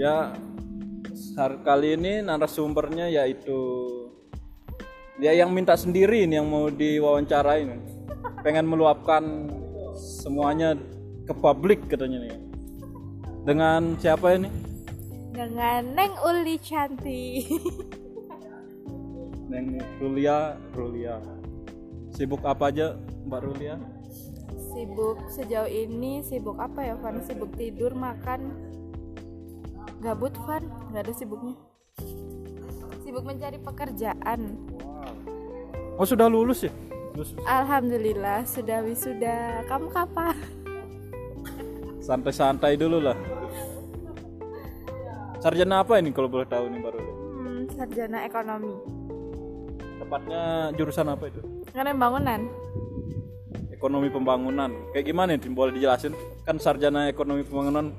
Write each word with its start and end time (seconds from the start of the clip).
Ya, 0.00 0.32
hari 1.36 1.60
kali 1.60 1.88
ini 2.00 2.24
narasumbernya 2.24 3.12
yaitu 3.12 3.60
dia 5.20 5.36
yang 5.36 5.52
minta 5.52 5.76
sendiri 5.76 6.24
ini 6.24 6.40
yang 6.40 6.48
mau 6.48 6.72
diwawancarain. 6.72 7.84
Pengen 8.40 8.64
meluapkan 8.64 9.52
semuanya 10.00 10.72
ke 11.28 11.36
publik 11.36 11.84
katanya 11.84 12.24
nih. 12.24 12.32
Dengan 13.44 14.00
siapa 14.00 14.40
ini? 14.40 14.48
dengan 15.36 15.84
Neng 15.92 16.16
Uli 16.20 16.56
cantik 16.60 17.48
Neng 19.52 19.84
Rulia, 20.00 20.56
Rulia. 20.72 21.20
Sibuk 22.16 22.40
apa 22.48 22.72
aja 22.72 22.96
Mbak 23.28 23.40
Rulia? 23.44 23.76
sibuk 24.70 25.18
sejauh 25.26 25.66
ini 25.66 26.22
sibuk 26.22 26.54
apa 26.62 26.86
ya 26.86 26.94
Van 26.94 27.18
sibuk 27.26 27.50
tidur 27.58 27.90
makan 27.90 28.69
gabut 30.00 30.32
Van 30.48 30.64
nggak 30.90 31.02
ada 31.04 31.12
sibuknya 31.12 31.54
sibuk 33.04 33.24
mencari 33.24 33.58
pekerjaan 33.60 34.56
Oh 36.00 36.08
sudah 36.08 36.32
lulus 36.32 36.64
ya? 36.64 36.72
Lulus. 37.12 37.36
Alhamdulillah 37.44 38.48
sudah 38.48 38.80
wisuda 38.80 39.68
kamu 39.68 39.92
kapan 39.92 40.32
Santai-santai 42.00 42.80
dulu 42.80 43.04
lah. 43.04 43.12
Sarjana 45.44 45.84
apa 45.84 46.00
ini 46.00 46.08
kalau 46.16 46.32
boleh 46.32 46.48
tahu 46.48 46.72
nih 46.72 46.80
Rulia? 46.80 47.12
hmm, 47.36 47.60
sarjana 47.76 48.24
ekonomi 48.24 48.72
Tepatnya 50.00 50.72
jurusan 50.72 51.06
apa 51.12 51.24
itu? 51.28 51.40
karena 51.76 51.92
bangunan 51.92 52.40
Ekonomi 53.70 54.12
pembangunan. 54.12 54.68
Kayak 54.92 55.04
gimana 55.08 55.28
nih? 55.36 55.52
Boleh 55.56 55.72
dijelasin? 55.72 56.12
Kan 56.44 56.60
sarjana 56.60 57.08
ekonomi 57.08 57.40
pembangunan 57.44 57.96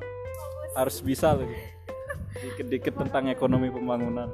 harus 0.78 1.02
bisa 1.02 1.34
lagi. 1.34 1.58
Dikit-dikit 2.38 2.94
tentang 2.96 3.28
ekonomi 3.28 3.68
pembangunan. 3.68 4.30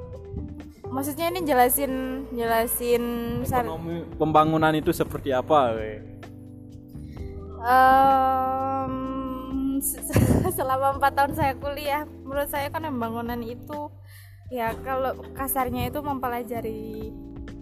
maksudnya 0.88 1.28
ini 1.28 1.44
jelasin 1.44 2.24
jelasin 2.32 3.04
Ekonomi 3.44 4.08
pembangunan 4.16 4.72
itu 4.72 4.88
seperti 4.88 5.36
apa? 5.36 5.76
we? 5.76 6.00
Se- 9.78 10.02
selama 10.58 10.98
empat 10.98 11.12
tahun 11.14 11.32
saya 11.38 11.52
kuliah 11.54 12.02
menurut 12.24 12.50
saya 12.50 12.66
kan 12.72 12.82
pembangunan 12.82 13.38
itu 13.44 13.92
ya 14.48 14.74
kalau 14.82 15.14
kasarnya 15.36 15.86
itu 15.86 16.00
mempelajari 16.02 17.12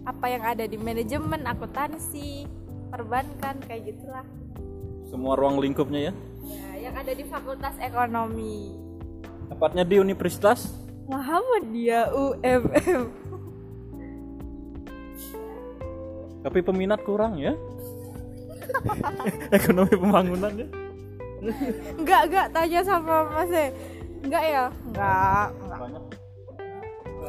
apa 0.01 0.25
yang 0.31 0.41
ada 0.41 0.63
di 0.65 0.79
manajemen 0.79 1.43
akuntansi 1.45 2.47
perbankan 2.89 3.59
kayak 3.67 3.91
gitulah 3.93 4.23
Semua 5.07 5.35
ruang 5.35 5.59
lingkupnya 5.59 6.09
ya? 6.09 6.13
ya 6.41 6.89
yang 6.89 6.95
ada 6.95 7.11
di 7.11 7.27
fakultas 7.27 7.75
ekonomi 7.77 8.86
Tepatnya 9.47 9.83
di 9.83 9.95
universitas? 9.97 10.67
Muhammadiyah 11.07 12.11
UMM 12.11 13.01
Tapi 16.43 16.59
peminat 16.61 16.99
kurang 17.03 17.39
ya? 17.39 17.55
ekonomi 19.49 19.95
pembangunan 19.95 20.51
ya? 20.53 20.67
enggak 21.95 22.21
enggak 22.27 22.47
tanya 22.49 22.81
sama 22.81 23.15
mas 23.29 23.53
E. 23.53 23.69
enggak 24.25 24.43
ya 24.43 24.63
enggak 24.89 25.45
enggak 25.53 25.79
Banyak. 25.79 26.03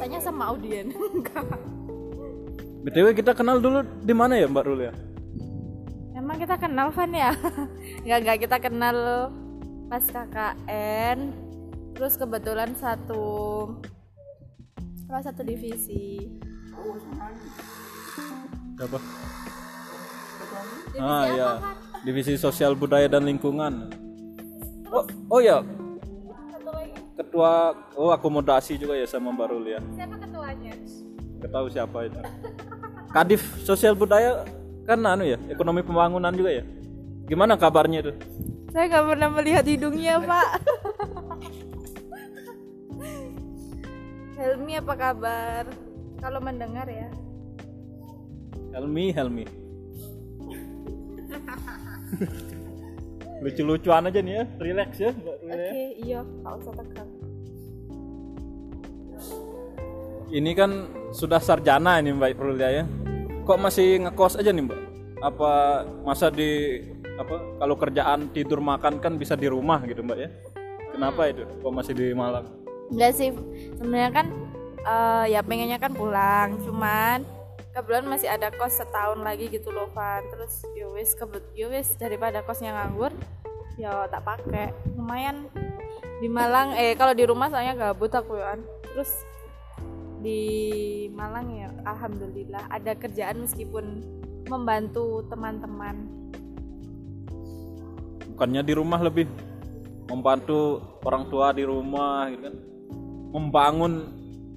tanya 0.01 0.19
sama 0.19 0.43
audien 0.49 0.89
enggak 1.15 1.45
BTW 2.83 3.07
kita 3.13 3.31
kenal 3.37 3.61
dulu 3.61 3.85
di 4.01 4.13
mana 4.15 4.33
ya 4.33 4.47
Mbak 4.49 4.63
Rul 4.65 4.81
ya? 4.81 4.93
Emang 6.15 6.39
kita 6.39 6.55
kenal 6.55 6.89
Van 6.91 7.11
ya? 7.11 7.31
Enggak, 8.03 8.17
enggak 8.23 8.37
kita 8.39 8.57
kenal 8.59 8.97
pas 9.87 10.03
KKN 10.03 11.19
Terus 11.99 12.15
kebetulan 12.15 12.71
satu 12.79 13.27
apa 15.11 15.19
satu 15.19 15.43
divisi 15.43 16.31
Apa? 18.79 18.99
Divisi 20.95 20.95
Ah 20.95 21.27
apa, 21.27 21.35
ya, 21.35 21.49
Van? 21.59 21.75
divisi 22.07 22.33
sosial 22.39 22.71
budaya 22.79 23.11
dan 23.11 23.27
lingkungan. 23.27 23.91
Oh, 24.87 25.03
oh 25.27 25.43
ya, 25.43 25.59
ketua 27.19 27.75
oh 27.99 28.15
akomodasi 28.15 28.79
juga 28.79 28.95
ya 28.95 29.03
sama 29.03 29.35
Mbak 29.35 29.47
Rul 29.51 29.67
ya. 29.67 29.83
Siapa 29.91 30.15
ketuanya? 30.23 30.71
Gak 31.43 31.51
tahu 31.51 31.67
siapa 31.67 31.97
itu. 32.07 32.19
Kadif 33.11 33.43
sosial 33.67 33.91
budaya 33.91 34.47
kan 34.87 35.03
anu 35.03 35.27
ya, 35.27 35.35
ekonomi 35.51 35.83
pembangunan 35.83 36.31
juga 36.31 36.63
ya. 36.63 36.63
Gimana 37.27 37.59
kabarnya 37.59 38.07
itu? 38.07 38.15
Saya 38.71 38.87
nggak 38.87 39.03
pernah 39.03 39.29
melihat 39.35 39.67
hidungnya 39.67 40.15
pak 40.23 40.78
Helmi 44.39 44.79
apa 44.79 44.93
kabar? 44.95 45.67
Kalau 46.23 46.39
mendengar 46.39 46.87
ya 46.87 47.11
Helmi, 48.69 49.11
Helmi. 49.11 49.45
Lucu-lucuan 53.43 54.07
aja 54.07 54.19
nih 54.19 54.33
ya, 54.39 54.43
relax 54.59 54.89
ya 54.99 55.11
Mbak 55.15 55.35
Rul 55.41 55.51
Oke 55.51 55.63
ya. 55.63 55.71
iya 56.03 56.19
nggak 56.23 56.53
usah 56.59 56.73
tegang 56.75 57.09
Ini 60.29 60.51
kan 60.53 60.71
sudah 61.09 61.41
sarjana 61.41 61.97
ini 61.97 62.13
Mbak 62.13 62.37
Rul 62.37 62.59
ya. 62.61 62.85
Kok 63.43 63.59
masih 63.59 64.05
ngekos 64.05 64.37
aja 64.37 64.53
nih 64.53 64.61
Mbak? 64.61 64.81
Apa 65.25 65.51
masa 66.05 66.29
di 66.29 66.79
apa 67.19 67.35
kalau 67.59 67.75
kerjaan 67.75 68.29
tidur 68.31 68.61
makan 68.61 69.01
kan 69.01 69.17
bisa 69.17 69.33
di 69.33 69.49
rumah 69.49 69.81
gitu 69.89 70.05
Mbak 70.05 70.19
ya? 70.19 70.29
Kenapa 70.93 71.27
itu? 71.33 71.43
Kok 71.65 71.73
masih 71.73 71.93
di 71.97 72.13
Malang? 72.13 72.58
Enggak 72.89 73.11
sih, 73.15 73.29
sebenarnya 73.77 74.11
kan 74.11 74.27
eh, 74.81 75.25
ya 75.33 75.41
pengennya 75.45 75.77
kan 75.77 75.93
pulang, 75.93 76.57
cuman 76.65 77.21
kebetulan 77.69 78.05
masih 78.09 78.27
ada 78.27 78.49
kos 78.49 78.81
setahun 78.81 79.21
lagi 79.21 79.47
gitu 79.47 79.69
loh 79.69 79.87
Van. 79.93 80.25
Terus 80.33 80.65
yowis 80.73 81.13
kebet 81.13 81.45
yowis 81.53 81.95
daripada 81.95 82.41
kosnya 82.41 82.73
nganggur, 82.73 83.13
ya 83.77 84.09
tak 84.09 84.25
pakai. 84.25 84.73
Lumayan 84.97 85.47
di 86.19 86.27
Malang, 86.27 86.75
eh 86.75 86.97
kalau 86.97 87.13
di 87.13 87.23
rumah 87.23 87.47
soalnya 87.47 87.77
gabut 87.77 88.11
aku 88.11 88.35
ya. 88.35 88.57
Terus 88.89 89.11
di 90.19 90.41
Malang 91.15 91.47
ya 91.55 91.69
alhamdulillah 91.87 92.67
ada 92.67 92.91
kerjaan 92.97 93.45
meskipun 93.47 94.03
membantu 94.49 95.23
teman-teman. 95.29 96.09
Bukannya 98.33 98.63
di 98.65 98.73
rumah 98.73 98.99
lebih 99.03 99.29
membantu 100.09 100.81
orang 101.05 101.29
tua 101.29 101.53
di 101.53 101.63
rumah 101.63 102.27
gitu 102.33 102.49
kan? 102.49 102.55
Membangun 103.29 103.93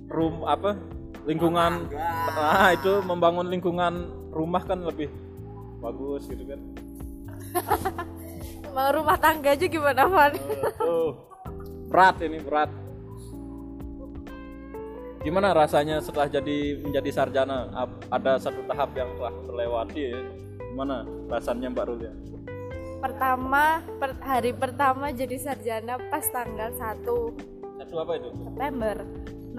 rum 0.08 0.44
apa 0.44 0.76
lingkungan 1.22 1.88
ah 2.34 2.74
itu 2.74 2.98
membangun 3.06 3.46
lingkungan 3.46 4.10
rumah 4.34 4.60
kan 4.66 4.82
lebih 4.82 5.08
bagus 5.78 6.26
gitu 6.26 6.42
kan 6.44 6.60
Mau 8.72 8.88
rumah 8.88 9.20
tangga 9.20 9.52
aja 9.52 9.68
gimana 9.68 10.08
Van? 10.08 10.32
Tuh, 10.80 11.12
berat 11.92 12.16
ini 12.24 12.40
berat. 12.40 12.72
Gimana 15.20 15.52
rasanya 15.52 16.00
setelah 16.00 16.32
jadi 16.32 16.80
menjadi 16.80 17.12
sarjana? 17.12 17.68
Ada 18.08 18.48
satu 18.48 18.64
tahap 18.64 18.96
yang 18.96 19.12
telah 19.20 19.34
terlewati 19.44 20.00
ya. 20.08 20.16
Gimana 20.72 21.04
rasanya 21.28 21.68
Mbak 21.68 21.84
Rul 21.84 22.00
ya? 22.00 22.12
pertama 23.02 23.82
per, 23.98 24.14
hari 24.22 24.54
pertama 24.54 25.10
jadi 25.10 25.34
sarjana 25.34 25.98
pas 26.06 26.22
tanggal 26.30 26.70
1 26.70 27.02
Satu 27.82 27.98
apa 27.98 28.12
itu? 28.14 28.30
September. 28.46 28.96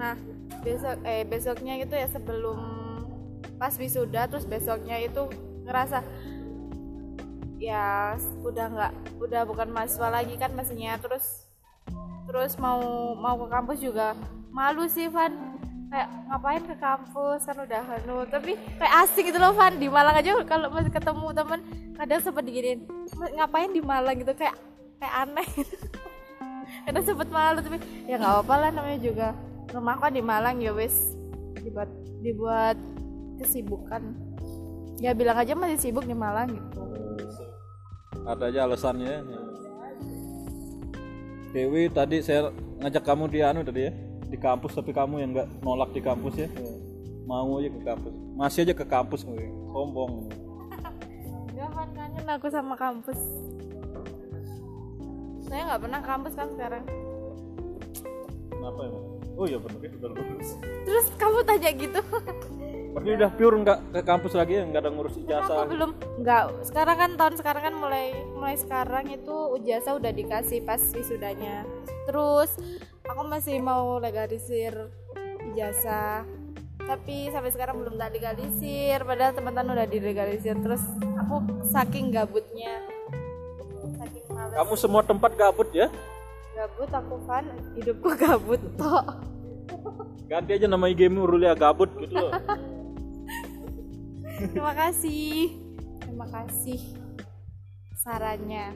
Nah 0.00 0.14
besok 0.64 0.96
eh 1.04 1.28
besoknya 1.28 1.74
itu 1.76 1.92
ya 1.92 2.08
sebelum 2.08 2.56
pas 3.60 3.76
wisuda 3.76 4.24
terus 4.32 4.48
besoknya 4.48 4.96
itu 4.96 5.28
ngerasa 5.68 6.00
ya 7.60 8.16
udah 8.40 8.66
nggak 8.72 8.92
udah 9.20 9.42
bukan 9.44 9.68
mahasiswa 9.68 10.08
lagi 10.08 10.40
kan 10.40 10.56
mestinya 10.56 10.96
terus 10.96 11.48
terus 12.24 12.56
mau 12.56 13.12
mau 13.12 13.36
ke 13.44 13.46
kampus 13.52 13.78
juga 13.84 14.16
malu 14.48 14.88
sih 14.88 15.12
Van. 15.12 15.52
Kayak 15.92 16.08
ngapain 16.26 16.62
ke 16.64 16.76
kampus? 16.80 17.40
Kan 17.44 17.58
udah 17.60 17.82
anu. 17.86 18.16
Tapi 18.26 18.56
kayak 18.80 18.94
asik 19.04 19.28
gitu 19.28 19.36
loh 19.36 19.52
Van. 19.52 19.76
Di 19.76 19.86
Malang 19.92 20.16
aja 20.16 20.32
kalau 20.48 20.72
masih 20.72 20.90
ketemu 20.90 21.26
temen 21.36 21.60
kadang 21.94 22.20
sempat 22.24 22.42
diginiin 22.48 22.80
ngapain 23.36 23.68
di 23.68 23.84
Malang? 23.84 24.16
Gitu 24.16 24.32
kayak 24.32 24.56
kayak 24.96 25.14
aneh 25.28 25.48
kadang 26.82 27.04
sempet 27.06 27.28
malu 27.30 27.58
tapi 27.62 27.78
ya 28.10 28.18
nggak 28.18 28.32
apa-apa 28.42 28.54
lah 28.58 28.70
namanya 28.74 29.00
juga 29.00 29.28
rumah 29.74 29.98
kan 29.98 30.10
di 30.14 30.22
Malang 30.22 30.62
ya 30.62 30.70
wes 30.74 31.14
dibuat 31.62 31.90
dibuat 32.20 32.76
kesibukan. 33.40 34.02
Ya 35.02 35.10
bilang 35.10 35.34
aja 35.34 35.58
masih 35.58 35.78
sibuk 35.80 36.06
di 36.06 36.14
Malang 36.14 36.54
gitu. 36.54 36.80
Ada 38.24 38.44
aja 38.48 38.60
alasannya. 38.64 39.26
Dewi 41.50 41.90
tadi 41.90 42.22
saya 42.22 42.50
ngajak 42.82 43.02
kamu 43.02 43.30
di 43.30 43.38
anu 43.42 43.62
tadi 43.62 43.90
ya 43.90 43.92
di 44.26 44.38
kampus 44.38 44.74
tapi 44.74 44.90
kamu 44.90 45.22
yang 45.22 45.30
nggak 45.34 45.48
nolak 45.62 45.90
di 45.90 46.00
kampus 46.02 46.34
ya. 46.38 46.48
Mau 47.26 47.58
aja 47.58 47.70
ke 47.72 47.80
kampus. 47.82 48.14
Masih 48.36 48.60
aja 48.68 48.74
ke 48.76 48.86
kampus 48.86 49.20
gue 49.24 49.48
sombong. 49.72 50.28
Gak 51.54 51.70
kan 51.70 51.88
kangen 51.94 52.26
aku 52.28 52.46
sama 52.50 52.74
kampus 52.74 53.18
Saya 55.46 55.60
nggak 55.68 55.82
pernah 55.82 56.00
kampus 56.02 56.32
kan 56.36 56.48
sekarang. 56.52 56.84
Kenapa 58.50 58.80
ya 58.88 59.14
oh 59.34 59.46
iya 59.46 59.58
benar 59.58 60.10
lulus 60.14 60.58
terus 60.86 61.06
kamu 61.18 61.42
tanya 61.42 61.70
gitu. 61.74 62.00
Berarti 62.94 63.10
udah 63.18 63.30
pure 63.34 63.56
nggak 63.66 63.78
ke 63.90 64.00
kampus 64.06 64.32
lagi 64.38 64.52
ya? 64.54 64.62
Nggak 64.62 64.82
ada 64.86 64.90
ngurus 64.94 65.14
aku 65.18 65.26
ijazah 65.26 65.66
belum 65.66 65.90
nggak. 66.22 66.42
Sekarang 66.62 66.96
kan 66.96 67.10
tahun 67.18 67.34
sekarang 67.42 67.62
kan 67.66 67.74
mulai 67.74 68.14
mulai 68.38 68.54
sekarang 68.54 69.10
itu 69.10 69.36
ijazah 69.58 69.98
udah 69.98 70.12
dikasih 70.14 70.62
pas 70.62 70.78
wisudanya. 70.94 71.66
Terus 72.06 72.54
aku 73.02 73.22
masih 73.26 73.58
mau 73.58 73.98
legalisir 73.98 74.72
ijazah 75.54 76.22
tapi 76.84 77.32
sampai 77.32 77.50
sekarang 77.50 77.82
belum 77.82 77.98
tak 77.98 78.14
legalisir. 78.14 79.02
Padahal 79.02 79.34
teman-teman 79.34 79.74
udah 79.74 79.88
dilegalisir. 79.90 80.54
Terus 80.62 80.84
aku 81.18 81.42
saking 81.74 82.14
gabutnya 82.14 82.93
kamu 84.54 84.78
semua 84.78 85.02
tempat 85.02 85.34
gabut 85.34 85.66
ya? 85.74 85.90
Gabut 86.54 86.90
aku 86.94 87.18
kan 87.26 87.44
hidupku 87.74 88.14
gabut 88.14 88.62
tok. 88.78 89.18
Ganti 90.30 90.54
aja 90.54 90.70
nama 90.70 90.86
IG-mu 90.86 91.26
Rulia 91.26 91.58
gabut 91.58 91.90
gitu 91.98 92.14
loh. 92.14 92.30
Terima 94.54 94.74
kasih. 94.78 95.58
Terima 95.98 96.26
kasih 96.30 96.78
sarannya. 97.98 98.70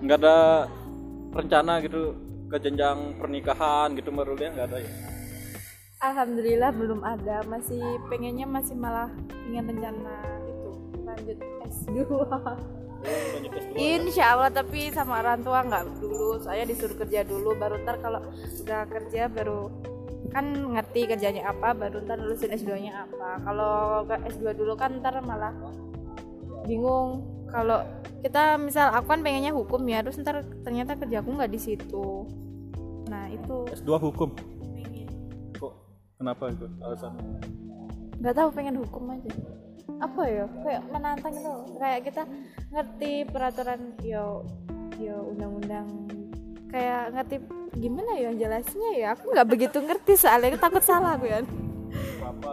Nggak 0.00 0.18
ada 0.24 0.64
rencana 1.34 1.82
gitu 1.84 2.14
ke 2.48 2.56
jenjang 2.56 3.18
pernikahan 3.18 3.92
gitu 3.98 4.14
Mbak 4.14 4.26
Rulia? 4.30 4.48
Nggak 4.54 4.68
ada 4.70 4.78
ya 4.80 5.09
Alhamdulillah 6.00 6.72
belum 6.72 7.04
ada. 7.04 7.44
Masih 7.44 8.00
pengennya 8.08 8.48
masih 8.48 8.72
malah 8.72 9.12
ingin 9.44 9.68
rencana 9.68 10.16
itu 10.48 10.70
lanjut 11.04 11.38
S2 11.68 11.96
Lanjut 13.36 13.52
S2. 13.52 13.76
Insya 13.76 14.24
Allah 14.32 14.48
tapi 14.48 14.88
sama 14.96 15.20
orang 15.20 15.44
tua 15.44 15.60
nggak 15.60 16.00
dulu. 16.00 16.40
Saya 16.40 16.64
disuruh 16.64 16.96
kerja 16.96 17.20
dulu 17.20 17.52
baru 17.52 17.84
ntar 17.84 18.00
kalau 18.00 18.24
udah 18.64 18.88
kerja 18.88 19.28
baru 19.28 19.68
kan 20.30 20.46
ngerti 20.78 21.10
kerjanya 21.10 21.52
apa 21.52 21.76
baru 21.76 22.00
ntar 22.08 22.16
lulusin 22.16 22.56
S2 22.56 22.80
nya 22.80 23.04
apa. 23.04 23.36
Kalau 23.44 24.08
ke 24.08 24.16
S2 24.40 24.56
dulu 24.56 24.72
kan 24.80 25.04
ntar 25.04 25.20
malah 25.20 25.52
bingung. 26.64 27.28
Kalau 27.52 27.84
kita 28.24 28.56
misal 28.56 28.88
aku 28.96 29.04
kan 29.04 29.20
pengennya 29.20 29.52
hukum 29.52 29.84
ya 29.84 30.00
terus 30.00 30.16
ntar 30.16 30.48
ternyata 30.64 30.96
kerjaku 30.96 31.28
nggak 31.28 31.52
di 31.52 31.60
situ. 31.60 32.24
Nah 33.12 33.28
itu. 33.28 33.68
S2 33.76 34.00
hukum 34.00 34.32
kenapa 36.20 36.52
itu 36.52 36.68
alasan 36.84 37.16
nggak 38.20 38.36
tahu 38.36 38.48
pengen 38.52 38.76
hukum 38.84 39.16
aja. 39.16 39.32
Apa 40.00 40.22
ya? 40.28 40.44
Kayak 40.60 40.82
menantang 40.92 41.34
gitu. 41.34 41.52
Kayak 41.80 42.00
kita 42.04 42.22
ngerti 42.68 43.12
peraturan 43.32 43.80
yo 44.04 44.44
yo 45.00 45.32
undang-undang. 45.32 45.88
Kayak 46.68 47.16
ngerti 47.16 47.36
gimana 47.80 48.12
ya 48.20 48.30
jelasnya 48.36 48.90
ya? 48.92 49.08
Aku 49.16 49.32
nggak 49.32 49.48
begitu 49.48 49.80
ngerti 49.80 50.20
soalnya. 50.20 50.52
Aku 50.52 50.60
takut 50.60 50.84
salah 50.84 51.16
aku 51.16 51.26
ya. 51.32 51.40
Apa 52.20 52.50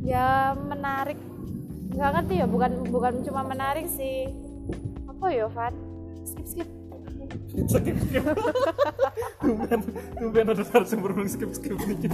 ya 0.00 0.56
menarik. 0.56 1.20
Nggak 1.92 2.10
ngerti 2.16 2.34
ya 2.40 2.46
bukan 2.48 2.72
bukan 2.88 3.14
cuma 3.28 3.44
menarik 3.44 3.86
sih. 3.92 4.32
Apa 5.04 5.28
ya 5.28 5.52
Van 5.52 5.76
skip 6.24 6.48
skip 6.48 6.68
skip 7.48 7.96
skip 7.96 8.24
tumben 9.40 9.80
tumben 10.20 10.46
ada 10.52 10.62
narasumber 10.62 11.10
belum 11.16 11.28
skip 11.28 11.50
skip 11.56 11.76
dikit. 11.84 12.12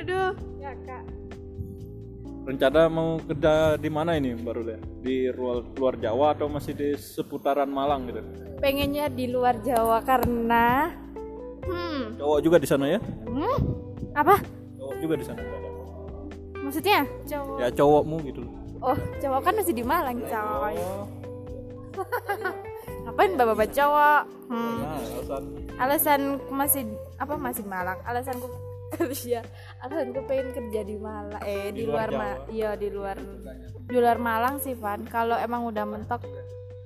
Aduh. 0.00 0.32
Ya 0.60 0.72
kak. 0.86 1.04
Rencana 2.44 2.92
mau 2.92 3.16
kerja 3.24 3.80
di 3.80 3.88
mana 3.88 4.20
ini 4.20 4.36
Mbak 4.36 4.52
Rulia 4.52 4.78
di 5.00 5.32
luar, 5.32 5.64
luar 5.76 5.94
Jawa 5.96 6.36
atau 6.36 6.46
masih 6.48 6.76
di 6.76 6.92
seputaran 6.96 7.68
Malang 7.68 8.04
gitu? 8.08 8.20
Pengennya 8.60 9.08
di 9.08 9.28
luar 9.32 9.60
Jawa 9.64 10.04
karena 10.04 10.92
hmm, 11.64 12.20
cowok 12.20 12.40
juga 12.44 12.56
di 12.60 12.68
sana 12.68 12.84
ya? 12.88 13.00
Hmm? 13.00 13.58
Apa? 14.12 14.40
Cowok 14.76 14.96
juga 15.00 15.14
di 15.16 15.24
sana. 15.24 15.40
Maksudnya? 16.64 17.04
Cowok. 17.28 17.56
Ya 17.60 17.68
cowokmu 17.72 18.16
gitu 18.28 18.40
loh 18.44 18.63
Oh, 18.84 18.98
cowok 19.16 19.40
kan 19.40 19.54
masih 19.56 19.72
di 19.72 19.80
Malang, 19.80 20.20
coy. 20.28 20.76
Ngapain 23.04 23.32
bapak-bapak 23.32 23.68
cowok? 23.72 24.22
Hmm, 24.52 24.76
nah 24.84 25.00
alasan 25.00 25.44
alasan 25.80 26.20
masih 26.52 26.82
apa 27.16 27.34
masih 27.40 27.64
Malang? 27.64 27.96
Alasanku 28.04 28.44
kerja, 28.92 29.40
alasanku 29.84 30.20
pengen 30.28 30.52
kerja 30.52 30.80
di 30.84 30.96
Malang. 31.00 31.40
Eh, 31.48 31.72
di, 31.72 31.84
Di 31.84 31.88
luar 31.88 32.12
luar, 32.12 32.20
Ma 32.20 32.28
iya 32.52 32.76
di 32.76 32.88
luar 32.92 33.16
di 33.88 33.96
luar 33.96 34.20
Malang 34.20 34.60
sih, 34.60 34.76
Van. 34.76 35.00
Kalau 35.08 35.40
emang 35.40 35.64
udah 35.64 35.84
mentok 35.88 36.20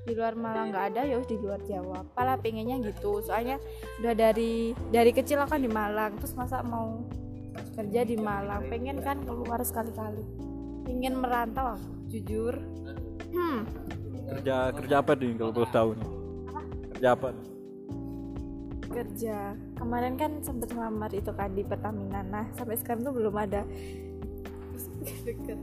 di 0.06 0.14
luar 0.14 0.38
Malang 0.38 0.70
nggak 0.70 0.84
ada 0.94 1.02
ya 1.02 1.18
di 1.18 1.34
luar 1.34 1.58
Jawa. 1.66 2.06
Pala 2.14 2.38
pengennya 2.38 2.78
gitu. 2.78 3.26
Soalnya 3.26 3.58
udah 3.98 4.14
dari 4.14 4.70
dari 4.94 5.10
kecil 5.10 5.42
aku 5.42 5.58
kan 5.58 5.62
di 5.66 5.70
Malang, 5.70 6.14
terus 6.22 6.38
masa 6.38 6.62
mau 6.62 7.02
kerja 7.74 8.06
di 8.06 8.14
Malang, 8.14 8.70
pengen 8.70 9.02
kan 9.02 9.18
keluar 9.26 9.58
sekali-kali. 9.66 10.47
Pengen 10.88 11.20
merantau 11.20 11.76
aku, 11.76 11.90
jujur. 12.08 12.56
Hmm, 13.28 13.68
kerja 14.32 14.72
kerja 14.72 14.94
apa 15.04 15.12
nih 15.12 15.36
kalau 15.36 15.52
boleh 15.52 15.68
tahu 15.68 15.90
nih? 15.92 16.10
Kerja 16.96 17.08
apa 17.12 17.28
nih? 17.36 17.48
kerja. 18.88 19.54
Kemarin 19.78 20.18
kan 20.18 20.40
sempet 20.42 20.72
ngelamar 20.74 21.12
itu 21.14 21.30
kan 21.30 21.52
di 21.54 21.62
Pertamina. 21.62 22.24
Nah 22.24 22.48
sampai 22.56 22.74
sekarang 22.80 23.06
tuh 23.06 23.14
belum 23.14 23.34
ada. 23.36 23.62
Deket. 24.98 25.58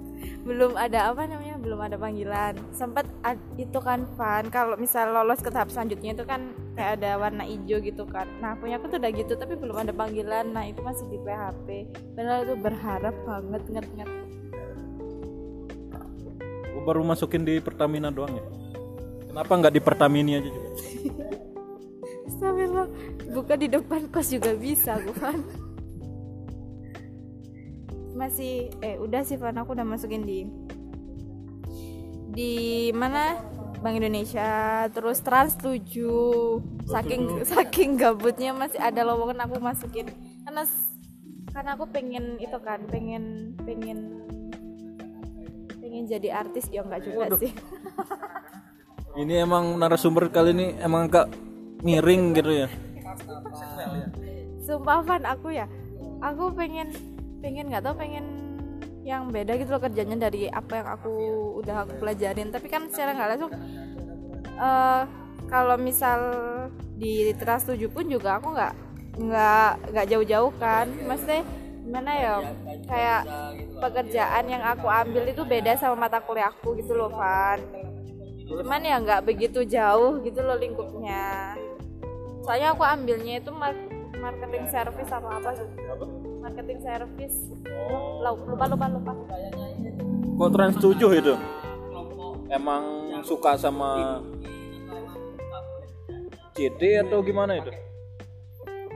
belum 0.47 0.79
ada 0.79 1.11
apa 1.11 1.27
namanya? 1.27 1.59
Belum 1.59 1.79
ada 1.81 1.99
panggilan. 1.99 2.55
Sempat 2.71 3.03
ad- 3.25 3.41
itu 3.59 3.75
kan 3.83 4.07
Van 4.15 4.47
kalau 4.47 4.79
misal 4.79 5.11
lolos 5.11 5.43
ke 5.43 5.51
tahap 5.51 5.67
selanjutnya 5.73 6.15
itu 6.15 6.23
kan 6.23 6.55
kayak 6.77 7.01
ada 7.01 7.19
warna 7.19 7.43
hijau 7.43 7.83
gitu 7.83 8.07
kan. 8.07 8.29
Nah 8.39 8.55
punya 8.55 8.79
aku 8.79 8.87
tuh 8.87 8.97
udah 9.01 9.11
gitu 9.11 9.33
tapi 9.35 9.59
belum 9.59 9.75
ada 9.75 9.91
panggilan. 9.91 10.55
Nah 10.55 10.69
itu 10.69 10.79
masih 10.79 11.09
di 11.11 11.19
PHP 11.19 11.67
padahal 12.15 12.47
itu 12.47 12.55
berharap 12.61 13.15
banget 13.27 13.63
nget 13.67 13.87
nget 13.99 14.09
baru 16.85 17.01
masukin 17.01 17.41
di 17.41 17.57
Pertamina 17.57 18.13
doang 18.13 18.37
ya? 18.37 18.45
Kenapa 19.33 19.51
nggak 19.51 19.73
di 19.73 19.81
Pertamini 19.81 20.31
aja 20.37 20.47
juga? 20.47 20.69
Astagfirullah. 22.29 22.87
Buka 23.33 23.57
di 23.57 23.67
depan 23.67 24.07
kos 24.13 24.31
juga 24.31 24.53
bisa 24.53 25.01
gue 25.01 25.11
Van 25.17 25.65
masih 28.15 28.71
eh 28.79 28.95
udah 28.95 29.21
sih 29.27 29.35
Van. 29.35 29.59
Aku 29.59 29.75
udah 29.75 29.83
masukin 29.83 30.23
di 30.23 30.47
di 32.31 32.53
mana? 32.95 33.37
Bank 33.83 34.01
Indonesia. 34.01 34.87
Terus 34.89 35.21
Trans 35.21 35.53
7 35.61 36.89
saking 36.89 37.21
saking 37.53 37.91
gabutnya 38.01 38.55
masih 38.55 38.81
ada 38.81 39.05
lowongan 39.05 39.45
aku 39.45 39.61
masukin. 39.61 40.09
Karena 40.41 40.65
karena 41.53 41.69
aku 41.77 41.85
pengen 41.93 42.41
itu 42.41 42.57
kan 42.65 42.81
pengen 42.89 43.53
pengen 43.61 44.24
pengen 45.95 46.11
jadi 46.11 46.29
artis 46.43 46.67
ya 46.67 46.83
enggak 46.83 47.07
juga 47.07 47.31
Waduh. 47.31 47.39
sih. 47.39 47.51
Ini 49.15 49.47
emang 49.47 49.79
narasumber 49.79 50.27
kali 50.27 50.51
ini 50.51 50.67
emang 50.83 51.07
agak 51.07 51.31
miring 51.87 52.35
gitu 52.35 52.51
ya. 52.51 52.67
Sumpah 54.67 54.99
Van 55.07 55.23
aku 55.23 55.55
ya 55.55 55.71
aku 56.19 56.51
pengen 56.51 56.91
pengen 57.39 57.71
nggak 57.71 57.79
tahu 57.79 57.95
pengen 57.95 58.27
yang 59.07 59.31
beda 59.31 59.55
gitu 59.55 59.71
loh 59.71 59.79
kerjanya 59.79 60.27
dari 60.27 60.51
apa 60.51 60.83
yang 60.83 60.87
aku 60.99 61.13
udah 61.63 61.87
aku 61.87 62.03
pelajarin. 62.03 62.51
Tapi 62.51 62.67
kan 62.67 62.91
secara 62.91 63.15
nggak 63.15 63.29
langsung 63.31 63.51
eh 64.59 65.01
kalau 65.47 65.79
misal 65.79 66.19
di 66.99 67.31
Trans 67.39 67.63
7 67.63 67.79
pun 67.87 68.03
juga 68.11 68.35
aku 68.35 68.51
nggak 68.51 68.73
nggak 69.15 69.71
nggak 69.95 70.05
jauh-jauh 70.11 70.51
kan. 70.59 70.91
Maksudnya 71.07 71.47
gimana 71.85 72.11
ya 72.17 72.33
kayak 72.89 73.21
pekerjaan 73.77 74.45
yang 74.49 74.63
aku 74.65 74.89
ambil 74.89 75.23
itu 75.29 75.45
beda 75.45 75.77
sama 75.77 76.09
mata 76.09 76.17
kuliahku 76.17 76.73
gitu 76.81 76.97
loh 76.97 77.13
Van. 77.13 77.61
Cuman 78.45 78.81
ya 78.81 78.97
nggak 78.97 79.21
begitu 79.21 79.61
jauh 79.61 80.17
gitu 80.25 80.41
loh 80.41 80.57
lingkupnya. 80.57 81.53
Soalnya 82.41 82.73
aku 82.73 82.81
ambilnya 82.81 83.37
itu 83.37 83.53
mar- 83.53 83.89
marketing 84.17 84.65
service 84.69 85.09
sama 85.09 85.37
apa 85.37 85.53
gitu 85.53 86.05
marketing 86.41 86.79
service. 86.81 87.37
Lu- 88.21 88.45
lupa 88.49 88.65
lupa 88.65 88.85
lupa. 88.89 89.13
Kok 90.35 90.49
trans 90.51 90.75
7 90.81 91.21
itu? 91.21 91.33
Emang 92.49 92.83
suka 93.25 93.57
sama 93.57 94.21
CD 96.53 97.01
atau 97.01 97.19
gimana 97.21 97.57
itu 97.57 97.84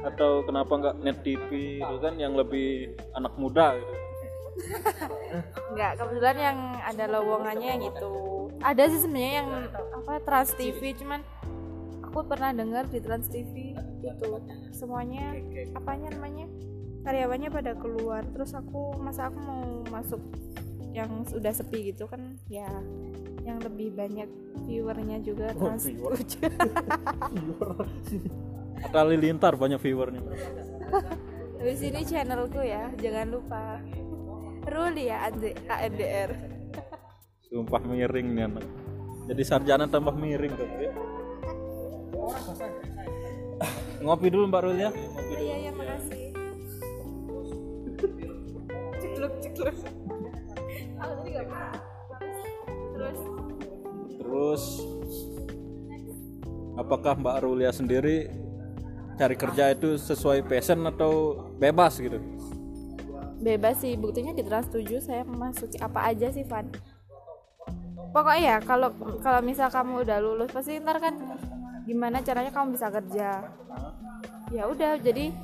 atau 0.04 0.44
kenapa 0.48 0.72
nggak 0.80 0.96
net 1.04 1.20
TV 1.24 1.80
itu 1.84 1.96
kan 2.00 2.16
yang 2.16 2.36
lebih 2.36 2.96
anak 3.16 3.34
muda 3.36 3.76
gitu. 3.76 3.94
Nggak 5.76 5.92
kebetulan 6.00 6.38
yang 6.38 6.58
ada 6.84 7.06
lowongannya 7.08 7.70
yang 7.80 7.84
itu 7.84 8.12
ada 8.60 8.84
sih 8.92 9.00
sebenarnya 9.00 9.34
yang 9.44 9.50
apa 9.72 10.14
Trans 10.24 10.52
TV 10.56 10.92
cuman 11.00 11.24
aku 12.04 12.20
pernah 12.28 12.52
dengar 12.52 12.84
di 12.92 13.00
Trans 13.00 13.28
TV 13.32 13.76
itu 14.04 14.30
semuanya 14.76 15.36
apanya 15.76 16.12
namanya 16.16 16.48
karyawannya 17.08 17.50
pada 17.52 17.72
keluar. 17.80 18.24
Terus 18.36 18.52
aku 18.56 19.00
masa 19.00 19.32
aku 19.32 19.40
mau 19.40 19.64
masuk 19.88 20.20
yang 20.92 21.24
sudah 21.24 21.54
sepi 21.54 21.94
gitu 21.94 22.10
kan 22.10 22.36
ya 22.50 22.68
yang 23.46 23.62
lebih 23.62 23.94
banyak 23.94 24.28
viewernya 24.68 25.22
juga 25.24 25.54
Oh, 25.56 25.72
trans 25.72 25.86
viewer. 25.86 26.18
Atta 28.80 29.04
Halilintar 29.04 29.54
banyak 29.60 29.80
viewernya 29.82 30.22
Habis 31.60 31.82
ini 31.84 32.02
channelku 32.08 32.64
ya, 32.64 32.88
jangan 32.96 33.28
lupa. 33.36 33.84
Ruli 34.70 35.12
ya 35.12 35.28
ANDR. 35.68 36.32
sumpah 37.50 37.82
miring 37.82 38.38
nih 38.38 38.46
anak 38.46 38.66
jadi 39.26 39.42
sarjana 39.42 39.86
tambah 39.90 40.14
miring 40.14 40.54
tuh 40.54 40.70
ya. 40.78 40.94
ngopi 44.00 44.32
dulu 44.32 44.48
mbak 44.48 44.64
Rul 44.64 44.80
ya 44.80 44.90
dulu. 44.90 45.38
Iya, 45.44 45.56
iya, 45.60 45.72
makasih. 45.76 46.26
Cekluk, 49.02 49.34
cekluk. 49.44 49.76
Aku 50.98 51.14
tadi 51.20 51.30
gak 51.36 51.46
Terus, 52.96 53.20
terus 54.18 54.64
apakah 56.80 57.14
mbak 57.20 57.44
Rulia 57.44 57.76
sendiri 57.76 58.32
cari 59.20 59.36
kerja 59.36 59.76
itu 59.76 60.00
sesuai 60.00 60.48
passion 60.48 60.80
atau 60.88 61.36
bebas 61.60 62.00
gitu? 62.00 62.24
Bebas 63.44 63.84
sih 63.84 64.00
buktinya 64.00 64.32
di 64.32 64.48
Trans 64.48 64.72
7 64.72 64.88
saya 65.04 65.28
memasuki 65.28 65.76
apa 65.76 66.08
aja 66.08 66.32
sih 66.32 66.48
Van. 66.48 66.72
Pokoknya 68.16 68.56
ya 68.56 68.58
kalau 68.64 68.96
kalau 69.20 69.44
misal 69.44 69.68
kamu 69.68 70.08
udah 70.08 70.18
lulus 70.24 70.50
pasti 70.56 70.80
ntar 70.80 71.04
kan 71.04 71.20
gimana 71.84 72.24
caranya 72.24 72.52
kamu 72.56 72.80
bisa 72.80 72.88
kerja. 72.88 73.44
Ya 74.56 74.64
udah 74.72 74.96
jadi 75.04 75.36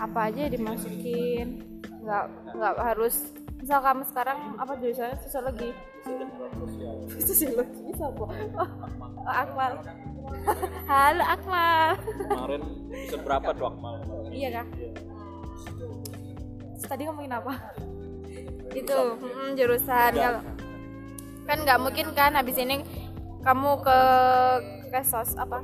apa 0.00 0.32
aja 0.32 0.48
dimasukin. 0.48 1.60
Nggak 2.00 2.24
nggak 2.56 2.74
harus 2.80 3.36
misal 3.60 3.84
kamu 3.84 4.02
sekarang 4.08 4.38
apa 4.56 4.72
jurusannya 4.80 5.16
sosiologi? 5.20 5.70
Sosiologi 7.20 7.84
siapa 7.96 8.24
oh, 8.24 8.32
oh, 8.60 8.68
Akmal 9.28 9.80
halo 10.90 11.24
Akmal. 11.24 11.88
Kemarin 12.00 12.62
bisa 12.90 13.16
berapa 13.20 13.50
tuh 13.52 13.66
Akmal? 13.68 13.94
Iya 14.32 14.48
kak 14.60 14.66
Terus 16.74 16.86
tadi 16.88 17.02
ngomongin 17.08 17.34
apa? 17.36 17.52
Itu 18.74 18.96
mm, 19.20 19.48
jurusan. 19.56 20.12
Kalau 20.16 20.42
kan 21.44 21.58
nggak 21.60 21.78
mungkin 21.80 22.06
kan 22.16 22.32
habis 22.32 22.56
ini 22.56 22.80
kamu 23.44 23.84
ke 23.84 24.00
ke 24.88 25.00
sos 25.04 25.36
apa 25.36 25.60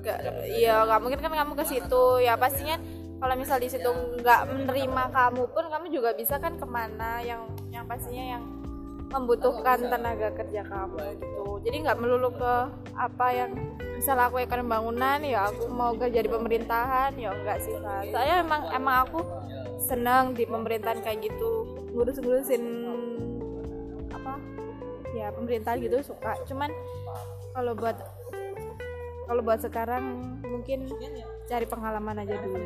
ke 0.00 0.12
iya 0.48 0.86
nggak 0.88 1.00
mungkin 1.02 1.20
kan 1.20 1.32
kamu 1.32 1.52
ke 1.56 1.64
situ. 1.68 2.04
Ya 2.24 2.34
pastinya 2.36 2.80
kalau 3.16 3.34
misal 3.36 3.56
di 3.60 3.68
situ 3.68 3.88
nggak 4.20 4.40
menerima 4.52 5.02
kamu 5.12 5.42
pun 5.52 5.64
kamu 5.68 5.86
juga 5.92 6.12
bisa 6.12 6.36
kan 6.36 6.56
ke 6.56 6.66
mana 6.68 7.20
yang 7.24 7.48
yang 7.72 7.84
pastinya 7.88 8.36
yang 8.36 8.44
membutuhkan 9.16 9.80
tenaga 9.88 10.28
kerja 10.36 10.62
kamu 10.68 10.96
gitu. 11.16 11.44
Jadi 11.64 11.76
nggak 11.88 11.98
melulu 11.98 12.28
ke 12.36 12.54
apa 12.92 13.26
yang 13.32 13.50
misal 13.96 14.20
aku 14.20 14.44
ekonomi 14.44 14.68
bangunan 14.68 15.18
ya 15.24 15.48
aku 15.48 15.72
mau 15.72 15.96
kerja 15.96 16.20
di 16.20 16.28
pemerintahan 16.28 17.16
ya 17.16 17.32
enggak 17.32 17.64
sih 17.64 17.72
Kak. 17.80 18.12
saya 18.12 18.44
emang 18.44 18.68
emang 18.76 19.08
aku 19.08 19.24
senang 19.80 20.36
di 20.36 20.44
pemerintahan 20.44 21.00
kayak 21.00 21.32
gitu. 21.32 21.64
Ngurus-ngurusin 21.96 22.62
apa 24.12 24.36
ya 25.16 25.32
pemerintahan 25.32 25.80
gitu 25.80 25.96
suka. 26.04 26.36
Cuman 26.44 26.68
kalau 27.56 27.72
buat 27.72 27.96
kalau 29.26 29.42
buat 29.42 29.58
sekarang 29.64 30.36
mungkin 30.44 30.86
cari 31.48 31.64
pengalaman 31.64 32.20
aja 32.20 32.36
dulu. 32.44 32.60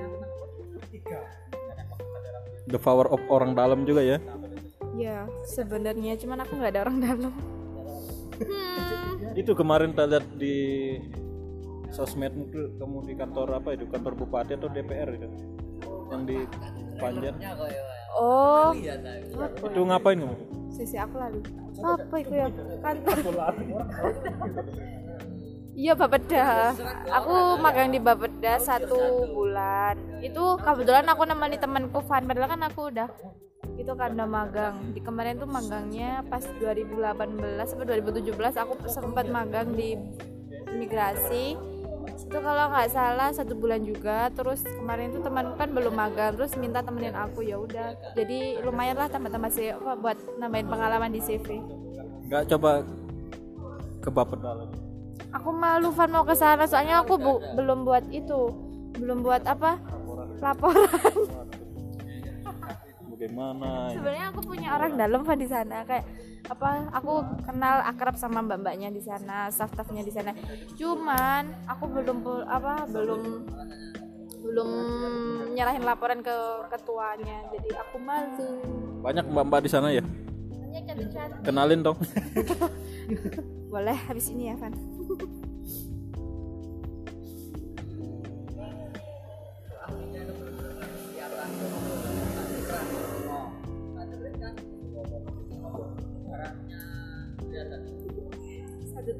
The 2.70 2.78
power 2.78 3.06
of 3.06 3.22
orang 3.30 3.54
dalam 3.54 3.86
juga 3.86 4.02
ya 4.02 4.18
ya 4.98 5.28
sebenarnya 5.46 6.18
cuman 6.18 6.42
aku 6.42 6.52
nggak 6.58 6.72
ada 6.74 6.82
orang 6.86 6.98
dalam. 6.98 7.34
Hmm, 8.40 9.36
itu 9.36 9.52
kemarin 9.52 9.92
kita 9.92 10.04
lihat 10.08 10.26
di 10.40 10.56
sosmed 11.92 12.32
kamu 12.80 12.98
di 13.04 13.14
kantor 13.18 13.60
apa 13.60 13.76
itu 13.76 13.84
kantor 13.90 14.16
bupati 14.16 14.56
atau 14.56 14.72
DPR 14.72 15.10
itu? 15.12 15.28
Yang 16.10 16.22
di 16.26 16.38
Panjen 16.98 17.34
oh. 18.16 18.72
Itu 19.60 19.80
ngapain 19.84 20.18
kamu? 20.18 20.36
Sisi 20.72 20.96
aku 20.96 21.14
lalu 21.20 21.40
apa 21.80 22.14
itu 22.20 22.34
ya? 22.34 22.46
Kantor. 22.80 23.16
Iya 25.80 25.96
Bapeda. 25.96 26.76
Aku 27.08 27.56
magang 27.56 27.88
di 27.88 28.00
Bapeda 28.02 28.60
satu 28.60 29.24
bulan. 29.32 29.96
Itu 30.20 30.60
kebetulan 30.60 31.08
aku 31.08 31.24
nemani 31.24 31.56
temanku 31.56 32.04
Van. 32.04 32.28
Padahal 32.28 32.52
kan 32.52 32.62
aku 32.68 32.92
udah 32.92 33.08
itu 33.80 33.90
udah 33.92 34.28
magang. 34.28 34.76
Di 34.92 35.00
kemarin 35.00 35.40
tuh 35.40 35.48
magangnya 35.48 36.20
pas 36.28 36.44
2018 36.60 37.64
sampai 37.64 37.86
2017 37.98 38.36
aku 38.36 38.72
sempat 38.86 39.26
magang 39.26 39.72
di 39.72 39.96
imigrasi. 40.68 41.56
Itu 42.20 42.38
kalau 42.38 42.70
nggak 42.70 42.88
salah 42.92 43.32
satu 43.32 43.56
bulan 43.56 43.82
juga. 43.82 44.28
Terus 44.30 44.60
kemarin 44.62 45.10
tuh 45.10 45.24
temanku 45.24 45.56
kan 45.56 45.72
belum 45.72 45.94
magang. 45.96 46.36
Terus 46.36 46.54
minta 46.60 46.84
temenin 46.84 47.16
aku 47.16 47.40
ya 47.40 47.56
udah. 47.56 47.96
Jadi 48.14 48.60
lumayan 48.60 49.00
lah 49.00 49.08
tambah-tambah 49.08 49.50
sih 49.50 49.72
buat 49.74 50.16
nambahin 50.36 50.68
pengalaman 50.68 51.10
di 51.10 51.20
CV. 51.20 51.60
nggak 52.30 52.46
coba 52.46 52.86
ke 53.98 54.06
Bapeda 54.06 54.54
lagi 54.54 54.78
aku 55.34 55.50
malu 55.50 55.90
Van 55.90 56.10
mau 56.10 56.22
ke 56.22 56.34
sana 56.34 56.62
soalnya 56.66 57.02
aku 57.02 57.18
bu- 57.18 57.42
belum 57.58 57.82
buat 57.82 58.06
itu 58.14 58.54
belum 58.98 59.26
buat 59.26 59.42
apa 59.46 59.82
laporan 60.38 60.86
bagaimana 63.20 63.92
ini? 63.92 63.94
sebenarnya 64.00 64.26
aku 64.32 64.40
punya 64.48 64.68
orang 64.72 64.92
dalam 64.96 65.20
di 65.36 65.48
sana 65.48 65.84
kayak 65.84 66.04
apa 66.48 66.88
aku 66.96 67.12
kenal 67.44 67.76
akrab 67.84 68.16
sama 68.16 68.40
mbak-mbaknya 68.40 68.88
di 68.88 69.04
sana 69.04 69.52
staff-staffnya 69.52 70.00
di 70.00 70.08
sana. 70.08 70.32
Cuman 70.72 71.68
aku 71.68 71.84
belum 71.84 72.24
apa 72.48 72.88
belum 72.88 73.22
belum 74.40 74.70
nyerahin 75.52 75.84
laporan 75.84 76.24
ke 76.24 76.32
ketuanya 76.72 77.44
jadi 77.52 77.68
aku 77.84 77.96
malu. 78.00 78.50
Banyak 79.04 79.28
mbak-mbak 79.28 79.60
di 79.68 79.70
sana 79.70 79.92
ya? 79.92 80.00
Banyak 80.00 80.82
cantik-cantik. 80.88 81.44
kenalin 81.44 81.80
dong. 81.84 81.98
Boleh 83.74 83.98
habis 84.08 84.32
ini 84.32 84.48
ya 84.50 84.56
Van 84.56 84.72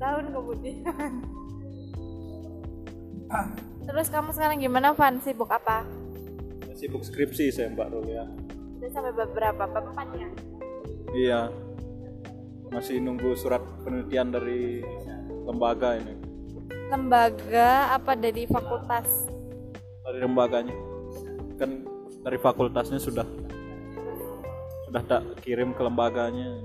tahun 0.00 0.24
kemudian. 0.32 1.12
Terus 3.86 4.08
kamu 4.10 4.32
sekarang 4.34 4.58
gimana 4.58 4.96
Van? 4.96 5.20
Sibuk 5.20 5.52
apa? 5.52 5.84
Sibuk 6.74 7.04
skripsi 7.04 7.52
saya 7.52 7.68
mbak 7.70 7.92
Rul 7.92 8.08
ya. 8.08 8.24
Udah 8.80 8.90
sampai 8.90 9.12
beberapa 9.12 9.68
bab 9.68 9.84
empat 9.92 10.08
ya? 10.16 10.28
Iya. 11.12 11.40
Masih 12.72 13.02
nunggu 13.02 13.36
surat 13.36 13.60
penelitian 13.84 14.32
dari 14.32 14.80
lembaga 15.44 16.00
ini. 16.00 16.16
Lembaga 16.88 17.94
apa 17.94 18.16
dari 18.16 18.48
fakultas? 18.48 19.28
Dari 20.06 20.18
lembaganya. 20.24 20.74
Kan 21.60 21.84
dari 22.24 22.38
fakultasnya 22.40 22.96
sudah 22.96 23.26
sudah 24.88 25.02
tak 25.04 25.22
kirim 25.44 25.76
ke 25.76 25.82
lembaganya. 25.84 26.56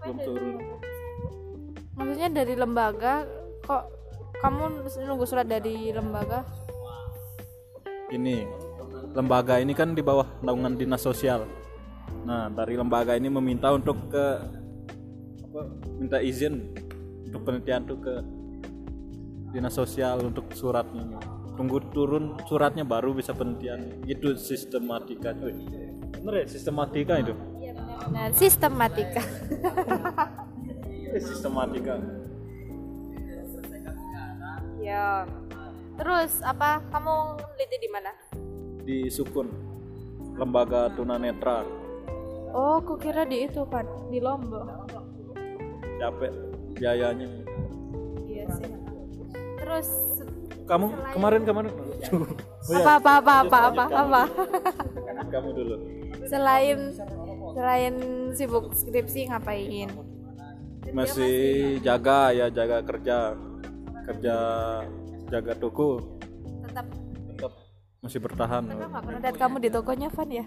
Belum 0.00 0.18
turun 0.24 0.54
maksudnya 1.94 2.30
dari 2.30 2.54
lembaga 2.58 3.26
kok 3.64 3.84
kamu 4.42 4.84
nunggu 5.08 5.24
surat 5.24 5.46
dari 5.48 5.88
lembaga? 5.94 6.44
Ini 8.12 8.44
lembaga 9.14 9.56
ini 9.62 9.72
kan 9.72 9.96
di 9.96 10.02
bawah 10.04 10.26
naungan 10.44 10.76
dinas 10.76 11.00
sosial. 11.00 11.48
Nah 12.28 12.52
dari 12.52 12.76
lembaga 12.76 13.16
ini 13.16 13.32
meminta 13.32 13.72
untuk 13.72 14.10
ke 14.12 14.26
apa 15.48 15.60
minta 15.96 16.18
izin 16.20 16.74
untuk 17.30 17.40
penelitian 17.46 17.88
tuh 17.88 17.98
ke 18.02 18.14
dinas 19.54 19.72
sosial 19.72 20.28
untuk 20.28 20.50
suratnya. 20.52 21.06
Tunggu 21.54 21.78
turun 21.94 22.34
suratnya 22.50 22.82
baru 22.82 23.14
bisa 23.14 23.30
penelitian. 23.30 24.02
Itu 24.10 24.34
sistematika. 24.34 25.30
Wih, 25.38 25.54
bener 26.18 26.42
ya 26.42 26.46
sistematika 26.50 27.22
itu? 27.22 27.32
Iya 27.62 27.72
benar 27.78 28.28
sistematika 28.36 29.22
Eh, 31.14 31.22
sistematika. 31.22 31.94
Ya 34.82 35.22
terus 35.94 36.42
apa? 36.42 36.82
Kamu 36.90 37.38
teliti 37.54 37.86
di 37.86 37.88
mana? 37.94 38.10
Di 38.82 39.06
Sukun 39.06 39.46
lembaga 40.34 40.90
tunanetra. 40.90 41.62
Oh 42.50 42.82
kukira 42.82 43.22
di 43.22 43.46
itu 43.46 43.62
kan 43.70 43.86
di 44.10 44.18
Lombok. 44.18 44.90
Capek 46.02 46.34
biayanya. 46.74 47.30
Iya 48.26 48.50
sih. 48.58 48.74
Terus 49.62 49.88
kamu 50.66 50.90
kemarin 51.14 51.42
kemarin 51.46 51.70
Oh 51.70 52.74
iya, 52.74 52.90
apa 52.98 53.22
apa 53.22 53.32
apa 53.46 53.58
apa 53.70 53.84
apa? 53.86 54.22
apa 55.06 55.22
kamu 55.30 55.48
dulu. 55.62 55.76
Selain 56.26 56.90
selain 57.54 57.94
sibuk 58.34 58.74
skripsi 58.74 59.30
ngapain 59.30 60.13
masih 60.92 61.78
jaga 61.80 62.34
ya 62.34 62.46
jaga 62.52 62.84
kerja 62.84 63.38
kerja 64.04 64.36
jaga 65.32 65.52
toko. 65.56 66.20
Tetap. 66.68 66.86
Tetap 67.32 67.52
masih 68.04 68.20
bertahan. 68.20 68.62
Aku 68.68 68.84
nggak 68.84 69.04
pernah 69.06 69.20
lihat 69.24 69.36
kamu 69.40 69.56
di 69.62 69.68
tokonya 69.72 70.08
Van 70.12 70.28
ya? 70.28 70.44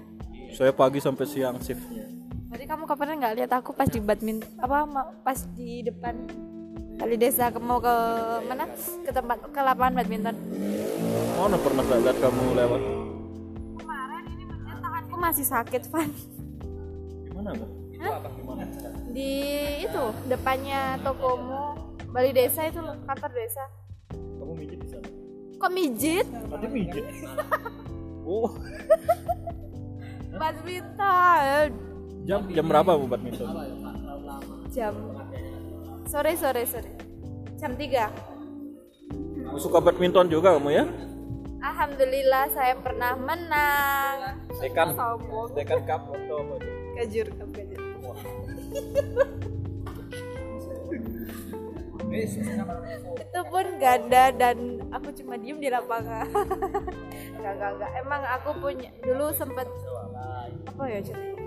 Saya 0.53 0.71
pagi 0.71 1.03
sampai 1.03 1.25
siang 1.27 1.59
shiftnya 1.59 2.17
Berarti 2.47 2.63
kamu 2.63 2.83
kapan 2.87 3.19
nggak 3.19 3.35
lihat 3.43 3.51
aku 3.59 3.75
pas 3.75 3.91
di 3.91 3.99
badminton 3.99 4.47
apa 4.63 4.87
pas 5.19 5.39
di 5.51 5.83
depan 5.83 6.15
kali 6.95 7.19
desa 7.19 7.51
ke 7.51 7.59
mau 7.59 7.77
ke 7.83 7.95
mana? 8.47 8.65
Ke 9.03 9.11
tempat 9.11 9.37
ke 9.51 9.59
lapangan 9.59 9.99
badminton. 9.99 10.35
Mana 11.35 11.57
pernah 11.59 11.83
nggak 11.83 11.99
lihat 12.07 12.17
kamu 12.23 12.43
lewat? 12.55 12.81
Kemarin 13.83 14.23
ini 14.31 14.43
tanganku 14.79 15.15
masih 15.19 15.45
sakit 15.45 15.83
Van. 15.91 16.09
Gimana 17.27 17.51
bu 17.97 18.29
gimana 18.37 18.63
di 19.11 19.31
itu 19.81 20.03
depannya 20.29 21.01
tokomu. 21.01 21.75
Bali 22.07 22.31
Desa 22.31 22.65
itu 22.65 22.79
loh 22.79 22.95
kantor 23.03 23.31
desa. 23.35 23.65
Kamu 24.15 24.53
mijit 24.55 24.79
di 24.79 24.87
sana? 24.89 25.07
Kok 25.59 25.71
mijit? 25.75 26.25
Tadi 26.25 26.67
mijit. 26.71 27.05
Oh. 28.27 28.51
Badminton. 30.35 31.71
Jam 32.27 32.43
jam 32.51 32.65
berapa 32.67 32.99
bu 32.99 33.07
badminton? 33.07 33.47
jam 34.67 34.91
sore 36.11 36.35
sore 36.35 36.67
sore. 36.67 36.91
Jam 37.55 37.79
3 37.79 38.35
suka 39.57 39.79
badminton 39.81 40.27
juga 40.29 40.59
kamu 40.59 40.69
ya? 40.75 40.85
Alhamdulillah 41.63 42.51
saya 42.53 42.75
pernah 42.77 43.17
menang. 43.17 44.43
Dekan 44.61 44.93
dekan 45.55 45.79
cup 45.87 46.11
atau 46.11 46.37
apa 46.43 46.53
itu? 46.61 46.71
kajur 46.97 47.27
kajur 47.29 47.81
itu 53.17 53.39
pun 53.51 53.65
ganda 53.77 54.33
dan 54.33 54.81
aku 54.89 55.13
cuma 55.21 55.37
diem 55.37 55.61
di 55.61 55.69
lapangan. 55.69 56.25
Enggak 57.37 57.53
enggak 57.57 57.71
enggak. 57.77 57.91
Emang 58.01 58.21
aku 58.25 58.49
punya 58.57 58.89
dulu 59.05 59.29
sempet 59.35 59.67
apa 60.67 60.83
ya 60.89 60.99
cerita 61.01 61.37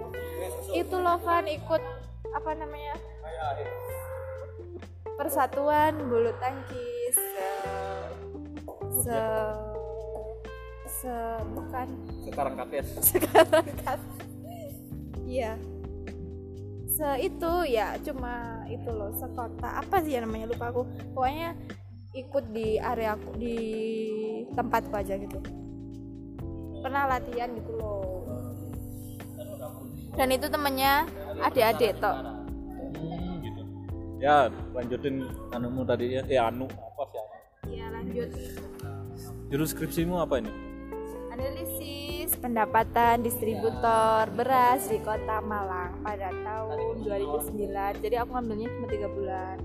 itu 0.71 0.97
loh 0.99 1.19
Van 1.23 1.47
ikut 1.47 1.83
apa 2.31 2.51
namanya? 2.55 2.95
Persatuan 5.19 5.99
bulu 6.07 6.31
tangkis. 6.39 7.19
Se 7.19 7.51
se 9.03 9.21
se 10.87 11.17
bukan. 11.51 11.89
Sekarang 12.23 12.55
kates 12.55 12.89
sekarang 13.11 13.67
kan 13.83 13.99
iya 15.31 15.55
se 17.01 17.11
itu 17.25 17.53
ya 17.73 17.97
cuma 18.05 18.61
itu 18.69 18.93
loh 18.93 19.09
sekota. 19.17 19.81
Apa 19.81 20.05
sih 20.05 20.13
ya 20.13 20.21
namanya 20.21 20.53
lupa 20.53 20.69
aku. 20.69 20.85
Pokoknya 21.17 21.57
ikut 22.13 22.45
di 22.53 22.77
area 22.77 23.17
aku 23.17 23.41
di 23.41 23.57
tempatku 24.53 24.93
aja 24.93 25.17
gitu. 25.17 25.41
Pernah 26.85 27.09
latihan 27.09 27.49
gitu 27.57 27.73
loh. 27.81 28.05
Dan 30.13 30.29
itu 30.37 30.53
temennya 30.53 31.09
adik-adik 31.41 31.97
tok 32.03 32.17
hmm, 33.01 33.33
gitu. 33.41 33.63
Ya 34.21 34.53
lanjutin 34.77 35.25
anumu 35.57 35.89
tadi 35.89 36.21
ya. 36.21 36.23
Eh 36.29 36.37
anu 36.37 36.69
apa 36.69 37.03
sih 37.09 37.17
anu? 37.17 37.37
iya 37.73 37.87
lanjut. 37.89 38.29
Judul 39.49 39.67
skripsimu 39.67 40.21
apa 40.21 40.45
ini 40.45 40.70
analisis 41.31 42.35
pendapatan 42.39 43.23
distributor 43.23 44.27
beras 44.35 44.91
di 44.91 44.99
kota 45.01 45.39
Malang 45.41 46.03
pada 46.03 46.35
tahun 46.35 47.07
2009 47.07 48.03
jadi 48.03 48.27
aku 48.27 48.31
ngambilnya 48.35 48.69
cuma 48.75 48.87
tiga 48.91 49.09
bulan. 49.09 49.57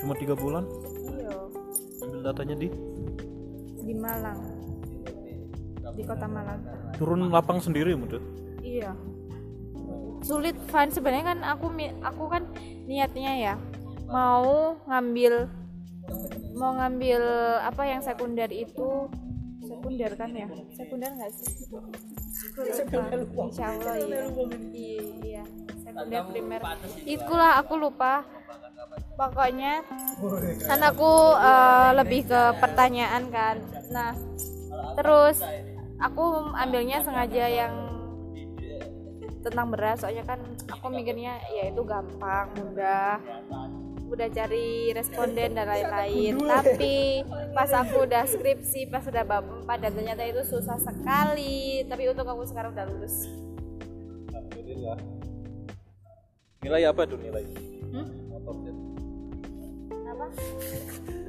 Cuma- 0.00 0.18
tiga 0.18 0.34
bulan? 0.36 0.64
Iya. 1.08 1.36
Ambil 2.04 2.20
datanya 2.20 2.54
di? 2.58 2.68
Di 3.80 3.94
Malang. 3.96 4.40
Di 5.94 6.02
kota 6.04 6.26
Malang. 6.26 6.60
Turun 6.96 7.28
lapang 7.28 7.60
sendiri 7.60 7.92
mudah 7.96 8.20
iya. 8.64 8.90
Sulit 10.24 10.56
Van. 10.72 10.88
Sebenarnya 10.88 11.36
kan 11.36 11.38
aku 11.44 11.68
aku 12.00 12.24
kan 12.32 12.42
niatnya 12.88 13.32
ya 13.36 13.54
mau 14.08 14.76
ngambil 14.88 15.48
mau 16.54 16.72
ngambil 16.78 17.22
apa 17.64 17.82
yang 17.84 18.00
sekunder 18.00 18.50
itu? 18.50 19.10
Sekunder 19.64 20.10
kan 20.14 20.30
ya? 20.32 20.48
Sekunder 20.76 21.10
nggak 21.16 21.30
sih? 21.32 21.68
Insya 23.34 23.64
Allah 23.74 23.94
iya. 23.98 24.22
Iya 25.24 25.44
sekunder 25.94 26.22
primer. 26.26 26.60
itulah 27.06 27.62
aku 27.62 27.78
lupa. 27.78 28.26
Pokoknya 29.14 29.86
kan 30.66 30.80
aku 30.82 31.12
eh, 31.38 31.90
lebih 32.02 32.26
ke 32.26 32.42
pertanyaan 32.58 33.30
kan. 33.30 33.62
Nah 33.94 34.10
terus 34.98 35.38
aku 36.02 36.50
ambilnya 36.58 36.98
sengaja 37.06 37.46
yang 37.46 37.74
tentang 39.46 39.70
beras. 39.70 40.02
Soalnya 40.02 40.26
kan 40.26 40.42
aku 40.66 40.90
mikirnya 40.90 41.38
ya 41.54 41.70
itu 41.70 41.82
gampang 41.86 42.50
mudah 42.58 43.22
udah 44.14 44.28
cari 44.30 44.94
responden 44.94 45.52
dan 45.52 45.66
lain-lain. 45.66 46.38
tapi 46.46 47.26
pas 47.50 47.70
aku 47.70 48.06
udah 48.06 48.24
skripsi 48.24 48.86
pas 48.88 49.02
udah 49.04 49.22
bab 49.22 49.44
4 49.66 49.82
dan 49.82 49.92
ternyata 49.92 50.22
itu 50.22 50.42
susah 50.46 50.78
sekali. 50.78 51.82
Tapi 51.84 52.02
untuk 52.08 52.24
aku 52.24 52.46
sekarang 52.46 52.72
udah 52.72 52.86
lulus. 52.86 53.26
Alhamdulillah. 54.30 54.96
Nilai 56.64 56.82
apa 56.88 57.02
tuh 57.04 57.18
nilai? 57.20 57.44
Hmm? 57.92 58.06
Apa 58.32 58.50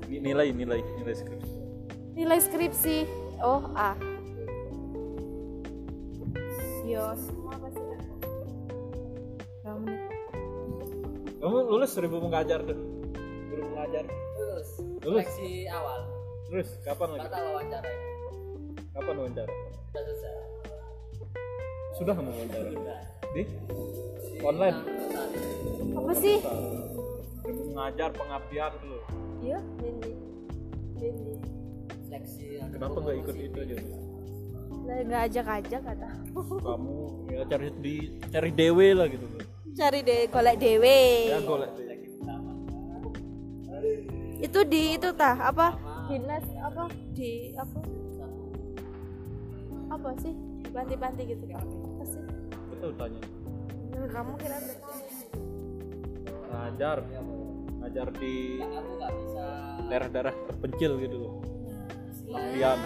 Ni- 0.08 0.22
nilai 0.22 0.54
nilai 0.54 0.80
nilai 0.96 1.16
skripsi. 1.18 1.54
Nilai 2.16 2.40
skripsi. 2.40 2.98
Oh 3.44 3.68
A. 3.76 3.98
Yo 6.86 7.18
kamu 11.46 11.62
lulus 11.70 11.94
seribu 11.94 12.18
mengajar 12.18 12.58
tuh 12.66 12.74
guru 13.54 13.62
mengajar. 13.70 14.02
Lulus. 14.34 14.70
Lulus? 15.06 15.22
seleksi 15.30 15.70
awal. 15.70 16.02
Terus 16.50 16.70
kapan 16.82 17.08
lagi? 17.14 17.22
Batal 17.30 17.44
wawancara 17.54 17.92
kapan 18.98 19.16
wawancara? 19.22 19.52
Sudah 19.54 20.02
selesai. 20.10 20.34
Sudah 22.02 22.14
kamu 22.18 22.30
wawancara 22.34 22.70
di? 23.38 23.44
Online? 24.42 24.78
Apa 25.94 26.14
sih? 26.18 26.38
Seribu 27.46 27.62
mengajar 27.78 28.10
pengabdian 28.10 28.74
dulu 28.82 29.00
iya 29.46 29.60
Dendi 29.78 30.12
Dendi 30.98 31.34
seleksi 32.10 32.58
kenapa 32.74 32.98
nggak 33.06 33.18
ikut 33.22 33.36
itu 33.38 33.58
aja? 33.62 33.76
Nggak 35.06 35.22
ajak-ajak 35.30 35.82
kata 35.94 36.10
kamu 36.66 36.98
ya 37.30 37.42
cari 37.46 37.70
di 37.86 37.96
cari 38.34 38.50
dewe 38.50 38.98
lah 38.98 39.06
gitu 39.06 39.26
cari 39.76 40.00
deh 40.08 40.32
golek 40.32 40.56
dewe. 40.56 41.00
Ya 41.30 41.40
golek 41.44 41.72
itu 44.46 44.60
di 44.68 45.00
itu 45.00 45.10
tah 45.16 45.36
apa? 45.52 45.76
Dinas 46.08 46.46
apa? 46.62 46.86
Di 47.16 47.56
apa? 47.56 47.80
Apa 49.90 50.10
sih? 50.22 50.34
Panti-panti 50.72 51.24
gitu 51.28 51.44
apa 51.56 52.04
sih? 52.04 52.22
Betul 52.72 52.92
tanya. 53.00 53.22
Nah, 53.96 54.08
kamu 54.12 54.32
kira 54.40 54.58
ngajar. 56.52 56.98
Ngajar 57.80 58.08
di 58.18 58.60
daerah-daerah 59.88 60.34
terpencil 60.52 60.92
gitu 61.00 61.16
loh. 61.20 61.34
Pengabdian 62.26 62.80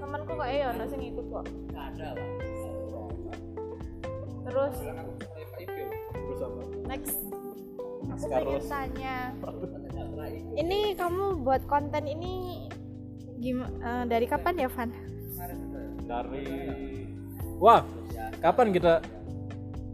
temanku 0.00 0.32
kok 0.38 0.48
eh 0.48 0.62
ono 0.64 0.84
sing 0.88 1.00
ikut 1.00 1.26
kok. 1.28 1.44
Nggak 1.70 1.84
ada 1.96 2.08
pak. 2.16 2.30
Terus 4.46 4.74
apa? 6.40 6.62
Next. 6.86 7.16
Aku 8.06 8.26
Carlos. 8.30 8.64
pengen 8.64 8.64
tanya. 8.70 9.16
Ini 10.56 10.78
kamu 10.96 11.44
buat 11.44 11.62
konten 11.68 12.04
ini 12.08 12.66
gimana 13.36 14.08
dari 14.08 14.24
kapan 14.24 14.54
ya 14.56 14.68
Van? 14.72 14.90
Dari 16.06 16.46
wah 17.60 17.82
kapan 18.40 18.72
kita 18.72 19.02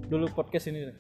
dulu 0.07 0.29
podcast 0.31 0.71
ini? 0.71 0.93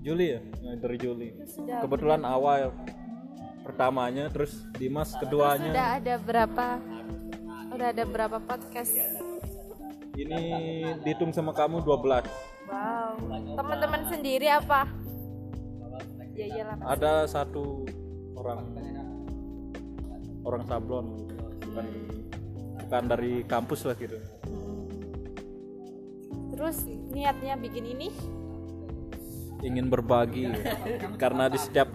Juli 0.00 0.26
ya? 0.32 0.40
Nah, 0.64 0.74
dari 0.80 0.96
Juli. 0.96 1.28
Sudah 1.44 1.84
kebetulan 1.84 2.24
awal 2.24 2.72
pertamanya 3.60 4.32
terus 4.32 4.64
Dimas 4.80 5.12
sudah 5.12 5.20
keduanya. 5.26 6.00
ada 6.00 6.14
berapa? 6.16 6.66
Udah 7.76 7.88
ada 7.92 8.04
berapa 8.08 8.38
podcast? 8.40 8.96
Ini 10.16 10.40
dihitung 11.04 11.30
sama 11.36 11.52
kamu 11.52 11.84
12 11.84 11.86
wow 11.86 12.49
teman-teman 13.56 14.02
sendiri 14.08 14.48
apa? 14.48 14.88
Ya 16.32 16.46
iyalah 16.46 16.76
ada 16.84 17.12
satu 17.28 17.84
orang 18.34 18.60
orang 20.44 20.62
sablon. 20.64 21.06
Bukan 21.60 21.86
bukan 22.80 23.02
dari 23.06 23.32
kampus 23.46 23.86
lah 23.86 23.94
gitu 23.94 24.18
terus 26.60 26.84
niatnya 27.08 27.56
bikin 27.56 27.88
ini? 27.88 28.12
Ingin 29.64 29.88
berbagi 29.88 30.44
karena 31.16 31.48
di 31.48 31.56
setiap 31.56 31.88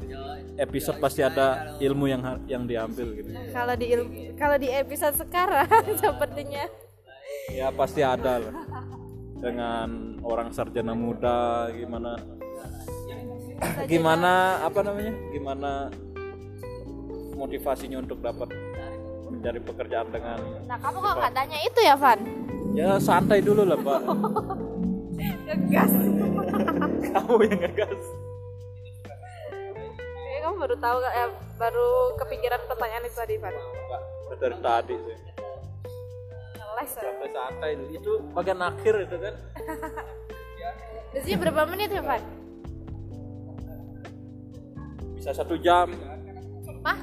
episode 0.58 0.98
pasti 0.98 1.22
ada 1.22 1.78
ilmu 1.78 2.10
yang 2.10 2.42
yang 2.50 2.66
diambil 2.66 3.14
gitu. 3.14 3.30
Kalau 3.54 3.78
di 3.78 3.94
il- 3.94 4.34
kalau 4.34 4.58
di 4.58 4.74
episode 4.74 5.22
sekarang 5.22 5.70
sepertinya. 6.02 6.66
Ya 7.54 7.70
pasti 7.70 8.02
ada 8.02 8.42
lah. 8.42 8.54
Dengan 9.38 10.15
orang 10.26 10.50
sarjana 10.50 10.98
muda 10.98 11.70
gimana? 11.72 12.18
Gimana 13.86 14.60
apa 14.66 14.80
namanya? 14.82 15.14
Gimana 15.32 15.72
motivasinya 17.38 18.02
untuk 18.02 18.20
dapat 18.26 18.50
mencari 19.30 19.60
pekerjaan 19.60 20.08
dengan 20.10 20.40
nah 20.66 20.80
kamu 20.80 20.98
kok 21.04 21.14
nggak 21.20 21.34
tanya 21.36 21.58
itu 21.62 21.80
ya 21.84 21.96
Van? 22.00 22.20
Ya 22.74 22.90
santai 22.98 23.40
dulu 23.40 23.64
lah 23.64 23.78
pak. 23.80 24.02
Ngegas. 25.46 25.94
Kamu 27.16 27.34
yang 27.48 27.60
ngegas. 27.64 28.02
Kamu 30.44 30.56
baru 30.60 30.76
tahu 30.78 30.98
ya 31.02 31.26
baru 31.56 31.88
kepikiran 32.20 32.62
pertanyaan 32.68 33.06
itu 33.08 33.16
tadi 33.16 33.36
Van. 33.40 33.56
Dari 34.36 34.58
tadi 34.60 34.96
sih 35.00 35.18
ya. 36.84 37.02
sampai 37.08 37.30
santai 37.32 37.72
itu 37.94 38.12
bagian 38.36 38.60
akhir 38.60 38.94
itu 39.08 39.16
kan? 39.16 39.36
Biasanya 41.16 41.38
berapa 41.40 41.62
menit 41.72 41.90
ya 41.96 42.04
Van? 42.04 42.24
bisa 45.26 45.42
satu 45.42 45.58
jam. 45.58 45.90
Mah? 46.86 47.02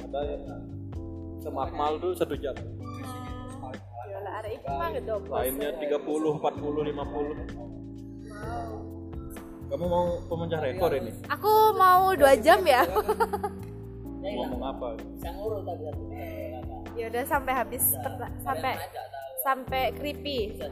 ada 0.00 0.20
yang 0.24 0.48
sama 1.44 1.68
Akmal 1.68 2.00
tuh 2.00 2.16
satu 2.16 2.32
jam. 2.40 2.56
Yola 4.08 4.30
ada 4.40 4.48
itu 4.48 4.64
mah 4.64 4.88
gitu 4.96 5.20
lainnya 5.28 5.76
30, 5.76 6.00
40, 6.40 6.40
50 6.40 7.74
kamu 9.68 9.84
mau 9.90 10.06
pemecah 10.24 10.60
rekor 10.64 10.88
ini? 10.96 11.12
Aku 11.28 11.76
mau 11.76 12.16
dua 12.16 12.32
jam 12.40 12.64
ya. 12.64 12.88
ngomong 14.24 14.62
apa? 14.64 14.96
Bisa 14.96 15.28
tapi 15.36 15.82
satu 15.84 16.04
kakak. 16.08 16.63
Ya 16.94 17.10
udah 17.10 17.24
sampai 17.24 17.52
habis 17.52 17.84
perta- 17.98 18.34
sampai 18.40 18.72
sampai 19.40 19.82
creepy. 19.92 20.38
Juga 20.56 20.70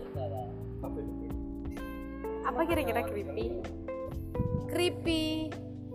apa 2.43 2.61
kira-kira 2.65 3.01
creepy? 3.03 3.47
Creepy 4.67 5.23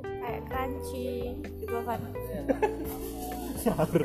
kayak 0.01 0.41
crunchy 0.45 1.35
gitu 1.57 1.75
kan. 1.83 1.99
Ngawur, 3.67 4.03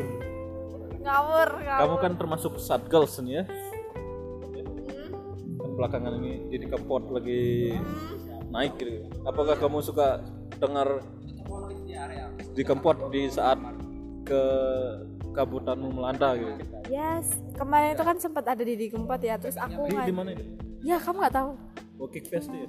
ngawur. 1.02 1.50
kamu 1.66 1.94
kan 1.98 2.12
termasuk 2.14 2.52
sad 2.58 2.86
girls 2.86 3.18
nih 3.18 3.42
ya 3.42 3.44
Hmm, 3.92 5.10
kan 5.58 5.70
belakangan 5.74 6.12
ini 6.18 6.32
jadi 6.48 6.66
kempot 6.68 7.10
lagi 7.10 7.74
naik 8.48 8.78
gitu 8.78 9.02
apakah 9.22 9.54
kamu 9.54 9.82
suka 9.82 10.22
dengar 10.58 11.02
di 12.52 12.62
kempot 12.62 13.10
di 13.10 13.26
saat 13.26 13.58
ke 14.22 14.42
kabutanmu 15.32 15.88
melanda 15.90 16.32
gitu 16.34 16.52
Yes, 16.86 17.26
kemarin 17.52 17.92
itu 17.92 18.02
kan 18.02 18.16
sempat 18.16 18.44
ada 18.44 18.60
di 18.60 18.74
Dikempot 18.76 19.18
ya, 19.18 19.36
terus 19.36 19.56
aku 19.56 19.86
di, 19.86 19.92
nggak- 19.92 20.06
di 20.06 20.14
mana 20.14 20.30
itu 20.30 20.44
Ya, 20.82 20.98
kamu 20.98 21.16
nggak 21.20 21.34
tahu. 21.34 21.50
oh 21.96 22.08
Kickfest 22.08 22.50
ya 22.50 22.66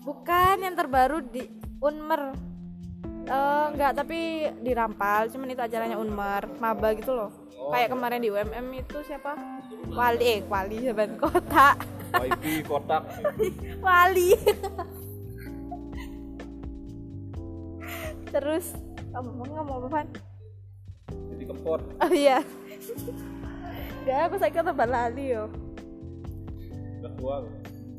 Bukan 0.00 0.56
yang 0.58 0.72
terbaru 0.72 1.20
di 1.22 1.44
Unmer. 1.78 2.32
Eh 3.22 3.64
enggak, 3.70 3.92
tapi 3.94 4.18
di 4.56 4.72
Rampal, 4.72 5.28
cuman 5.28 5.50
itu 5.50 5.60
acaranya 5.60 5.94
Unmer, 5.94 6.48
maba 6.56 6.92
gitu 6.92 7.12
loh. 7.12 7.30
Kayak 7.68 7.92
kemarin 7.92 8.18
di 8.18 8.28
UMM 8.28 8.66
itu 8.74 8.96
siapa? 9.02 9.36
Wali, 9.86 10.24
eh 10.24 10.40
Wali 10.42 10.76
siapa? 10.80 11.04
Kota. 11.14 11.76
wifi 12.12 12.64
kotak 12.64 13.02
Wali. 13.86 14.34
Terus 18.26 18.72
kamu 19.10 19.30
mau 19.32 19.46
ngomong 19.52 19.78
apa, 19.86 20.00
Kempot 21.50 21.82
Oh 22.06 22.12
iya. 22.14 22.38
Gak, 24.06 24.18
aku 24.30 24.36
sakit 24.38 24.62
tambah 24.62 24.88
lali 24.88 25.34
yo. 25.34 25.50
udah 27.00 27.12
tua 27.18 27.36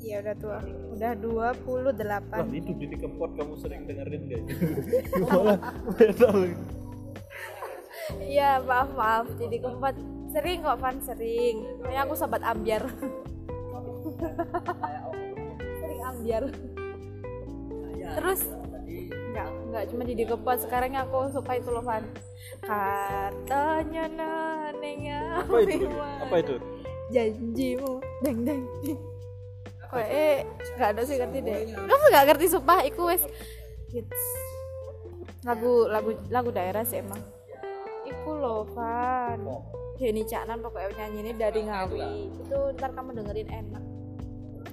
Iya 0.02 0.18
udah 0.26 0.36
tua. 0.42 0.58
Udah 0.98 1.12
28. 1.14 1.94
Lah 2.34 2.48
itu 2.50 2.72
di 2.74 2.98
kempot 2.98 3.38
kamu 3.38 3.54
sering 3.60 3.86
dengerin 3.86 4.22
gak? 4.26 4.44
Malah. 5.30 5.60
Iya 8.20 8.60
maaf 8.66 8.90
maaf 8.98 9.28
jadi 9.40 9.62
keempat 9.62 9.96
sering 10.32 10.64
kok 10.64 10.80
Van 10.80 10.98
sering 11.04 11.56
kayak 11.84 12.08
aku 12.08 12.14
sobat 12.16 12.44
ambiar 12.44 12.84
sering 15.80 16.02
ambiar 16.08 16.44
terus 18.16 18.42
nggak 19.32 19.48
nggak 19.72 19.84
cuma 19.92 20.02
jadi 20.04 20.24
keempat 20.28 20.58
sekarang 20.68 20.92
aku 21.00 21.18
suka 21.32 21.52
itu 21.56 21.70
loh 21.72 21.84
Van. 21.84 22.04
Katanya 22.62 24.04
neneknya 24.12 25.42
Apa 25.48 25.58
itu? 25.64 25.88
Apa 26.22 26.36
itu? 26.44 26.56
janjimu. 27.12 27.92
Deng 28.24 28.40
deng 28.48 28.62
deng. 28.84 29.00
Kok 29.92 30.06
eh 30.08 30.48
nggak 30.80 30.90
ada 30.96 31.02
sih 31.04 31.16
ngerti 31.20 31.40
deh. 31.44 31.58
Kamu 31.76 32.06
nggak 32.12 32.26
ngerti 32.32 32.46
sumpah. 32.48 32.80
Iku 32.88 33.02
wes 33.12 33.24
hits 33.92 34.24
lagu 35.44 35.88
lagu 35.92 36.16
lagu 36.32 36.50
daerah 36.52 36.84
sih 36.88 37.04
emang. 37.04 37.20
Iku 38.08 38.32
loh 38.36 38.64
Van. 38.76 39.44
Denny 40.02 40.26
Caknan 40.26 40.66
pokoknya 40.66 40.98
nyanyi 40.98 41.20
ini 41.22 41.32
dari 41.38 41.62
Ngawi. 41.62 42.02
itu 42.42 42.58
ntar 42.74 42.90
kamu 42.90 43.22
dengerin 43.22 43.50
enak 43.54 43.84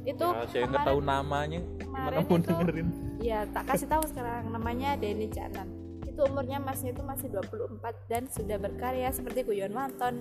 itu 0.09 0.25
Ya, 0.25 0.45
saya 0.47 0.65
nggak 0.67 0.87
tahu 0.87 1.01
namanya. 1.01 1.61
Gimana 1.79 2.17
mau 2.19 2.33
itu- 2.33 2.47
dengerin? 2.47 2.89
ya 3.19 3.45
tak 3.47 3.65
kasih 3.67 3.85
tahu 3.87 4.03
sekarang 4.07 4.49
namanya 4.49 4.95
Denny 4.95 5.27
Caknan 5.27 5.69
itu 6.03 6.21
umurnya 6.25 6.59
masnya 6.59 6.91
itu 6.91 7.03
masih 7.03 7.29
24 7.29 7.79
dan 8.07 8.23
sudah 8.27 8.57
berkarya 8.57 9.11
seperti 9.11 9.45
Guyon 9.45 9.71
Wanton. 9.71 10.15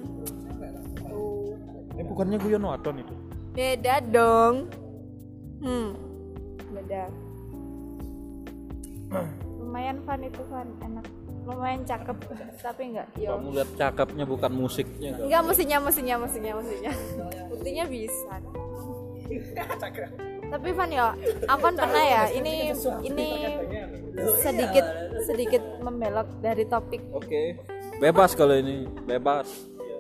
Tuh 1.00 1.56
Eh 1.93 2.04
bukannya 2.04 2.38
Guyon 2.38 2.62
Waton 2.63 3.00
itu? 3.00 3.13
beda 3.52 3.95
dong. 4.04 4.69
Hmm 5.60 5.89
beda. 6.69 7.04
Lumayan 9.58 9.97
fun 10.04 10.21
itu 10.21 10.41
fun. 10.45 10.67
Enak. 10.80 11.06
Lumayan 11.43 11.82
cakep 11.82 12.17
tapi 12.60 12.82
enggak 12.91 13.08
yo. 13.15 13.34
Kamu 13.34 13.50
lihat 13.54 13.69
cakepnya 13.73 14.26
bukan 14.26 14.52
musiknya. 14.52 15.15
enggak 15.15 15.41
musiknya 15.41 15.78
musiknya 15.80 16.15
musiknya 16.15 16.54
musiknya. 16.54 16.91
Buktinya 17.47 17.86
bisa 17.88 18.36
tapi 20.48 20.70
Van 20.72 20.90
ya 20.90 21.12
aku 21.46 21.62
kan 21.62 21.76
pernah 21.76 22.04
ya 22.04 22.24
ini 22.32 22.72
ini 23.04 23.28
sedikit 24.40 24.86
sedikit 25.24 25.63
membelok 25.80 26.28
dari 26.40 26.63
topik 26.66 27.02
Oke. 27.12 27.60
Bebas 27.98 28.38
kalau 28.38 28.54
ini, 28.54 28.86
bebas. 29.10 29.50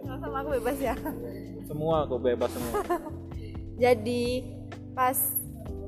Sama 0.05 0.45
aku 0.45 0.53
bebas 0.61 0.77
ya 0.77 0.93
semua 1.67 2.07
kok 2.07 2.21
bebas 2.23 2.49
semua. 2.53 2.73
jadi 3.83 4.23
pas 4.95 5.17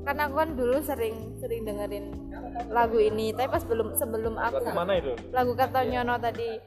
karena 0.04 0.28
aku 0.28 0.34
kan 0.36 0.50
dulu 0.54 0.76
sering 0.84 1.16
sering 1.40 1.64
dengerin 1.64 2.06
lagu 2.68 3.00
ini 3.00 3.32
tapi 3.32 3.48
pas 3.48 3.64
belum 3.64 3.96
sebelum 3.96 4.36
aku 4.36 4.60
Lagu 4.60 4.76
mana 4.76 4.92
itu? 5.00 5.12
lagu 5.32 5.52
kata 5.56 5.88
nyono 5.88 6.20
tadi 6.20 6.60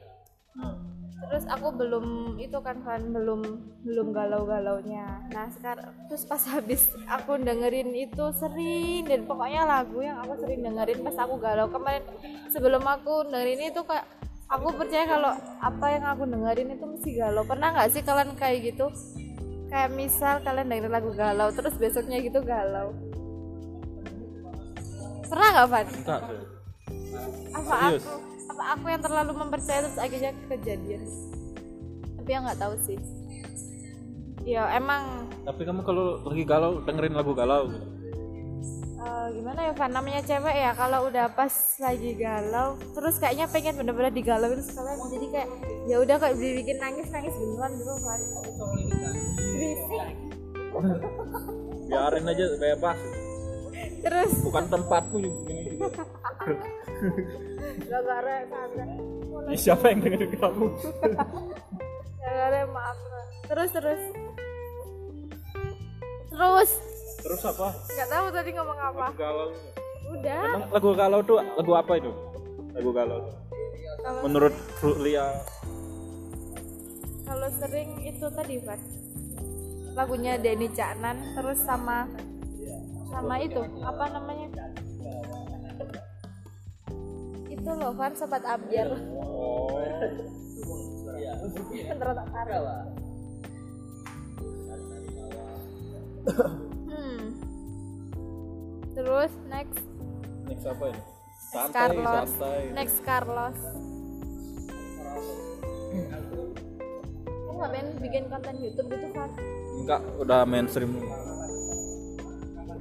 terus 1.30 1.44
aku 1.48 1.68
belum 1.74 2.36
itu 2.36 2.58
kan 2.60 2.80
kan 2.84 3.00
belum 3.10 3.40
belum 3.84 4.08
galau-galaunya. 4.12 5.28
Nah 5.32 5.48
sekarang 5.52 5.92
terus 6.08 6.24
pas 6.28 6.42
habis 6.50 6.90
aku 7.08 7.40
dengerin 7.40 7.90
itu 7.96 8.24
sering 8.36 9.08
dan 9.08 9.24
pokoknya 9.24 9.62
lagu 9.64 10.00
yang 10.04 10.20
aku 10.20 10.40
sering 10.40 10.60
dengerin 10.62 11.00
pas 11.02 11.16
aku 11.20 11.40
galau. 11.40 11.66
Kemarin 11.72 12.04
sebelum 12.52 12.84
aku 12.84 13.28
dengerin 13.28 13.72
itu 13.72 13.80
kayak 13.82 14.06
aku 14.48 14.68
percaya 14.76 15.04
kalau 15.08 15.32
apa 15.60 15.86
yang 15.90 16.04
aku 16.04 16.22
dengerin 16.28 16.68
itu 16.76 16.84
mesti 16.84 17.10
galau. 17.16 17.42
Pernah 17.48 17.68
nggak 17.74 17.88
sih 17.90 18.02
kalian 18.04 18.36
kayak 18.36 18.58
gitu? 18.74 18.86
Kayak 19.72 19.90
misal 19.96 20.38
kalian 20.44 20.68
dengerin 20.70 20.92
lagu 20.92 21.10
galau 21.16 21.48
terus 21.50 21.74
besoknya 21.80 22.20
gitu 22.20 22.44
galau. 22.44 22.92
Pernah 25.24 25.48
nggak 25.50 25.68
Van? 25.72 25.86
Enggak 25.88 26.22
apa 27.54 27.74
Serius? 27.88 28.04
aku 28.04 28.33
apa 28.54 28.78
aku 28.78 28.86
yang 28.86 29.02
terlalu 29.02 29.32
mempercayai 29.34 29.82
terus 29.82 29.98
akhirnya 29.98 30.30
kejadian? 30.46 31.02
Tapi 32.14 32.28
ya 32.30 32.38
nggak 32.38 32.60
tahu 32.62 32.74
sih. 32.86 32.98
Ya 34.46 34.62
emang. 34.78 35.26
Tapi 35.42 35.60
kamu 35.66 35.82
kalau 35.82 36.22
lagi 36.22 36.44
galau 36.46 36.78
dengerin 36.86 37.18
lagu 37.18 37.34
galau. 37.34 37.66
gitu. 37.74 37.86
eh, 39.04 39.26
gimana 39.34 39.60
ya 39.68 39.72
Van? 39.74 39.90
Namanya 39.90 40.22
cewek 40.22 40.54
ya 40.54 40.70
kalau 40.78 41.10
udah 41.10 41.26
pas 41.34 41.52
lagi 41.82 42.14
galau 42.14 42.78
terus 42.94 43.18
kayaknya 43.18 43.50
pengen 43.50 43.76
bener-bener 43.76 44.14
digalauin 44.14 44.62
sekalian 44.64 44.96
jadi 45.12 45.26
kayak 45.28 45.48
ya 45.84 45.96
udah 46.00 46.16
kayak 46.16 46.36
dibikin 46.40 46.78
nangis 46.80 47.08
nangis 47.12 47.34
beneran 47.36 47.72
gitu 47.76 47.92
berisik. 49.52 50.16
Biarin 51.90 52.24
aja 52.30 52.44
bebas. 52.56 53.23
Terus? 54.04 54.32
Bukan 54.44 54.64
tempatmu 54.68 55.16
ini. 55.18 55.32
gara-gara 57.88 58.36
gara 58.46 58.84
Ih, 59.50 59.58
Siapa 59.58 59.90
yang 59.90 60.00
dengerin 60.04 60.32
kamu? 60.38 60.66
gara 62.22 62.60
maaf 62.70 62.98
terus 63.44 63.70
terus. 63.72 64.02
Terus? 66.30 66.70
Terus 67.24 67.42
apa? 67.44 67.68
Nggak 67.72 68.08
tahu 68.08 68.26
tadi 68.32 68.50
ngomong 68.56 68.78
apa. 68.78 69.04
Lagu 69.08 69.16
galau. 69.20 69.48
Udah. 70.14 70.42
Emang 70.44 70.62
lagu 70.70 70.88
galau 70.92 71.20
tuh 71.24 71.36
lagu 71.40 71.72
apa 71.72 71.92
itu? 71.96 72.12
Lagu 72.76 72.90
galau. 72.92 73.20
Kalau 74.04 74.20
menurut 74.24 74.54
Lia. 75.00 75.26
Kalau 77.24 77.48
sering 77.56 77.90
itu 78.04 78.26
tadi 78.28 78.60
Van 78.60 78.80
lagunya 79.94 80.34
Denny 80.34 80.66
Caknan 80.74 81.38
terus 81.38 81.62
sama 81.62 82.10
sama 83.14 83.38
itu 83.38 83.62
apa 83.86 84.04
namanya? 84.10 84.48
Itu 87.46 87.70
loh 87.78 87.94
Van 87.94 88.12
sobat 88.18 88.42
ambiar 88.42 88.90
oh 89.14 89.78
hmm. 96.90 97.24
terus 98.98 99.32
next. 99.46 99.84
Next 100.50 100.66
apa 100.66 100.84
ini? 100.90 101.00
Santai 101.54 101.72
Carlos. 101.72 102.28
santai. 102.34 102.60
Next 102.74 102.98
Carlos. 103.06 103.58
Kamu 107.30 107.54
nggak 107.62 107.70
pengen 107.70 107.86
bikin 108.02 108.22
konten 108.26 108.54
YouTube 108.58 108.90
gitu 108.90 109.08
kan? 109.14 109.30
enggak 109.74 110.00
udah 110.16 110.40
mainstream 110.48 110.96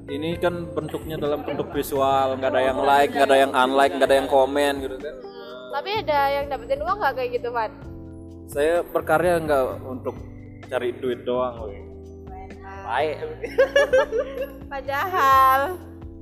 ini 0.04 0.36
kan 0.36 0.68
bentuknya 0.70 1.16
dalam 1.16 1.42
bentuk 1.42 1.72
visual 1.72 2.36
nggak 2.36 2.52
ada 2.52 2.62
yang 2.62 2.80
like 2.80 3.12
nggak 3.12 3.28
ada 3.30 3.38
yang 3.39 3.52
unlike 3.52 3.94
nggak 3.96 4.10
ada 4.10 4.18
yang 4.20 4.30
komen 4.30 4.74
gitu 4.82 4.98
kan 5.00 5.16
Tapi 5.74 5.89
ada 6.06 6.20
yang 6.30 6.46
dapetin 6.48 6.80
uang 6.84 6.98
nggak 7.00 7.13
kayak 7.18 7.30
gitu 7.34 7.50
Van? 7.50 7.72
saya 8.46 8.84
berkarya 8.84 9.39
nggak 9.39 9.63
untuk 9.82 10.16
cari 10.68 10.92
duit 10.94 11.24
doang 11.24 11.56
woy. 11.63 11.80
baik 12.84 13.16
Padahal 14.72 15.60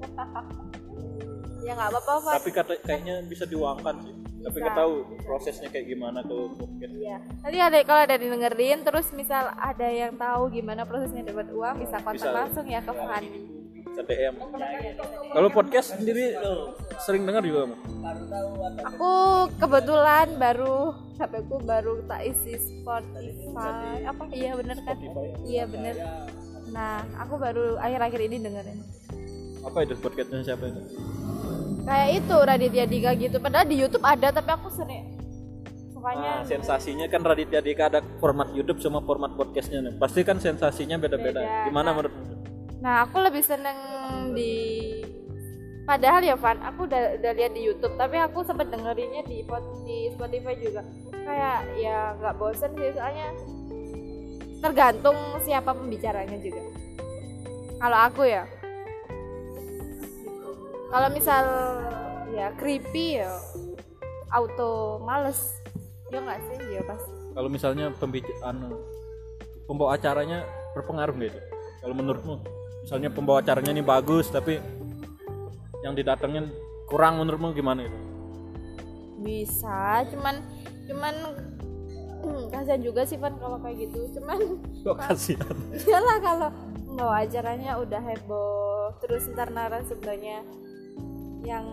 ya 1.66 1.72
nggak 1.74 1.90
apa-apa 1.90 2.14
Van. 2.22 2.34
tapi 2.38 2.50
kata 2.50 2.74
kayaknya 2.80 3.16
bisa 3.26 3.44
diuangkan 3.44 3.96
sih 4.02 4.14
tapi 4.42 4.58
nggak 4.58 4.74
tahu 4.74 4.94
prosesnya 5.22 5.70
kayak 5.70 5.86
gimana 5.88 6.22
tuh 6.22 6.50
mungkin 6.58 6.90
Iya. 7.02 7.18
Nanti 7.42 7.58
ada 7.58 7.78
kalau 7.82 8.02
ada 8.06 8.16
dengerin 8.16 8.82
terus 8.82 9.10
misal 9.12 9.52
ada 9.54 9.86
yang 9.86 10.14
tahu 10.16 10.50
gimana 10.50 10.86
prosesnya 10.86 11.22
dapat 11.22 11.50
uang 11.50 11.82
bisa 11.82 11.98
kontak 12.00 12.24
Bisa. 12.24 12.34
langsung 12.34 12.66
ya 12.66 12.80
ke 12.80 12.90
Van. 12.90 13.26
DM 14.00 14.36
kalau 15.32 15.50
podcast 15.52 16.00
sendiri 16.00 16.36
sering 17.04 17.28
dengar 17.28 17.44
juga 17.44 17.68
kamu 17.68 17.76
Aku 18.96 19.12
kebetulan 19.60 20.28
baru 20.36 20.96
HP 21.22 21.34
ku 21.46 21.62
baru 21.62 22.02
tak 22.10 22.22
isi 22.26 22.58
Spotify. 22.58 24.02
Apa? 24.10 24.26
Iya 24.34 24.58
bener 24.58 24.78
kan? 24.82 24.98
Iya 25.46 25.64
bener. 25.70 25.96
Nah, 26.74 27.06
aku 27.20 27.38
baru 27.38 27.78
akhir-akhir 27.78 28.22
ini 28.32 28.38
dengerin. 28.42 28.80
apa 29.62 29.86
itu 29.86 29.94
podcastnya 30.02 30.42
siapa 30.42 30.74
itu 30.74 30.82
Kayak 31.86 32.10
itu 32.18 32.34
Raditya 32.34 32.86
Dika 32.90 33.12
gitu. 33.14 33.38
Padahal 33.38 33.70
di 33.70 33.78
YouTube 33.78 34.02
ada 34.02 34.34
tapi 34.34 34.50
aku 34.50 34.74
sering 34.74 35.22
Nah, 36.02 36.42
sensasinya 36.42 37.06
kan 37.06 37.22
Raditya 37.22 37.62
Dika 37.62 37.86
ada 37.86 38.02
format 38.18 38.50
YouTube 38.58 38.82
sama 38.82 39.06
format 39.06 39.38
podcastnya 39.38 39.86
nih. 39.86 39.94
Pasti 40.02 40.26
kan 40.26 40.42
sensasinya 40.42 40.98
beda-beda. 40.98 41.46
Beda. 41.46 41.70
Gimana 41.70 41.94
Nah. 41.94 41.96
menurut 42.02 42.14
Nah, 42.82 43.06
aku 43.06 43.22
lebih 43.22 43.46
seneng 43.46 43.78
di 44.34 44.90
Padahal 45.82 46.22
ya 46.22 46.38
Van, 46.38 46.62
aku 46.62 46.86
udah 46.86 47.18
udah 47.20 47.32
lihat 47.36 47.58
di 47.58 47.66
YouTube, 47.66 47.98
tapi 47.98 48.16
aku 48.16 48.46
sempat 48.46 48.70
dengerinnya 48.70 49.26
di 49.26 49.42
di 49.84 49.98
Spotify 50.14 50.54
juga. 50.62 50.86
Kayak 51.12 51.58
ya 51.76 52.16
nggak 52.22 52.38
bosen 52.38 52.72
sih 52.78 52.94
soalnya 52.94 53.28
tergantung 54.62 55.18
siapa 55.42 55.74
pembicaranya 55.74 56.38
juga. 56.38 56.62
Kalau 57.82 57.98
aku 57.98 58.24
ya. 58.30 58.46
Kalau 60.94 61.08
misal 61.10 61.44
ya 62.30 62.54
creepy 62.56 63.26
ya 63.26 63.34
auto 64.32 65.02
males. 65.02 65.60
Ya 66.14 66.22
nggak 66.22 66.40
sih? 66.46 66.58
Ya 66.78 66.82
pas. 66.86 67.02
kalau 67.32 67.48
misalnya 67.48 67.96
pembicaraan 67.96 68.76
pembawa 69.64 69.96
acaranya 69.96 70.44
berpengaruh 70.78 71.16
nggak 71.16 71.32
itu? 71.36 71.42
Kalau 71.82 71.96
menurutmu, 71.96 72.36
misalnya 72.82 73.10
pembawa 73.14 73.40
acaranya 73.42 73.72
ini 73.72 73.84
bagus 73.86 74.28
tapi 74.30 74.58
yang 75.82 75.94
didatengin 75.98 76.50
kurang 76.86 77.18
menurutmu 77.22 77.56
gimana 77.56 77.86
itu? 77.88 77.98
bisa 79.22 80.02
cuman 80.10 80.42
cuman 80.90 81.16
kasihan 82.50 82.82
juga 82.82 83.06
sih 83.06 83.18
Van 83.22 83.38
kalau 83.38 83.58
kayak 83.62 83.90
gitu 83.90 84.18
cuman 84.18 84.58
Kok 84.86 84.98
kasihan? 84.98 85.56
iyalah 85.86 86.18
kalau 86.22 86.50
membawa 86.90 87.22
acaranya 87.22 87.78
udah 87.78 88.02
heboh 88.02 88.98
terus 89.02 89.30
ntar 89.34 89.50
narasumbernya 89.54 90.42
yang 91.42 91.66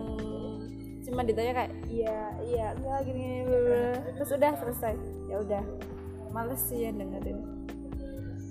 cuma 1.05 1.25
ditanya 1.25 1.53
kayak 1.57 1.73
iya 1.89 2.33
iya 2.45 2.67
enggak 2.77 3.01
gini, 3.05 3.45
gini 3.45 3.81
terus 4.13 4.29
udah 4.33 4.51
selesai 4.61 4.93
ya 5.29 5.35
udah 5.41 5.63
males 6.29 6.61
sih 6.69 6.85
yang 6.85 7.01
dengerin 7.01 7.39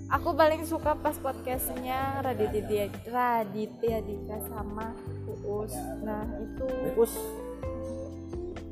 aku 0.09 0.33
paling 0.33 0.65
suka 0.65 0.97
pas 0.97 1.15
podcastnya 1.15 2.21
Raditya 2.25 2.89
Raditya 3.05 3.97
Dika 4.01 4.37
sama 4.49 4.93
Uus. 5.45 5.73
Nah 6.01 6.25
itu 6.41 6.65
Fokus. 6.65 7.13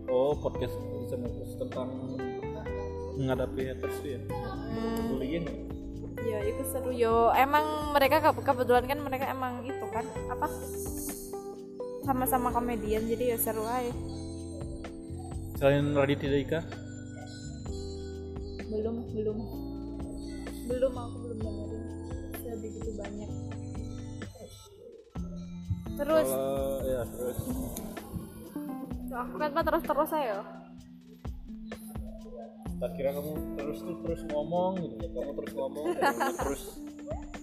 Oh, 0.08 0.34
podcast 0.34 0.73
fokus 1.12 1.52
tentang 1.60 1.89
menghadapi 3.19 3.62
haters 3.65 3.97
ya. 4.02 4.19
hmm, 4.23 5.13
Bullying. 5.13 5.45
ya 6.23 6.39
itu 6.43 6.63
seru 6.67 6.91
yo. 6.91 7.30
Emang 7.34 7.91
mereka 7.91 8.19
ke- 8.19 8.43
kebetulan 8.43 8.88
kan 8.88 9.00
mereka 9.00 9.26
emang 9.30 9.63
itu 9.63 9.86
kan 9.91 10.06
apa? 10.28 10.47
Sama-sama 12.04 12.56
komedian 12.56 13.04
jadi 13.04 13.36
ya 13.36 13.38
seru 13.38 13.67
aja. 13.67 13.91
Selain 15.60 15.91
Raditya 15.91 16.30
Dika, 16.30 16.60
belum 18.69 18.95
belum. 19.12 19.38
Belum 20.67 20.93
aku 20.93 21.27
banyak. 22.97 23.31
Terus? 25.97 26.27
Kalau 26.29 26.81
ya 26.83 27.01
terus. 27.05 27.39
Aku 29.07 29.36
kan 29.39 29.49
terus 29.65 29.83
terus 29.86 30.12
ayo 30.13 30.39
tak 32.77 32.93
kira 32.93 33.10
kamu 33.10 33.57
terus 33.57 33.81
tuh 33.81 33.97
terus 34.05 34.21
ngomong 34.29 34.77
gitu 34.77 35.10
kamu 35.10 35.31
terus 35.33 35.53
ngomong 35.57 35.86
terus 36.45 36.63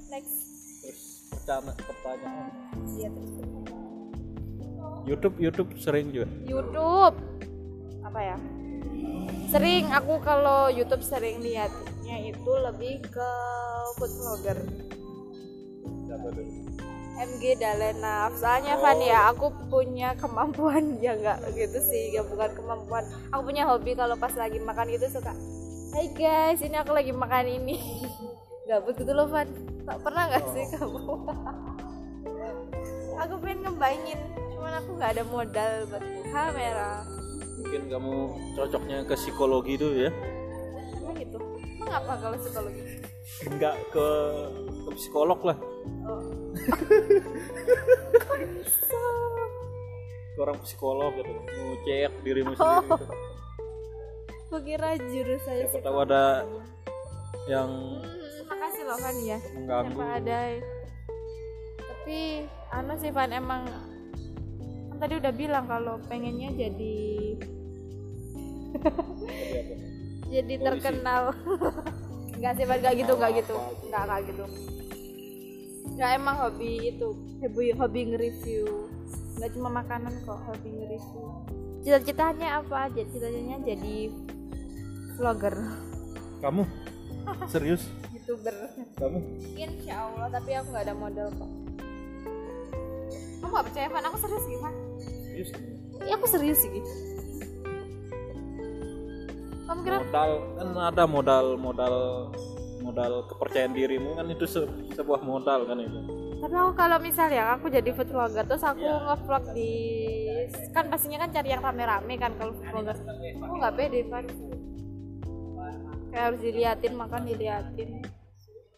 next. 0.07 0.37
terus 0.79 1.03
pertanyaan 1.27 1.75
pertanyaan 1.75 2.51
iya 2.95 3.09
terus 3.11 3.33
YouTube 5.05 5.37
YouTube 5.37 5.71
sering 5.77 6.17
juga? 6.17 6.29
YouTube. 6.49 7.17
Apa 8.01 8.21
ya? 8.25 8.37
Sering 9.53 9.85
aku 9.93 10.17
kalau 10.25 10.73
YouTube 10.73 11.05
sering 11.05 11.45
lihatnya 11.45 12.33
itu 12.33 12.53
lebih 12.65 13.05
ke 13.13 13.31
food 14.01 14.13
vlogger 14.17 14.59
tuh? 16.21 16.47
MG 17.15 17.55
Dalena 17.63 18.27
soalnya 18.35 18.75
Van 18.83 18.99
ya 18.99 19.31
aku 19.31 19.55
punya 19.71 20.19
kemampuan. 20.19 20.99
Ya 21.05 21.15
nggak 21.15 21.55
gitu 21.55 21.79
sih. 21.87 22.11
Ya 22.11 22.27
bukan 22.27 22.51
kemampuan. 22.59 23.07
Aku 23.31 23.43
punya 23.47 23.65
hobi 23.71 23.95
kalau 23.95 24.19
pas 24.19 24.35
lagi 24.35 24.59
makan 24.59 24.91
gitu 24.91 25.07
suka 25.11 25.31
Hai 25.95 26.11
guys 26.11 26.59
ini 26.59 26.75
aku 26.75 26.91
lagi 26.91 27.15
makan 27.15 27.47
ini. 27.47 27.79
Gabut 28.69 28.99
gitu 28.99 29.15
loh 29.15 29.31
Van. 29.31 29.47
Tak 29.87 30.03
pernah 30.03 30.27
nggak 30.27 30.45
sih 30.51 30.65
kamu? 30.75 31.03
Aku 33.15 33.39
pengen 33.39 33.63
ngebayangin 33.63 34.21
cuman 34.51 34.75
aku 34.75 34.91
nggak 34.99 35.11
ada 35.15 35.25
modal 35.31 35.73
buat 35.87 36.03
kamera. 36.35 37.07
Mungkin 37.63 37.83
kamu 37.87 38.15
cocoknya 38.59 38.99
ke 39.07 39.15
psikologi 39.15 39.79
tuh 39.79 39.93
ya? 39.95 40.11
Emang 40.99 41.15
gitu? 41.15 41.39
Emang 41.79 41.95
apa 41.95 42.13
kalau 42.19 42.37
psikologi? 42.43 42.83
Enggak 43.47 43.79
ke 43.95 44.09
ke 44.85 44.91
psikolog 45.01 45.41
lah. 45.43 45.59
Oh. 46.05 46.21
ke 50.35 50.43
orang 50.43 50.59
psikolog 50.67 51.15
gitu. 51.15 51.31
Mau 51.31 51.79
cek 51.87 52.11
dirimu 52.27 52.59
sendiri 52.59 52.91
gitu. 52.91 53.07
aku 54.45 54.57
kira 54.63 54.95
jurusan 55.11 55.67
siapa 55.67 55.83
tahu 55.83 55.99
ada 56.07 56.47
yang 57.51 57.71
Hmm, 58.05 58.47
makasih 58.47 58.87
loh 58.87 58.99
Van 59.03 59.19
ya. 59.19 59.39
Mengganggu. 59.57 59.99
Siapa 59.99 60.15
ada? 60.23 60.39
Tapi 61.75 62.47
anu 62.71 62.95
sih 63.03 63.11
Van 63.11 63.35
emang 63.35 63.67
kan 64.95 64.97
tadi 65.03 65.19
udah 65.19 65.33
bilang 65.35 65.67
kalau 65.67 65.99
pengennya 66.07 66.55
jadi 66.55 67.03
Jadi 70.31 70.55
terkenal 70.67 71.35
nggak 72.39 72.53
sih 72.57 72.65
nggak 72.67 72.95
gitu 72.99 73.13
nggak 73.15 73.33
gitu. 73.43 73.57
Nggak 73.91 74.03
nggak 74.07 74.21
gitu. 74.31 74.45
Nggak 75.95 76.11
emang 76.19 76.37
hobi 76.43 76.73
itu 76.91 77.09
hobi 77.43 77.65
hobi 77.77 78.01
nge-review. 78.11 78.65
Nggak 79.39 79.51
cuma 79.55 79.69
makanan 79.83 80.13
kok 80.27 80.39
hobi 80.49 80.69
nge-review. 80.75 81.27
Cita-citanya 81.85 82.65
apa 82.65 82.89
cita-citanya 82.91 83.57
jadi 83.63 84.11
vlogger. 85.21 85.57
Kamu? 86.43 86.63
Serius? 87.53 87.87
Youtuber. 88.11 88.57
Kamu? 88.99 89.19
Insya 89.55 89.95
Allah 90.09 90.29
tapi 90.33 90.51
aku 90.57 90.69
nggak 90.73 90.85
ada 90.91 90.95
modal 90.97 91.29
kok. 91.35 91.51
Kamu 93.45 93.53
gak 93.61 93.67
percaya 93.69 93.87
Van? 93.93 94.05
Aku 94.09 94.17
serius 94.17 94.45
sih 94.49 94.57
Van. 94.57 94.75
Serius? 95.05 95.51
Iya 96.01 96.15
aku 96.17 96.27
serius 96.33 96.59
sih 96.65 96.81
kamu 99.65 99.81
kira 99.81 99.97
modal 100.01 100.31
kan 100.57 100.69
ada 100.77 101.05
modal 101.09 101.47
modal 101.57 101.95
modal 102.85 103.13
kepercayaan 103.33 103.73
dirimu 103.73 104.13
kan 104.21 104.27
itu 104.29 104.45
se- 104.45 104.69
sebuah 104.93 105.25
modal 105.25 105.65
kan 105.65 105.81
itu. 105.81 105.99
Tapi 106.45 106.53
aku 106.53 106.73
kalau 106.77 107.01
misalnya 107.01 107.57
aku 107.57 107.73
jadi 107.73 107.89
food 107.97 108.13
vlogger 108.13 108.45
terus 108.45 108.61
aku 108.61 108.85
ngevlog 108.85 109.45
di 109.57 109.73
kan 110.77 110.93
pastinya 110.93 111.25
kan 111.25 111.33
cari 111.33 111.49
yang 111.49 111.65
rame-rame 111.65 112.15
kan 112.21 112.37
kalau 112.37 112.53
food 112.53 112.69
vlogger. 112.69 112.97
Aku 113.41 113.55
nggak 113.57 113.75
pede 113.81 114.01
Van 114.13 114.25
kayak 116.13 116.25
harus 116.31 116.41
diliatin 116.45 116.93
makan 116.95 117.23
diliatin. 117.25 117.91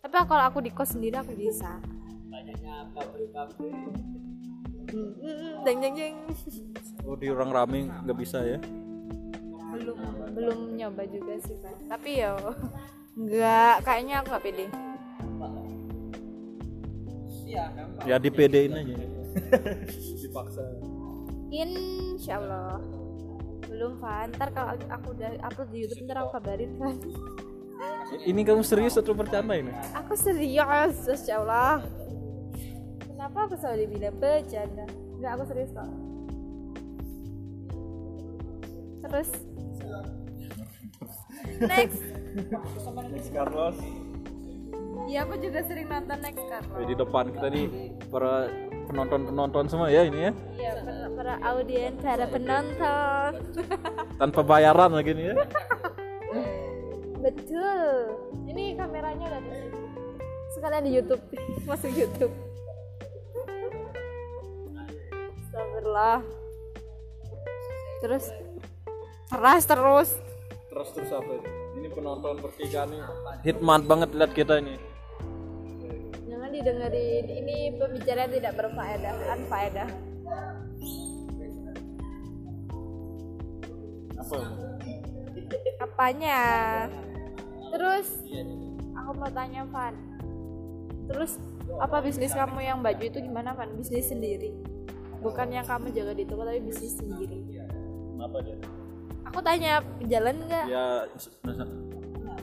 Tapi 0.07 0.15
kalau 0.23 0.45
aku 0.47 0.63
di 0.63 0.71
kos 0.71 0.95
sendiri 0.95 1.19
aku 1.19 1.35
bisa. 1.35 1.83
Banyaknya 2.31 2.95
pabrik-pabrik 2.95 3.75
Hmm, 4.87 5.19
hmm, 5.19 5.35
hmm, 5.35 5.55
jeng 5.67 5.79
jeng 5.83 5.95
jeng 5.99 6.15
oh 7.03 7.19
di 7.19 7.27
orang 7.27 7.51
rame 7.51 7.91
nggak 8.07 8.19
bisa 8.23 8.39
ya 8.47 8.55
belum 9.77 9.99
belum 10.33 10.59
nyoba 10.77 11.03
juga 11.09 11.35
sih 11.45 11.57
Van 11.61 11.77
tapi 11.89 12.11
ya 12.25 12.33
nggak 13.23 13.75
kayaknya 13.85 14.15
aku 14.21 14.27
nggak 14.29 14.45
pede. 14.45 14.67
Iya 17.47 17.65
gampang 17.73 18.05
ya 18.05 18.17
di 18.21 18.29
PD-in 18.29 18.73
aja. 18.77 18.95
Dipaksa. 20.25 20.63
Insya 21.49 22.43
Allah 22.43 22.83
belum 23.67 23.97
Van 24.01 24.29
ntar 24.37 24.53
kalau 24.53 24.77
aku 24.89 25.07
udah 25.17 25.31
upload 25.45 25.69
di 25.73 25.79
YouTube 25.85 26.05
ntar 26.05 26.25
aku 26.25 26.31
kabarin 26.41 26.73
Van 26.77 26.97
ini 28.31 28.41
kamu 28.45 28.65
serius 28.65 28.97
atau 29.01 29.17
bercanda 29.17 29.57
ini? 29.57 29.73
Aku 29.97 30.13
serius 30.17 30.97
Insya 31.09 31.41
Allah 31.41 31.81
kenapa 33.01 33.49
aku 33.49 33.55
selalu 33.57 33.89
dibilang 33.89 34.17
bercanda? 34.21 34.85
Nggak 35.17 35.33
aku 35.41 35.45
serius 35.49 35.73
kok 35.73 35.89
terus 39.07 39.31
next 41.63 42.01
Carlos 43.33 43.77
ya 45.07 45.23
aku 45.23 45.39
juga 45.39 45.63
sering 45.65 45.87
nonton 45.87 46.19
next 46.21 46.43
Carlo 46.51 46.75
di 46.83 46.95
depan 46.95 47.25
kita 47.31 47.47
nih 47.49 47.67
para 48.11 48.51
penonton 48.87 49.21
penonton 49.31 49.65
semua 49.67 49.89
ya 49.91 50.03
ini 50.07 50.31
ya 50.31 50.33
Iya, 50.57 50.73
para, 50.83 51.07
para 51.15 51.35
audien, 51.53 51.93
para 51.99 52.27
penonton. 52.27 53.31
tanpa 54.21 54.41
bayaran 54.43 54.91
lagi 54.95 55.13
nih 55.15 55.27
ya 55.33 55.37
Betul. 57.17 57.83
Ini 58.47 58.79
kameranya 58.79 59.27
udah 59.27 59.41
di 59.43 59.51
sini. 59.51 59.81
Sekalian 60.55 60.85
di 60.87 60.93
YouTube, 60.95 61.23
masuk 61.69 61.91
YouTube. 61.91 62.31
Astagfirullah. 65.43 66.23
Terus 67.99 68.25
keras 69.27 69.63
terus. 69.67 70.11
Terus 70.77 70.93
terus 70.93 71.09
apa 71.09 71.41
ini 71.41 71.49
ini 71.81 71.89
penonton 71.89 72.37
bertiga 72.37 72.85
nih 72.85 73.01
hitman 73.49 73.81
banget 73.89 74.13
lihat 74.13 74.37
kita 74.37 74.61
ini 74.61 74.77
Jangan 76.47 76.53
didengerin. 76.53 77.25
Ini 77.27 77.57
pembicaraan 77.81 78.31
tidak 78.31 78.55
berfaedah, 78.61 79.15
unfaedah. 79.35 79.89
apa 84.21 84.39
Apanya? 85.81 86.39
Terus 87.73 88.07
aku 88.95 89.11
mau 89.17 89.33
tanya 89.33 89.65
Van. 89.73 89.97
Terus 91.09 91.41
apa 91.81 92.05
bisnis 92.05 92.37
kamu 92.37 92.63
yang 92.63 92.79
baju 92.85 93.01
itu 93.01 93.19
gimana 93.25 93.57
Van? 93.57 93.73
Bisnis 93.73 94.13
sendiri. 94.13 94.53
Bukan 95.25 95.51
yang 95.51 95.65
kamu 95.65 95.91
jaga 95.97 96.13
di 96.13 96.29
toko 96.29 96.45
tapi 96.45 96.61
bisnis 96.61 97.01
sendiri. 97.01 97.65
apa 98.21 98.39
dia 98.45 98.86
Aku 99.33 99.39
tanya 99.43 99.83
jalan 100.07 100.37
nggak? 100.47 100.65
ya 100.71 100.87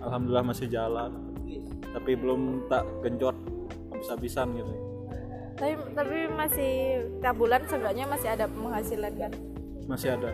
alhamdulillah 0.03 0.45
masih 0.51 0.67
jalan 0.67 1.11
tapi 1.93 2.17
belum 2.17 2.67
tak 2.67 2.83
genjot 3.05 3.37
habis-habisan 3.93 4.47
gitu. 4.57 4.73
Tapi 5.53 5.73
tapi 5.93 6.17
masih 6.33 6.71
tiap 7.21 7.37
bulan 7.37 7.61
seenggaknya 7.69 8.05
masih 8.09 8.29
ada 8.33 8.45
penghasilan 8.49 9.13
kan? 9.15 9.31
masih 9.85 10.15
ada. 10.15 10.33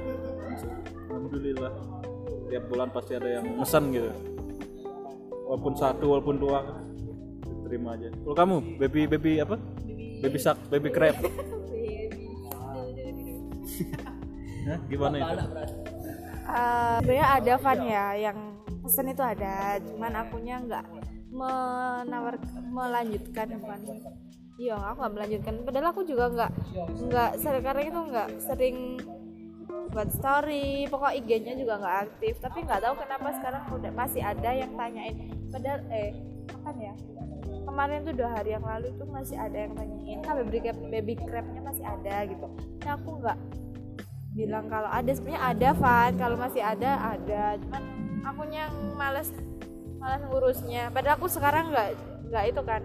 Alhamdulillah. 1.10 1.74
Tiap 2.50 2.64
bulan 2.66 2.88
pasti 2.90 3.14
ada 3.14 3.30
yang 3.30 3.46
pesan 3.62 3.94
gitu. 3.94 4.10
Walaupun 5.50 5.74
satu 5.78 6.06
walaupun 6.16 6.36
dua 6.40 6.60
terima 7.68 7.94
aja. 8.00 8.10
Kalau 8.10 8.36
kamu 8.38 8.56
baby 8.80 9.06
baby 9.06 9.32
apa? 9.44 9.60
Baby 10.24 10.38
shark 10.40 10.58
baby 10.72 10.90
crab. 10.90 11.18
Hah? 14.70 14.76
gimana 14.92 15.16
itu 15.18 15.36
Eh, 16.50 16.96
sebenarnya 17.06 17.28
ada 17.38 17.54
Van 17.62 17.80
ya 17.86 18.06
yang 18.18 18.38
pesen 18.82 19.14
itu 19.14 19.22
ada, 19.22 19.78
cuman 19.86 20.14
akunya 20.18 20.56
nggak 20.66 20.86
menawar 21.30 22.42
melanjutkan 22.74 23.54
Van. 23.62 23.82
Iya, 24.58 24.76
aku 24.76 24.98
nggak 24.98 25.14
melanjutkan. 25.14 25.54
Padahal 25.62 25.88
aku 25.94 26.02
juga 26.10 26.26
nggak 26.34 26.52
nggak 27.06 27.32
sekarang 27.38 27.86
itu 27.86 28.00
nggak 28.02 28.30
sering 28.42 28.78
buat 29.94 30.10
story, 30.10 30.90
pokok 30.90 31.14
IG-nya 31.22 31.54
juga 31.54 31.78
nggak 31.86 31.98
aktif. 32.10 32.34
Tapi 32.42 32.66
nggak 32.66 32.82
tahu 32.82 32.94
kenapa 32.98 33.30
sekarang 33.38 33.64
udah 33.70 33.92
masih 33.94 34.22
ada 34.26 34.50
yang 34.50 34.74
tanyain. 34.74 35.16
Padahal 35.54 35.82
eh 35.94 36.18
kapan 36.50 36.76
ya? 36.82 36.94
Kemarin 37.70 38.02
tuh 38.02 38.14
dua 38.18 38.30
hari 38.34 38.58
yang 38.58 38.66
lalu 38.66 38.90
tuh 38.98 39.06
masih 39.06 39.38
ada 39.38 39.70
yang 39.70 39.74
tanyain, 39.78 40.20
kan 40.26 40.34
baby 40.42 40.60
crab, 40.66 40.78
baby 40.90 41.14
crabnya 41.14 41.62
masih 41.62 41.86
ada 41.86 42.26
gitu. 42.26 42.48
Nah 42.82 42.92
aku 42.98 43.10
nggak 43.22 43.38
bilang 44.40 44.72
kalau 44.72 44.88
ada 44.88 45.12
sebenarnya 45.12 45.42
ada 45.44 45.70
Van. 45.76 46.12
Kalau 46.16 46.36
masih 46.40 46.64
ada 46.64 46.92
ada. 47.20 47.44
Cuman 47.60 47.84
akunya 48.24 48.72
yang 48.72 48.76
males 48.96 49.30
males 50.00 50.22
ngurusnya. 50.32 50.84
Padahal 50.96 51.20
aku 51.20 51.28
sekarang 51.28 51.76
nggak 51.76 51.90
nggak 52.32 52.44
itu 52.56 52.62
kan 52.64 52.82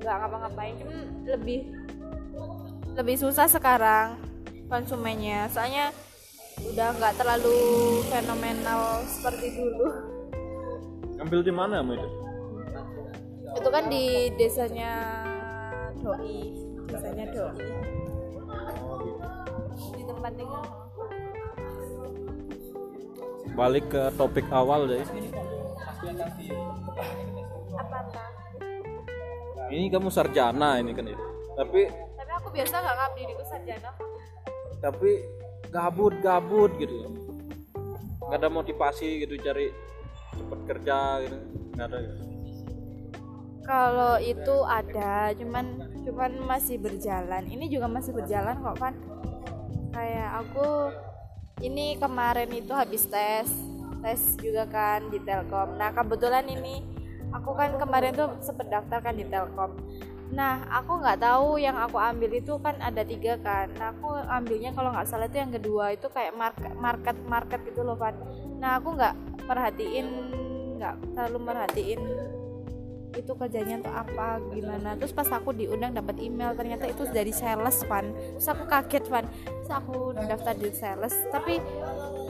nggak 0.00 0.16
ngapa-ngapain. 0.16 0.74
Cuman 0.80 0.98
lebih 1.28 1.60
lebih 2.96 3.16
susah 3.20 3.44
sekarang 3.44 4.16
konsumennya. 4.72 5.52
Soalnya 5.52 5.92
udah 6.72 6.88
nggak 6.96 7.14
terlalu 7.20 7.58
fenomenal 8.08 9.04
seperti 9.04 9.60
dulu. 9.60 9.86
Ambil 11.20 11.40
di 11.44 11.52
mana 11.52 11.84
kamu 11.84 11.94
itu 12.00 12.08
itu 13.54 13.68
kan 13.70 13.84
di 13.86 14.28
desanya 14.34 14.92
doi. 16.02 16.52
Desanya 16.90 17.24
doi. 17.30 17.70
Di 19.94 20.02
tempat 20.04 20.32
tinggal 20.34 20.83
balik 23.54 23.86
ke 23.90 24.02
topik 24.18 24.46
awal 24.50 24.90
deh. 24.90 25.02
Ini 29.70 29.90
kamu 29.90 30.10
sarjana 30.12 30.78
ini 30.78 30.94
kan 30.94 31.08
ya? 31.08 31.18
Tapi 31.58 31.80
tapi 31.90 32.30
aku 32.34 32.48
biasa 32.50 32.74
nggak 32.78 32.96
ngabdi 32.98 33.22
di 33.26 33.34
sarjana. 33.46 33.90
Tapi 34.82 35.10
gabut 35.74 36.14
gabut 36.22 36.70
gitu 36.78 36.94
loh 37.02 37.24
nggak 38.24 38.40
ada 38.40 38.48
motivasi 38.48 39.24
gitu 39.24 39.36
cari 39.40 39.68
cepet 40.34 40.60
kerja 40.66 40.98
gitu. 41.24 41.36
Nggak 41.76 41.86
ada 41.90 41.98
gitu. 42.00 42.16
kalau 43.64 44.20
itu 44.20 44.56
ada 44.68 45.32
cuman 45.32 45.66
cuman 46.04 46.32
masih 46.44 46.76
berjalan. 46.76 47.48
Ini 47.48 47.64
juga 47.72 47.88
masih 47.88 48.12
berjalan 48.12 48.60
kok 48.60 48.76
kan 48.76 48.94
kayak 49.94 50.30
aku 50.44 50.92
ini 51.62 51.94
kemarin 52.00 52.50
itu 52.50 52.72
habis 52.74 53.06
tes 53.06 53.46
tes 54.04 54.20
juga 54.42 54.68
kan 54.68 55.06
di 55.08 55.16
Telkom. 55.22 55.80
Nah 55.80 55.94
kebetulan 55.94 56.44
ini 56.50 56.84
aku 57.32 57.56
kan 57.56 57.74
kemarin 57.80 58.12
tuh 58.12 58.36
sempet 58.44 58.68
daftar 58.68 59.00
kan 59.00 59.14
di 59.16 59.24
Telkom. 59.24 59.72
Nah 60.34 60.66
aku 60.68 60.98
nggak 61.00 61.22
tahu 61.22 61.56
yang 61.62 61.78
aku 61.78 61.96
ambil 61.96 62.30
itu 62.34 62.58
kan 62.60 62.76
ada 62.82 63.00
tiga 63.06 63.38
kan. 63.40 63.70
Nah 63.78 63.94
aku 63.96 64.12
ambilnya 64.28 64.74
kalau 64.76 64.92
nggak 64.92 65.08
salah 65.08 65.30
itu 65.30 65.38
yang 65.40 65.52
kedua 65.54 65.94
itu 65.94 66.06
kayak 66.10 66.34
market 66.36 66.74
market 66.76 67.16
market 67.24 67.60
gitu 67.64 67.80
loh 67.86 67.96
Van. 67.96 68.12
Nah 68.60 68.76
aku 68.82 68.98
nggak 68.98 69.14
perhatiin 69.48 70.06
nggak 70.76 70.94
terlalu 71.16 71.38
merhatiin 71.48 72.00
itu 73.14 73.32
kerjanya 73.34 73.80
tuh 73.82 73.94
apa 73.94 74.42
gimana. 74.50 74.98
Terus 74.98 75.14
pas 75.14 75.28
aku 75.30 75.54
diundang 75.54 75.94
dapat 75.94 76.18
email 76.18 76.52
ternyata 76.54 76.90
itu 76.90 77.06
dari 77.10 77.30
sales 77.30 77.82
Van. 77.86 78.10
Terus 78.36 78.48
aku 78.50 78.62
kaget 78.66 79.04
Van. 79.10 79.26
Terus 79.26 79.70
aku 79.70 80.12
daftar 80.14 80.54
di 80.58 80.70
sales 80.74 81.14
tapi 81.30 81.62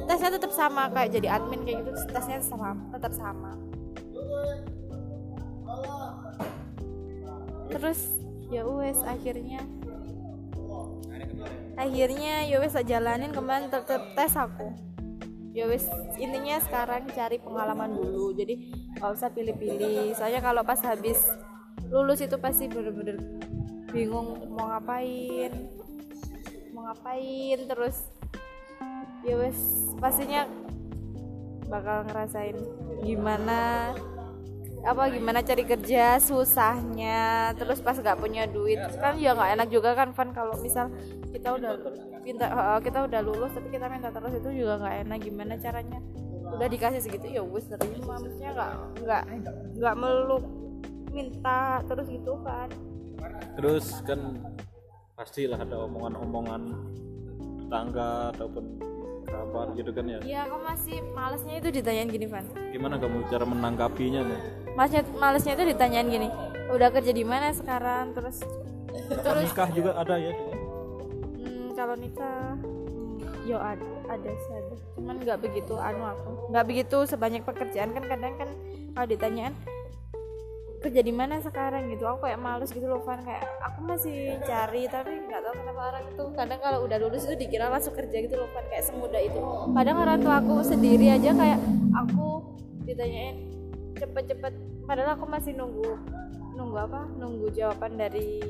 tesnya 0.05 0.37
tetap 0.37 0.53
sama 0.53 0.93
kayak 0.93 1.16
jadi 1.16 1.41
admin 1.41 1.64
kayak 1.64 1.89
gitu 1.89 1.91
tesnya 2.12 2.39
sama 2.45 2.76
tetap 2.93 3.12
sama. 3.16 3.57
Terus 7.72 8.01
ya 8.53 8.62
wes 8.68 9.01
akhirnya 9.03 9.64
akhirnya 11.74 12.47
ya 12.47 12.62
wes 12.62 12.76
jalanin 12.87 13.32
kemarin 13.32 13.72
tetap 13.72 14.14
tes 14.14 14.37
aku. 14.37 14.70
Ya 15.55 15.70
wes 15.70 15.87
intinya 16.18 16.59
sekarang 16.62 17.09
cari 17.14 17.39
pengalaman 17.39 17.95
dulu. 17.95 18.35
Jadi 18.35 18.84
nggak 18.99 19.11
usah 19.14 19.30
pilih-pilih. 19.30 20.14
Soalnya 20.16 20.40
kalau 20.40 20.62
pas 20.62 20.80
habis 20.82 21.18
lulus 21.90 22.22
itu 22.22 22.36
pasti 22.40 22.70
bener-bener 22.70 23.18
bingung 23.95 24.51
mau 24.51 24.74
ngapain 24.74 25.55
mau 26.74 26.90
ngapain 26.90 27.59
terus 27.70 28.11
ya 29.22 29.38
wes 29.38 29.59
pastinya 30.03 30.51
bakal 31.70 32.03
ngerasain 32.11 32.59
gimana 33.07 33.95
apa 34.84 35.09
gimana 35.09 35.40
cari 35.40 35.64
kerja 35.64 36.20
susahnya 36.20 37.55
terus 37.57 37.80
pas 37.80 37.97
nggak 37.97 38.20
punya 38.20 38.45
duit 38.45 38.76
kan 39.01 39.16
ya 39.16 39.32
nggak 39.32 39.57
enak 39.57 39.68
juga 39.72 39.97
kan 39.97 40.12
Van 40.12 40.34
kalau 40.36 40.61
misal 40.61 40.92
kita 41.32 41.57
udah 41.57 41.78
minta 42.20 42.47
kita 42.84 43.09
udah 43.09 43.20
lulus 43.24 43.55
tapi 43.57 43.72
kita 43.72 43.88
minta 43.88 44.12
terus 44.12 44.36
itu 44.36 44.66
juga 44.66 44.82
nggak 44.84 45.09
enak 45.09 45.18
gimana 45.24 45.55
caranya 45.57 46.03
udah 46.55 46.69
dikasih 46.71 47.01
segitu 47.03 47.27
ya 47.35 47.43
wes 47.43 47.67
terima 47.67 48.15
maksudnya 48.19 48.51
nggak 48.55 48.73
nggak 49.03 49.23
nggak 49.79 49.95
meluk 49.99 50.45
minta 51.15 51.83
terus 51.87 52.07
gitu 52.11 52.35
kan. 52.43 52.69
Terus 53.55 53.87
kan 54.03 54.21
pastilah 55.15 55.59
ada 55.63 55.87
omongan-omongan 55.87 56.63
tetangga 57.63 58.35
ataupun 58.35 58.65
kerabat 59.25 59.69
gitu 59.79 59.91
kan 59.95 60.05
ya. 60.11 60.19
Iya 60.27 60.41
aku 60.51 60.57
masih 60.67 60.97
malesnya 61.15 61.55
itu 61.63 61.69
ditanyain 61.71 62.11
gini 62.11 62.27
Van. 62.27 62.45
Gimana 62.75 62.99
kamu 62.99 63.27
cara 63.31 63.45
menanggapinya 63.47 64.21
nih? 64.27 64.41
Malesnya 64.75 65.03
malesnya 65.17 65.53
itu 65.55 65.65
ditanyain 65.71 66.09
gini 66.11 66.29
udah 66.75 66.89
kerja 66.91 67.13
di 67.15 67.25
mana 67.25 67.55
sekarang? 67.55 68.11
Terus 68.13 68.43
Kalau 68.95 69.43
nikah 69.43 69.71
juga 69.75 69.91
ada 69.99 70.15
ya? 70.19 70.33
Hmm, 71.39 71.75
kalau 71.75 71.95
nikah 71.99 72.55
yo 73.45 73.61
ada 73.61 73.84
ada 74.09 74.30
ada 74.32 74.74
cuman 74.97 75.20
nggak 75.20 75.38
begitu 75.45 75.76
anu 75.76 76.03
aku 76.09 76.30
nggak 76.51 76.64
begitu 76.64 76.97
sebanyak 77.05 77.42
pekerjaan. 77.45 77.92
Kan 77.92 78.05
kadang 78.09 78.34
kan 78.40 78.49
kalau 78.97 79.07
ditanyain 79.09 79.55
kerja 80.84 81.01
di 81.01 81.16
mana 81.16 81.40
sekarang? 81.40 81.88
gitu. 81.88 82.05
Aku 82.05 82.28
kayak 82.28 82.36
males 82.36 82.68
gitu 82.68 82.84
loh 82.84 83.01
Van. 83.09 83.24
Kayak 83.24 83.49
aku 83.64 83.78
masih 83.88 84.36
cari 84.45 84.84
tapi 84.84 85.16
nggak 85.24 85.40
tahu 85.40 85.55
kenapa 85.64 85.80
orang 85.97 86.05
itu 86.12 86.24
kadang 86.36 86.61
kalau 86.61 86.78
udah 86.84 86.99
lulus 87.01 87.24
itu 87.24 87.34
dikira 87.40 87.72
langsung 87.72 87.97
kerja 87.97 88.16
gitu 88.20 88.36
loh 88.36 88.49
Van. 88.53 88.64
Kayak 88.68 88.84
semudah 88.92 89.20
itu. 89.24 89.40
Kadang 89.72 89.97
orang 89.97 90.18
tua 90.20 90.34
aku 90.45 90.55
sendiri 90.61 91.07
aja 91.09 91.30
kayak 91.32 91.61
aku 91.97 92.28
ditanyain 92.84 93.36
cepet-cepet. 93.97 94.53
Padahal 94.84 95.16
aku 95.16 95.24
masih 95.24 95.57
nunggu 95.57 95.97
nunggu 96.53 96.76
apa? 96.76 97.09
Nunggu 97.16 97.49
jawaban 97.57 97.97
dari 97.97 98.45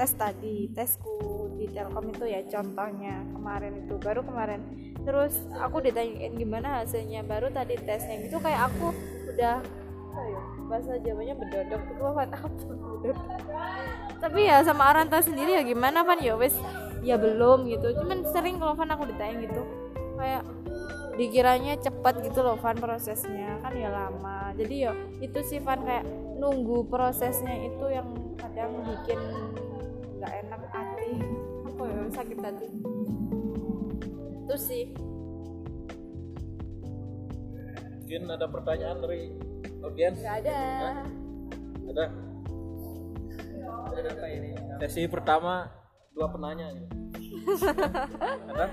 tes 0.00 0.16
tadi 0.16 0.72
tesku 0.72 1.51
di 1.62 1.70
Telkom 1.70 2.10
itu 2.10 2.24
ya 2.26 2.42
contohnya 2.50 3.22
kemarin 3.30 3.86
itu 3.86 3.94
baru 4.02 4.26
kemarin. 4.26 4.60
Terus 5.06 5.34
aku 5.54 5.78
ditanyain 5.78 6.34
gimana 6.34 6.82
hasilnya 6.82 7.22
baru 7.22 7.54
tadi 7.54 7.78
tesnya 7.78 8.18
itu 8.18 8.34
kayak 8.42 8.70
aku 8.74 8.90
udah 9.30 9.62
ya, 10.12 10.40
bahasa 10.66 10.98
Jawanya 10.98 11.34
berdodok 11.38 11.82
itu 11.86 12.02
apa 12.02 12.22
tapi 14.22 14.46
ya 14.46 14.62
sama 14.62 14.94
orang 14.94 15.10
tua 15.10 15.18
sendiri 15.18 15.58
ya 15.58 15.62
gimana 15.66 16.06
Van 16.06 16.18
ya 16.18 16.34
wes 16.38 16.54
ya 17.02 17.14
belum 17.18 17.70
gitu. 17.70 17.94
Cuman 18.02 18.26
sering 18.30 18.58
kalau 18.58 18.74
Van 18.74 18.90
aku 18.90 19.06
ditanya 19.10 19.34
gitu 19.46 19.62
kayak 20.18 20.42
dikiranya 21.18 21.74
cepat 21.78 22.22
gitu 22.26 22.42
loh 22.42 22.58
Van 22.58 22.78
prosesnya 22.78 23.58
kan 23.62 23.74
ya 23.74 23.90
lama. 23.90 24.50
Jadi 24.58 24.74
ya 24.86 24.92
itu 25.18 25.38
sih 25.46 25.58
Van 25.62 25.82
kayak 25.82 26.06
nunggu 26.38 26.86
prosesnya 26.90 27.54
itu 27.54 27.86
yang 27.90 28.06
kadang 28.38 28.82
bikin 28.86 29.18
nggak 30.22 30.32
enak 30.46 30.62
sakit 32.12 32.38
hati. 32.44 32.68
Itu 34.44 34.56
sih. 34.60 34.84
Mungkin 38.04 38.22
ada 38.28 38.46
pertanyaan 38.46 38.98
dari 39.00 39.32
audiens? 39.80 40.20
Nggak 40.20 40.36
ada. 40.44 40.60
Ada? 41.88 42.06
Apa 43.92 44.26
ini? 44.28 44.50
Sesi 44.84 45.08
pertama 45.08 45.72
dua 46.12 46.28
penanya 46.28 46.68
ya. 46.68 46.84
ada. 48.52 48.66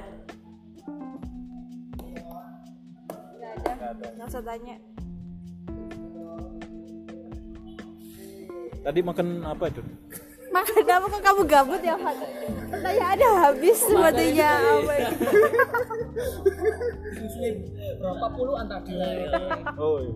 Nggak 3.39 3.89
ada. 3.95 4.07
Nggak 4.19 4.27
usah 4.27 4.43
tanya. 4.43 4.75
Tadi 8.79 8.99
makan 9.03 9.43
apa 9.43 9.67
itu 9.67 9.83
makan 10.50 10.84
apa 10.86 11.06
kok 11.10 11.22
kamu 11.22 11.41
gabut 11.45 11.82
ya 11.82 11.95
Van 11.97 12.18
pertanyaannya 12.70 13.30
habis 13.38 13.78
sepertinya 13.82 14.50
apa 14.58 14.93
ya? 14.93 15.10
muslim 17.22 17.56
berapa 18.02 18.28
puluhan 18.34 18.66
tadi 18.70 18.93
oh 19.78 19.97
iya. 20.02 20.14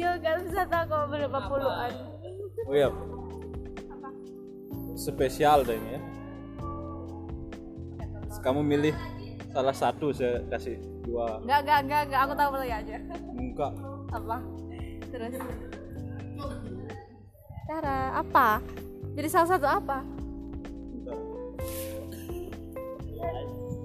Yo 0.00 0.08
gak 0.22 0.46
bisa 0.46 0.64
tahu 0.64 0.84
kalau 0.86 1.06
berapa 1.12 1.38
puluhan. 1.50 1.90
Oh 2.64 2.72
iya. 2.72 2.88
Spesial 4.96 5.66
deh 5.66 5.76
ini 5.76 5.98
ya. 5.98 6.00
Kamu 8.40 8.64
milih 8.64 8.96
salah 9.52 9.76
satu 9.76 10.08
saya 10.14 10.40
kasih 10.48 10.80
dua. 11.04 11.42
Enggak, 11.44 11.60
enggak, 11.66 11.78
enggak, 11.84 12.02
enggak, 12.08 12.20
aku 12.24 12.32
tahu 12.32 12.48
pertanyaannya 12.56 12.98
enggak. 13.36 13.72
Apa? 14.14 14.36
Terus. 15.12 15.34
Cara 17.68 17.96
apa? 18.16 18.48
Jadi 19.20 19.36
salah 19.36 19.52
satu 19.52 19.68
apa? 19.68 20.00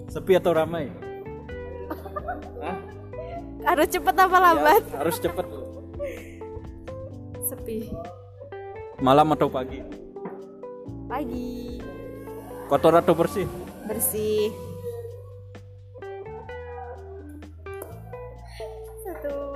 Sepi 0.08 0.32
atau 0.40 0.56
ramai? 0.56 0.88
Hah? 2.64 2.80
Harus 3.68 3.92
cepet 3.92 4.16
apa 4.16 4.38
lambat? 4.40 4.80
Ya, 4.80 4.96
harus 5.04 5.20
cepet. 5.20 5.44
Sepi. 7.52 7.92
Malam 9.04 9.36
atau 9.36 9.52
pagi? 9.52 9.84
Pagi. 11.12 11.84
Kotor 12.72 13.04
atau 13.04 13.12
bersih? 13.12 13.44
Bersih. 13.92 14.56
Satu 19.04 19.52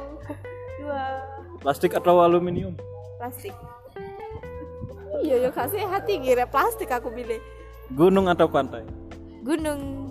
Dua. 0.84 1.24
Plastik 1.64 1.96
atau 1.96 2.20
aluminium? 2.20 2.76
Plastik 3.16 3.56
Iya, 5.20 5.36
yo 5.44 5.52
kasih 5.52 5.84
hati 5.84 6.24
kira 6.24 6.48
plastik 6.48 6.88
aku 6.88 7.12
pilih 7.12 7.44
gunung 7.92 8.32
atau 8.32 8.48
pantai? 8.48 8.88
Gunung. 9.44 10.08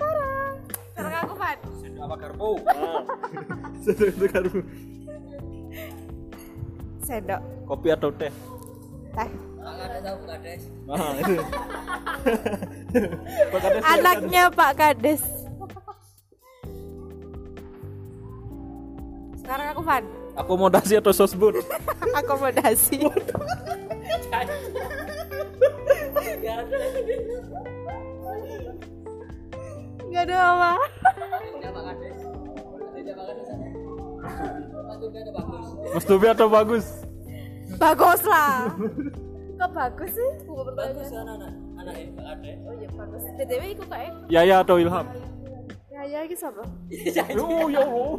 Tara. 0.00 0.28
Sekarang 0.92 1.20
aku 1.24 1.34
Van 1.36 1.58
apa 2.00 2.16
karbo 2.16 2.56
Satu 3.84 4.26
karbu. 4.28 4.58
Sendok 7.04 7.40
kopi 7.68 7.88
atau 7.92 8.10
teh? 8.16 8.32
Teh. 9.16 9.30
Nggak 9.60 9.86
ada 9.86 9.98
tahu 10.00 10.16
nggak 10.24 10.38
ada 10.40 10.52
nah 10.90 11.14
itu. 11.14 11.34
Pak 13.52 13.58
Kades, 13.62 13.82
Anaknya 13.86 14.44
Pak 14.50 14.72
Kades 14.74 15.22
Sekarang 19.50 19.74
aku 19.74 19.82
Van. 19.82 20.04
Akomodasi 20.38 20.94
atau 21.02 21.10
sosbud 21.10 21.58
Akomodasi. 22.22 23.02
Gak 30.06 30.22
ada 30.22 30.36
apa. 30.38 30.72
Mas 35.98 36.04
Tubi 36.06 36.26
atau 36.30 36.46
bagus? 36.46 36.86
Bagus 37.74 38.22
lah. 38.22 38.70
Kok 39.58 39.70
bagus 39.74 40.10
sih? 40.14 40.30
Bagus 40.78 41.10
kan 41.10 41.26
anak 41.26 41.50
anak 41.74 41.94
Kades. 42.22 42.58
Oh 42.70 42.74
iya 42.78 42.88
bagus. 42.94 43.22
BTW 43.34 43.62
ikut 43.74 43.88
kayak 43.90 44.14
Yaya 44.30 44.62
atau 44.62 44.78
Ilham? 44.78 45.10
Ya 45.10 45.39
ya 46.10 46.26
ini 46.26 46.34
siapa? 46.34 46.62
oh 47.38 47.70
ya 47.70 47.86
Allah 47.86 48.18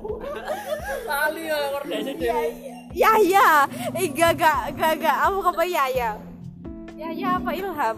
Kali 1.03 1.41
ya 1.51 1.57
kordesi 1.75 2.11
dewe. 2.15 2.47
Ya 2.95 3.11
ya 3.19 3.47
Eh 3.99 4.07
gak 4.15 4.39
gak 4.39 4.59
gak 4.79 4.93
gak. 5.03 5.17
Aku 5.27 5.43
apa 5.43 5.63
ya 5.67 5.85
ya? 5.91 6.11
Ya 6.95 7.09
ya 7.11 7.35
apa? 7.35 7.51
Ilham. 7.51 7.97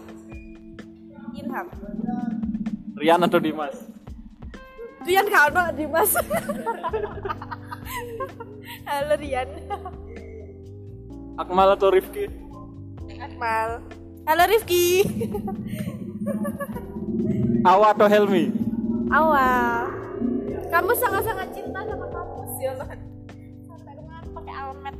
Ilham. 1.34 1.66
Rian 2.98 3.20
atau 3.22 3.38
Dimas? 3.38 3.76
Rian 5.06 5.26
kano 5.30 5.62
Dimas. 5.78 6.10
Halo 8.90 9.14
Rian. 9.14 9.48
Akmal 11.38 11.74
atau 11.74 11.90
Rifki? 11.94 12.26
Akmal. 13.22 13.78
Halo 14.26 14.42
Rifki. 14.50 15.06
Awa 17.64 17.96
atau 17.96 18.10
Helmi 18.10 18.63
Awal. 19.12 19.84
Kamu 20.72 20.92
sangat-sangat 20.96 21.48
cinta 21.52 21.80
sama 21.84 22.06
kamu. 22.08 22.36
Sih 22.56 22.66
Sampai 23.68 23.92
dengan 23.98 24.22
pakai 24.32 24.54
almet. 24.56 24.96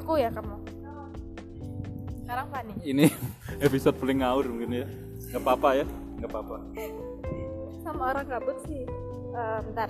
Aku 0.00 0.12
ya 0.16 0.30
kamu? 0.32 0.56
Sekarang 2.24 2.46
Fani? 2.48 2.72
Ini 2.80 3.06
episode 3.66 3.96
paling 4.00 4.24
ngawur 4.24 4.46
mungkin 4.48 4.70
ya. 4.72 4.86
Nggak 5.30 5.42
apa-apa 5.44 5.68
ya 5.82 5.86
nggak 6.20 6.30
apa-apa. 6.36 6.56
Sama 7.80 8.02
orang 8.12 8.26
gabut 8.28 8.56
sih. 8.68 8.84
Eh, 9.32 9.58
bentar. 9.68 9.88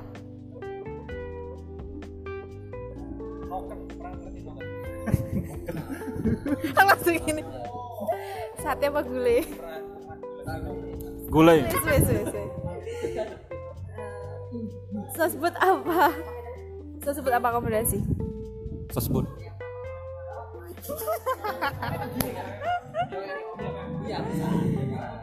Langsung 6.78 7.16
ini. 7.18 7.42
Sate 8.60 8.86
apa 8.92 9.00
gulai 9.02 9.40
gulai. 11.30 11.62
Wes 11.62 11.84
wes 11.86 12.04
wes 12.10 12.28
wes. 12.34 12.50
so 15.14 15.22
sebut 15.30 15.54
apa? 15.62 16.10
So 17.00 17.14
sebut 17.14 17.32
apa 17.32 17.46
akomodasi 17.54 18.02
tersebut 18.90 19.24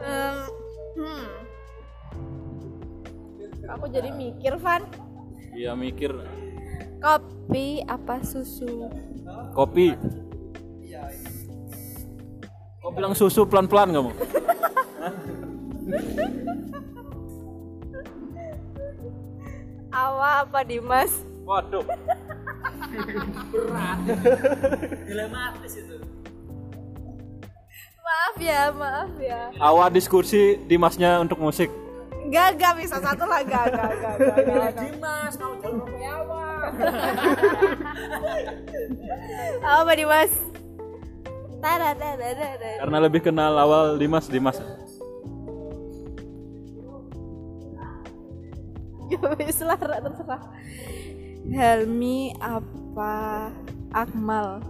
Em, 0.08 0.36
hmm. 0.96 1.24
aku 3.68 3.84
jadi 3.92 4.08
mikir 4.08 4.56
Van. 4.56 4.80
Iya 5.52 5.76
mikir. 5.76 6.16
Kopi 7.04 7.84
apa 7.84 8.24
susu? 8.24 8.88
Kopi. 9.52 9.92
Kau 12.80 12.94
bilang 12.96 13.12
susu 13.12 13.44
pelan-pelan 13.44 13.92
kamu 13.92 14.12
awa 19.92 20.44
apa 20.44 20.60
Dimas? 20.68 21.12
Waduh. 21.48 21.84
Dilematis 25.08 25.74
itu. 25.80 25.96
Maaf 28.04 28.36
ya 28.40 28.72
maaf 28.72 29.12
ya. 29.20 29.48
Awal 29.56 29.88
diskusi 29.92 30.60
Dimasnya 30.68 31.20
untuk 31.24 31.40
musik. 31.40 31.72
Gak, 32.28 32.60
gak 32.60 32.76
bisa. 32.76 33.00
Satu 33.00 33.24
lah, 33.24 33.40
gak, 33.40 33.72
gak, 33.72 33.92
gak, 33.96 34.16
gak, 34.20 34.36
gak, 34.44 34.44
gak. 34.44 34.72
Dimas 34.84 35.34
mau 35.40 35.56
jalur 35.64 35.88
apa 35.88 35.96
ya 35.96 36.12
Apa 39.80 39.90
nih 39.96 40.04
mas? 40.04 40.32
Tada, 41.58 41.90
tada, 41.96 42.28
tada. 42.38 42.70
karena 42.78 42.98
lebih 43.02 43.20
kenal 43.24 43.50
awal 43.58 43.98
Dimas 43.98 44.30
Dimas 44.30 44.62
Ya 49.12 49.24
wis 49.40 49.64
lah, 49.64 49.80
Ra, 49.80 50.04
terserah. 50.04 50.42
Helmi 51.48 52.36
apa 52.44 53.48
Akmal? 53.96 54.60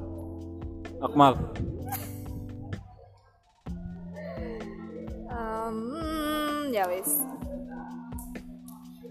Akmal 1.03 1.35
Um, 5.29 6.67
ya 6.75 6.83
wis. 6.91 7.23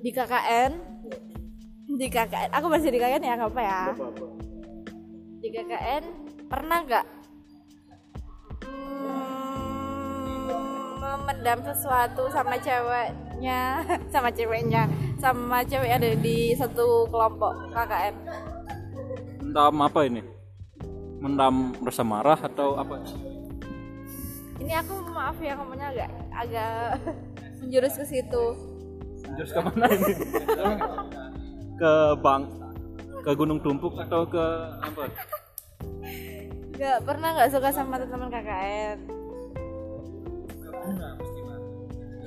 Di 0.03 0.11
KKN, 0.11 0.75
di 1.87 2.07
KKN, 2.11 2.51
aku 2.51 2.67
masih 2.67 2.91
di 2.91 2.99
KKN 2.99 3.23
ya, 3.23 3.39
nggak 3.39 3.51
apa 3.55 3.61
ya? 3.63 3.95
Di 5.39 5.47
KKN 5.47 6.03
pernah 6.51 6.83
nggak 6.83 7.05
hmm, 8.67 10.27
memendam 10.99 11.63
sesuatu 11.63 12.27
sama 12.27 12.59
ceweknya, 13.37 13.85
sama 14.13 14.29
ceweknya, 14.33 14.83
sama 15.21 15.61
cewek 15.61 15.91
ada 15.93 16.09
di 16.17 16.57
satu 16.57 17.05
kelompok 17.09 17.53
KKN? 17.69 18.15
mendam 19.47 19.79
apa 19.79 19.99
ini 20.03 20.21
mendam 21.23 21.71
rasa 21.81 22.03
marah 22.03 22.35
atau 22.35 22.75
apa 22.75 22.99
Ini 24.57 24.73
aku 24.83 25.05
maaf 25.13 25.37
ya 25.39 25.55
ngomongnya 25.55 25.93
agak 25.93 26.09
agak 26.33 26.73
menjurus 27.61 27.93
ke 27.93 28.05
situ. 28.09 28.45
Terus 29.37 29.53
ke 29.53 29.59
mana 29.61 29.85
ini? 29.85 30.13
ke 31.79 31.91
bank, 32.25 32.43
ke 33.21 33.31
Gunung 33.37 33.61
Tumpuk 33.61 33.93
atau 34.01 34.25
ke 34.25 34.45
apa? 34.81 35.13
Gak 36.73 36.99
pernah 37.05 37.37
nggak 37.37 37.53
suka 37.53 37.69
sama 37.69 38.01
teman 38.01 38.33
KKN. 38.33 38.97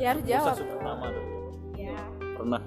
Ya 0.01 0.17
harus 0.17 0.25
jawab. 0.25 0.57
Sebut 0.57 0.81
nama 0.81 1.07
tuh. 1.13 1.25
Ya. 1.77 2.01
Pernah. 2.41 2.63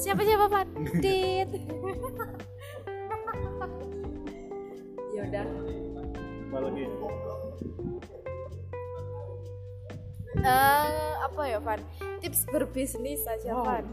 Siapa 0.00 0.24
siapa 0.24 0.48
Pan? 0.48 0.66
Tit. 1.04 1.48
ya 5.12 5.20
udah. 5.28 5.46
Apa 6.48 6.56
lagi? 6.64 6.82
Eh, 10.40 11.12
apa 11.20 11.42
ya 11.44 11.60
Van? 11.60 11.80
Tips 12.24 12.48
berbisnis 12.48 13.28
aja 13.28 13.60
Van. 13.60 13.84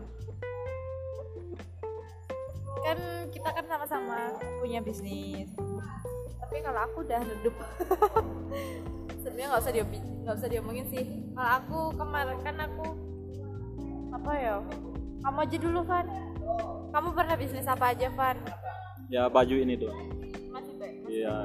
Kan 2.88 2.98
kita 3.36 3.50
kan 3.52 3.66
sama-sama 3.68 4.40
punya 4.64 4.80
bisnis. 4.80 5.52
Tapi 6.48 6.64
kalau 6.64 6.80
aku 6.80 6.98
udah 7.04 7.20
redup. 7.20 7.56
Sebenarnya 9.28 9.48
nggak 9.52 9.62
usah 9.68 9.74
dia 9.76 9.84
nggak 10.24 10.36
usah 10.40 10.48
diomongin 10.48 10.86
sih. 10.88 11.04
Kalau 11.36 11.52
aku 11.60 11.80
kemarin 12.00 12.40
kan 12.40 12.56
aku 12.64 12.86
apa 14.16 14.32
ya? 14.40 14.56
Kamu 15.28 15.38
aja 15.44 15.58
dulu 15.60 15.80
Van. 15.84 16.08
Kamu 16.96 17.08
pernah 17.12 17.36
bisnis 17.36 17.68
apa 17.68 17.92
aja 17.92 18.08
Van? 18.16 18.40
Ya 19.12 19.28
baju 19.28 19.56
ini 19.60 19.76
tuh. 19.76 19.92
Masih 20.56 20.74
baik. 20.80 21.04
Iya. 21.12 21.36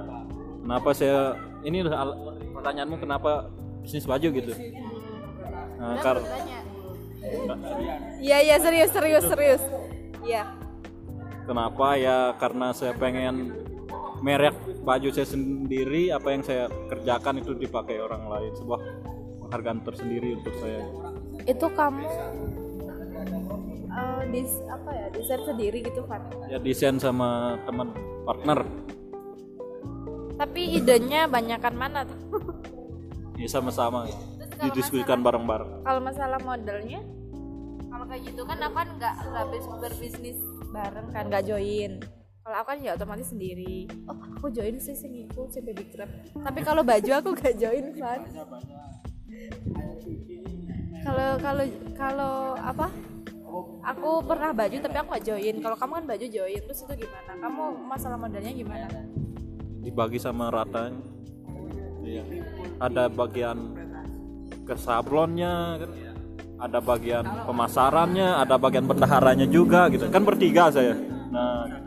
Kenapa 0.62 0.88
saya 0.94 1.34
ini 1.66 1.82
al- 1.82 2.38
pertanyaanmu 2.54 2.96
kenapa 3.02 3.50
bisnis 3.82 4.06
baju 4.06 4.28
gitu? 4.30 4.54
Nah, 5.82 5.98
kar-. 5.98 6.22
Iya 8.22 8.38
iya 8.38 8.56
serius 8.62 8.94
serius 8.94 9.26
serius. 9.26 9.62
Iya. 10.22 10.46
kenapa 11.42 11.98
ya 11.98 12.38
karena 12.38 12.70
saya 12.70 12.94
pengen 12.94 13.50
merek 14.22 14.54
baju 14.82 15.08
saya 15.14 15.26
sendiri 15.26 16.10
apa 16.10 16.28
yang 16.34 16.42
saya 16.42 16.66
kerjakan 16.90 17.38
itu 17.38 17.54
dipakai 17.54 18.02
orang 18.02 18.26
lain 18.26 18.52
sebuah 18.58 18.80
penghargaan 19.46 19.80
tersendiri 19.86 20.38
untuk 20.42 20.54
saya? 20.58 20.82
Itu 21.46 21.66
kamu 21.70 22.02
eh, 23.92 24.22
dis 24.34 24.50
apa 24.66 24.90
ya 24.90 25.06
desain 25.14 25.42
sendiri 25.46 25.78
gitu 25.86 26.02
kan? 26.10 26.20
Ya 26.50 26.58
desain 26.58 26.98
sama 26.98 27.56
teman 27.62 27.94
partner. 28.26 28.66
Tapi 30.34 30.74
idenya 30.74 31.30
banyakan 31.30 31.74
mana 31.78 32.02
tuh? 32.02 32.18
Ya 33.38 33.46
sama-sama. 33.46 34.10
Didiskusikan 34.62 35.22
bareng-bareng. 35.22 35.82
kalau 35.82 36.00
masalah 36.02 36.38
modelnya? 36.42 37.02
Kalau 37.90 38.04
kayak 38.06 38.22
gitu 38.30 38.42
kan 38.46 38.58
aku 38.62 38.74
kan 38.78 38.88
nggak 38.98 39.14
nggak 39.30 39.46
bis- 39.50 39.78
berbisnis 39.82 40.38
bareng 40.72 41.06
kan 41.12 41.28
nggak 41.28 41.44
join 41.44 42.00
kalau 42.42 42.56
aku 42.58 42.68
kan 42.74 42.78
ya 42.82 42.90
otomatis 42.98 43.30
sendiri. 43.30 43.86
Oh 44.10 44.18
aku 44.18 44.50
join 44.50 44.74
sih 44.76 44.98
sih 44.98 45.06
ngikut 45.06 45.54
sih 45.54 45.62
baby 45.62 45.86
crab 45.88 46.10
tapi 46.34 46.60
kalau 46.68 46.82
baju 46.82 47.10
aku 47.14 47.28
nggak 47.38 47.54
join 47.54 47.86
kan 47.94 48.20
kalau 51.02 51.28
kalau 51.38 51.64
kalau 51.98 52.34
apa? 52.58 52.86
Aku 53.82 54.24
pernah 54.24 54.54
baju 54.54 54.76
tapi 54.80 54.96
aku 54.96 55.08
nggak 55.12 55.26
join. 55.26 55.54
Kalau 55.60 55.76
kamu 55.76 55.92
kan 55.98 56.04
baju 56.08 56.26
join 56.30 56.60
terus 56.62 56.80
itu 56.82 56.94
gimana? 57.04 57.32
Kamu 57.36 57.62
masalah 57.84 58.16
modelnya 58.16 58.52
gimana? 58.54 58.86
Dibagi 59.82 60.18
sama 60.22 60.46
ratanya 60.48 61.02
Iya. 62.02 62.22
ada 62.82 63.06
bagian 63.06 63.58
ke 64.62 64.74
sablonnya 64.78 65.82
kan? 65.82 65.90
Ada 66.62 66.78
bagian 66.78 67.24
pemasarannya 67.42 68.28
ada 68.38 68.54
bagian 68.54 68.86
bendaharanya 68.86 69.46
juga 69.50 69.90
gitu. 69.90 70.06
Kan 70.06 70.22
bertiga 70.22 70.70
saya. 70.70 70.94
Nah 71.34 71.81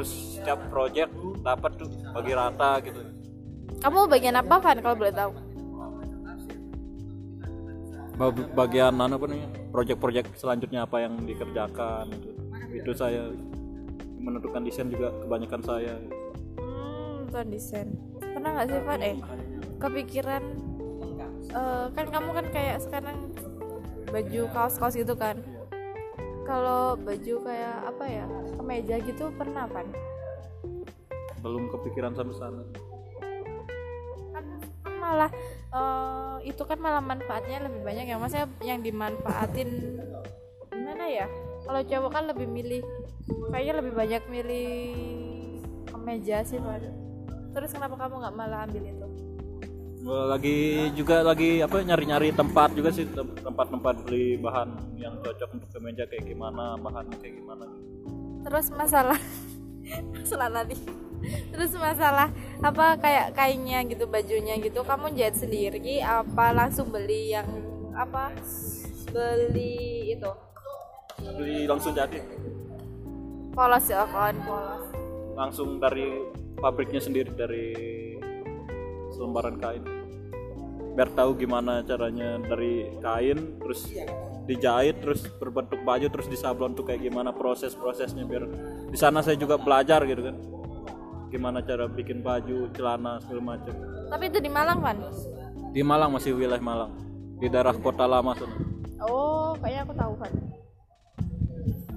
terus 0.00 0.40
setiap 0.40 0.56
project 0.72 1.12
dapat 1.44 1.76
tuh 1.76 1.92
bagi 2.16 2.32
rata 2.32 2.80
gitu 2.80 3.04
kamu 3.84 4.08
bagian 4.08 4.32
apa 4.40 4.56
Van 4.56 4.80
kalau 4.80 4.96
boleh 4.96 5.12
tahu 5.12 5.30
Ba- 8.16 8.48
bagian 8.64 8.96
mana 8.96 9.20
apa 9.20 9.28
nih 9.28 9.44
project-project 9.68 10.40
selanjutnya 10.40 10.88
apa 10.88 11.04
yang 11.04 11.20
dikerjakan 11.20 12.08
itu 12.16 12.32
itu 12.80 12.90
saya 12.96 13.28
menentukan 14.16 14.64
desain 14.64 14.88
juga 14.88 15.12
kebanyakan 15.20 15.60
saya 15.68 15.94
Hmm, 16.56 17.28
bukan 17.28 17.46
desain. 17.52 17.88
Pernah 18.20 18.50
nggak 18.56 18.66
sih, 18.72 18.80
Van? 18.84 19.00
Eh, 19.04 19.16
kepikiran 19.80 20.42
eh, 21.52 21.86
kan 21.92 22.06
kamu 22.08 22.30
kan 22.36 22.46
kayak 22.52 22.76
sekarang 22.84 23.16
baju 24.08 24.42
kaos-kaos 24.52 24.96
gitu 24.96 25.12
kan. 25.12 25.40
Kalau 26.50 26.98
baju 26.98 27.34
kayak 27.46 27.76
apa 27.94 28.04
ya, 28.10 28.26
kemeja 28.58 28.94
gitu 29.06 29.30
pernah 29.38 29.70
kan? 29.70 29.86
belum 31.40 31.72
kepikiran 31.72 32.12
sampai 32.12 32.36
sana 32.36 32.62
Kan, 34.36 34.44
malah 35.00 35.32
eh, 35.72 36.36
itu 36.52 36.62
kan 36.68 36.76
malah 36.76 37.00
manfaatnya 37.00 37.64
lebih 37.64 37.80
banyak 37.80 38.12
ya. 38.12 38.16
Maksudnya 38.20 38.46
yang 38.60 38.84
dimanfaatin 38.84 39.68
gimana 40.68 41.04
ya? 41.08 41.26
Kalau 41.64 41.80
cowok 41.80 42.10
kan 42.12 42.24
lebih 42.28 42.44
milih 42.44 42.82
kayaknya 43.48 43.74
lebih 43.80 43.92
banyak 43.96 44.22
milih 44.28 44.70
kemeja 45.88 46.44
sih, 46.44 46.60
Van. 46.60 46.80
terus 47.50 47.74
kenapa 47.74 47.98
kamu 47.98 48.22
nggak 48.22 48.36
malah 48.36 48.62
ambil 48.66 48.84
itu 48.86 49.06
lagi 50.04 50.88
juga 50.96 51.20
lagi 51.20 51.60
apa 51.60 51.84
nyari-nyari 51.84 52.32
tempat 52.32 52.72
juga 52.72 52.88
sih 52.88 53.04
tem- 53.04 53.36
tempat-tempat 53.36 54.08
beli 54.08 54.40
bahan 54.40 54.96
yang 54.96 55.20
cocok 55.20 55.60
untuk 55.60 55.68
kemeja 55.76 56.08
kayak 56.08 56.24
gimana 56.24 56.80
bahannya 56.80 57.16
kayak 57.20 57.36
gimana. 57.36 57.68
Terus 58.48 58.66
masalah 58.72 59.20
masalah 60.16 60.48
tadi. 60.64 60.76
Terus 61.52 61.76
masalah 61.76 62.32
apa 62.64 62.96
kayak 62.96 63.36
kainnya 63.36 63.84
gitu 63.84 64.08
bajunya 64.08 64.56
gitu 64.56 64.80
kamu 64.80 65.12
jahit 65.12 65.36
sendiri 65.36 66.00
apa 66.00 66.56
langsung 66.56 66.88
beli 66.88 67.36
yang 67.36 67.48
apa 67.92 68.32
beli 69.12 70.16
itu? 70.16 70.32
Beli 71.20 71.68
langsung 71.68 71.92
jadi. 71.92 72.24
Polos 73.52 73.84
ya 73.84 74.08
kawan 74.08 74.40
polos. 74.48 74.84
Langsung 75.36 75.76
dari 75.76 76.08
pabriknya 76.56 77.04
sendiri 77.04 77.28
dari 77.36 77.68
selembaran 79.20 79.60
kain. 79.60 79.84
Biar 80.96 81.12
tahu 81.12 81.36
gimana 81.36 81.84
caranya 81.84 82.40
dari 82.40 82.88
kain 83.04 83.60
terus 83.60 83.92
dijahit 84.48 85.04
terus 85.04 85.28
berbentuk 85.36 85.84
baju 85.84 86.08
terus 86.08 86.26
disablon 86.32 86.72
tuh 86.72 86.88
kayak 86.88 87.04
gimana 87.04 87.30
proses-prosesnya 87.30 88.24
biar 88.24 88.48
di 88.88 88.96
sana 88.96 89.20
saya 89.20 89.36
juga 89.36 89.60
belajar 89.60 90.00
gitu 90.08 90.24
kan. 90.24 90.36
Gimana 91.28 91.60
cara 91.60 91.84
bikin 91.86 92.24
baju 92.24 92.72
celana 92.72 93.20
segala 93.20 93.54
macam. 93.54 93.76
Tapi 94.08 94.24
itu 94.32 94.40
di 94.40 94.48
Malang 94.48 94.80
kan 94.80 94.96
di 95.70 95.82
Malang 95.84 96.10
masih 96.16 96.32
wilayah 96.32 96.64
Malang. 96.64 96.96
Di 97.36 97.46
daerah 97.52 97.76
kota 97.76 98.08
lama 98.08 98.32
sana. 98.32 98.56
Oh 99.04 99.52
kayaknya 99.60 99.84
aku 99.84 99.94
tahu 99.94 100.14
kan 100.16 100.32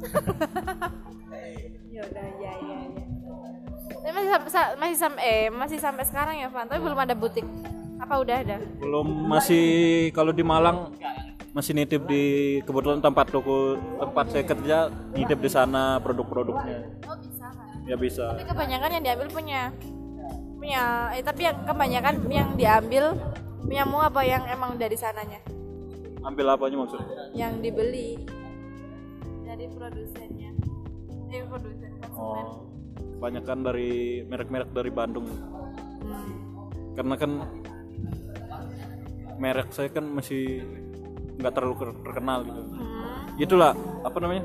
ya 1.96 2.02
udah 2.04 2.28
ya 2.44 2.52
ya 2.60 2.73
ya 2.73 2.73
tapi 4.04 4.12
masih 4.12 4.32
sampai 4.36 4.51
sa- 4.51 4.76
masih 4.76 4.97
sampai 4.99 5.24
eh 5.24 5.47
masih 5.47 5.80
sampai 5.80 6.04
sekarang 6.04 6.36
ya 6.36 6.51
Van. 6.51 6.68
Tapi 6.68 6.84
belum 6.84 6.99
ada 6.99 7.16
butik. 7.16 7.47
Apa 8.04 8.20
udah 8.20 8.36
ada? 8.43 8.60
Belum 8.84 9.08
masih 9.32 9.64
kalau 10.12 10.36
di 10.36 10.43
Malang 10.43 10.91
masih 11.56 11.72
nitip 11.72 12.04
di 12.04 12.24
kebetulan 12.68 12.99
tempat 12.99 13.32
toko 13.32 13.80
tempat 13.80 14.26
saya 14.28 14.43
kerja 14.43 14.78
nitip 15.16 15.39
di 15.39 15.47
sana 15.47 16.04
produk-produknya. 16.04 16.84
Oh 17.08 17.16
bisa 17.16 17.47
kan 17.47 17.88
ya 17.88 17.95
bisa. 17.95 18.36
Tapi 18.36 18.43
kebanyakan 18.43 18.89
yang 18.99 19.04
diambil 19.08 19.28
punya 19.32 19.62
punya 20.60 20.84
eh 21.16 21.24
tapi 21.24 21.47
yang 21.47 21.58
kebanyakan 21.64 22.14
yang 22.28 22.49
diambil 22.60 23.16
punyamu 23.64 24.04
apa 24.04 24.22
yang 24.28 24.43
emang 24.51 24.76
dari 24.76 24.99
sananya? 24.99 25.39
Ambil 26.28 26.51
apanya 26.51 26.84
maksudnya? 26.84 27.32
Yang 27.32 27.54
dibeli 27.64 28.20
dari 29.47 29.72
produsennya. 29.72 30.51
Dari 31.32 31.43
produsen 31.47 31.91
konsumen. 32.04 32.45
Oh 32.51 32.73
kebanyakan 33.24 33.64
dari 33.64 34.20
merek-merek 34.28 34.70
dari 34.76 34.92
Bandung. 34.92 35.24
Karena 36.92 37.16
kan 37.16 37.32
merek 39.40 39.72
saya 39.72 39.88
kan 39.88 40.04
masih 40.12 40.60
nggak 41.40 41.56
terlalu 41.56 41.76
ter- 41.80 42.00
terkenal 42.04 42.44
gitu. 42.44 42.62
Hmm. 42.68 43.40
itulah 43.40 43.74
apa 44.04 44.18
namanya 44.22 44.44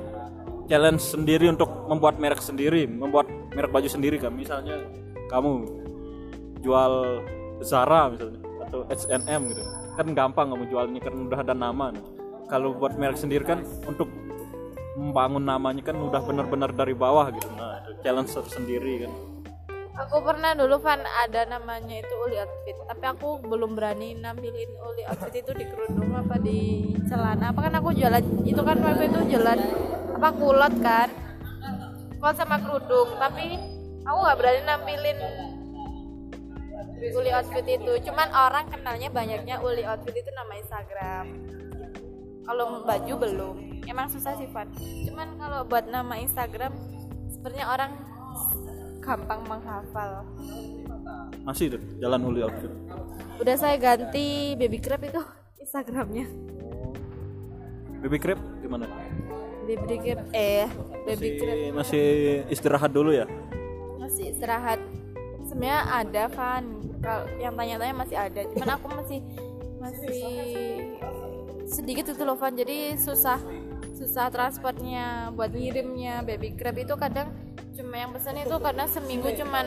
challenge 0.70 1.02
sendiri 1.04 1.50
untuk 1.50 1.68
membuat 1.90 2.16
merek 2.22 2.40
sendiri 2.40 2.86
membuat 2.86 3.26
merek 3.50 3.74
baju 3.74 3.90
sendiri 3.90 4.22
kan. 4.22 4.30
Misalnya 4.30 4.78
kamu 5.26 5.66
jual 6.62 7.18
Zara 7.66 8.14
misalnya 8.14 8.38
atau 8.62 8.86
H&M 8.86 9.42
gitu. 9.50 9.62
Kan 9.98 10.14
gampang 10.14 10.54
kamu 10.54 10.70
jualnya 10.70 11.02
kan 11.02 11.14
udah 11.18 11.42
ada 11.42 11.50
nama 11.58 11.90
nih. 11.90 12.06
kalau 12.48 12.72
buat 12.72 12.96
merek 12.96 13.20
sendiri 13.20 13.44
kan 13.44 13.60
untuk 13.84 14.08
membangun 14.96 15.44
namanya 15.44 15.84
kan 15.84 15.98
udah 15.98 16.22
benar-benar 16.24 16.72
dari 16.72 16.96
bawah 16.96 17.28
gitu. 17.28 17.44
Nah 17.52 17.77
challenge 18.02 18.32
tersendiri 18.32 19.06
kan 19.06 19.12
Aku 19.98 20.22
pernah 20.22 20.54
dulu 20.54 20.78
Van 20.78 21.02
ada 21.02 21.42
namanya 21.42 21.98
itu 21.98 22.14
uli 22.22 22.38
outfit, 22.38 22.78
tapi 22.86 23.02
aku 23.02 23.42
belum 23.42 23.74
berani 23.74 24.14
nampilin 24.14 24.70
uli 24.78 25.02
outfit 25.10 25.42
itu 25.42 25.50
di 25.58 25.66
kerudung 25.66 26.14
apa 26.14 26.38
di 26.38 26.94
celana. 27.10 27.50
Apa 27.50 27.66
kan 27.66 27.82
aku 27.82 27.90
jualan 27.98 28.22
itu 28.46 28.62
kan 28.62 28.78
waktu 28.78 29.10
itu 29.10 29.34
jualan 29.34 29.58
apa 30.14 30.28
kulot 30.38 30.74
kan, 30.78 31.10
kulot 32.22 32.36
sama 32.38 32.62
kerudung. 32.62 33.10
Tapi 33.18 33.58
aku 34.06 34.18
nggak 34.22 34.38
berani 34.38 34.60
nampilin 34.70 35.18
uli 37.18 37.30
outfit 37.34 37.66
itu. 37.66 37.92
Cuman 38.06 38.30
orang 38.30 38.70
kenalnya 38.70 39.10
banyaknya 39.10 39.58
uli 39.58 39.82
outfit 39.82 40.14
itu 40.14 40.30
nama 40.30 40.62
Instagram. 40.62 41.26
Kalau 42.46 42.86
baju 42.86 43.14
belum, 43.18 43.56
emang 43.90 44.06
susah 44.14 44.38
sih 44.38 44.46
Van. 44.54 44.70
Cuman 45.10 45.42
kalau 45.42 45.66
buat 45.66 45.90
nama 45.90 46.22
Instagram, 46.22 46.70
sepertinya 47.38 47.66
orang 47.70 47.90
gampang 48.98 49.40
menghafal. 49.46 50.26
masih 51.46 51.78
tuh 51.78 51.82
jalan 52.02 52.20
uli 52.28 52.44
outfit 52.44 52.68
Udah 53.38 53.54
saya 53.54 53.78
ganti 53.78 54.58
baby 54.58 54.82
crab 54.82 55.00
itu 55.06 55.22
Instagramnya. 55.62 56.26
baby 58.02 58.18
crab 58.18 58.38
gimana 58.60 58.84
Baby 59.64 59.96
crab 60.02 60.26
eh 60.34 60.66
baby 61.06 61.28
crab 61.38 61.56
masih, 61.56 61.72
masih 61.72 62.06
istirahat 62.50 62.90
dulu 62.90 63.14
ya 63.14 63.24
masih 64.08 64.32
istirahat. 64.32 64.80
Sebenarnya 65.44 65.80
ada 65.84 66.24
kan 66.32 66.64
kalau 67.04 67.24
yang 67.36 67.52
tanya-tanya 67.52 67.94
masih 67.94 68.16
ada. 68.16 68.40
Cuman 68.50 68.68
aku 68.80 68.86
masih 68.88 69.18
masih 69.78 70.24
sedikit 71.68 72.16
itu 72.16 72.22
loh 72.24 72.40
Van 72.40 72.56
jadi 72.56 72.96
susah 72.96 73.36
susah 73.98 74.30
transportnya 74.30 75.34
buat 75.34 75.50
ngirimnya. 75.50 76.22
Baby 76.22 76.54
crab 76.54 76.78
itu 76.78 76.94
kadang 76.94 77.34
cuma 77.74 77.98
yang 77.98 78.14
pesan 78.14 78.38
itu 78.38 78.56
karena 78.62 78.84
seminggu 78.86 79.28
cuman 79.34 79.66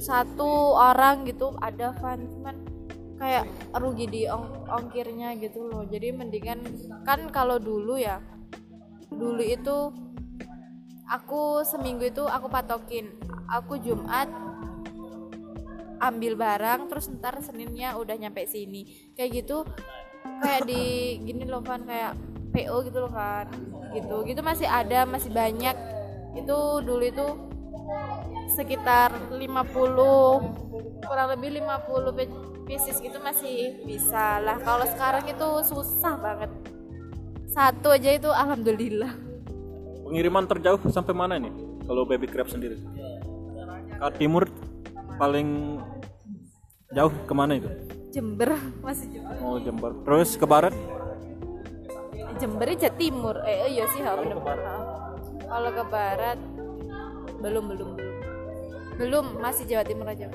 satu 0.00 0.72
orang 0.72 1.28
gitu 1.28 1.52
ada 1.60 1.92
Van. 2.00 2.24
Cuman 2.24 2.56
kayak 3.20 3.44
rugi 3.76 4.06
di 4.08 4.22
ong- 4.24 4.64
ongkirnya 4.64 5.36
gitu 5.36 5.68
loh. 5.68 5.84
Jadi 5.84 6.08
mendingan 6.16 6.64
kan 7.04 7.28
kalau 7.28 7.60
dulu 7.60 8.00
ya 8.00 8.24
dulu 9.12 9.44
itu 9.44 9.92
aku 11.04 11.60
seminggu 11.68 12.08
itu 12.08 12.24
aku 12.24 12.48
patokin. 12.48 13.12
Aku 13.48 13.76
Jumat 13.80 14.28
ambil 15.98 16.38
barang 16.38 16.86
terus 16.86 17.10
ntar 17.10 17.42
Seninnya 17.44 18.00
udah 18.00 18.16
nyampe 18.16 18.48
sini. 18.48 19.12
Kayak 19.12 19.44
gitu 19.44 19.68
kayak 20.38 20.68
di 20.68 21.16
gini 21.24 21.44
loh 21.48 21.64
kan 21.64 21.82
kayak 21.82 22.14
PO 22.58 22.76
gitu 22.90 22.98
loh 23.06 23.12
kan 23.14 23.46
gitu. 23.94 24.26
Gitu 24.26 24.40
masih 24.42 24.66
ada 24.66 25.06
masih 25.06 25.30
banyak. 25.30 25.76
Itu 26.34 26.82
dulu 26.82 27.04
itu 27.06 27.26
sekitar 28.58 29.14
50 29.30 29.46
kurang 31.06 31.28
lebih 31.30 31.62
50 31.62 32.16
pe- 32.18 32.34
pieces 32.66 32.98
gitu 32.98 33.22
masih 33.22 33.86
bisa 33.86 34.42
lah. 34.42 34.58
Kalau 34.60 34.84
sekarang 34.90 35.24
itu 35.30 35.48
susah 35.70 36.18
banget. 36.18 36.50
Satu 37.48 37.94
aja 37.94 38.10
itu 38.12 38.28
alhamdulillah. 38.28 39.14
Pengiriman 40.04 40.44
terjauh 40.44 40.80
sampai 40.92 41.14
mana 41.16 41.40
nih 41.40 41.52
kalau 41.86 42.04
baby 42.04 42.28
crab 42.28 42.48
sendiri? 42.50 42.76
Ke 43.98 44.08
timur 44.20 44.44
paling 45.16 45.80
jauh 46.92 47.12
ke 47.24 47.32
mana 47.32 47.56
itu? 47.56 47.68
Jember 48.12 48.56
masih 48.80 49.08
Jember 49.12 49.36
mau 49.40 49.56
Jember. 49.60 49.92
Terus 50.04 50.36
ke 50.36 50.44
barat 50.48 50.72
Jember 52.38 52.70
aja 52.70 52.88
timur. 52.94 53.36
Eh 53.42 53.74
iya 53.74 53.84
sih 53.90 54.00
bener 54.00 54.38
Ha. 54.38 54.76
kalau 55.48 55.70
ke 55.72 55.84
barat 55.90 56.38
belum 57.42 57.64
belum 57.72 57.88
belum. 57.98 58.16
Belum 58.98 59.24
masih 59.38 59.64
Jawa 59.66 59.86
Timur 59.86 60.06
aja. 60.10 60.26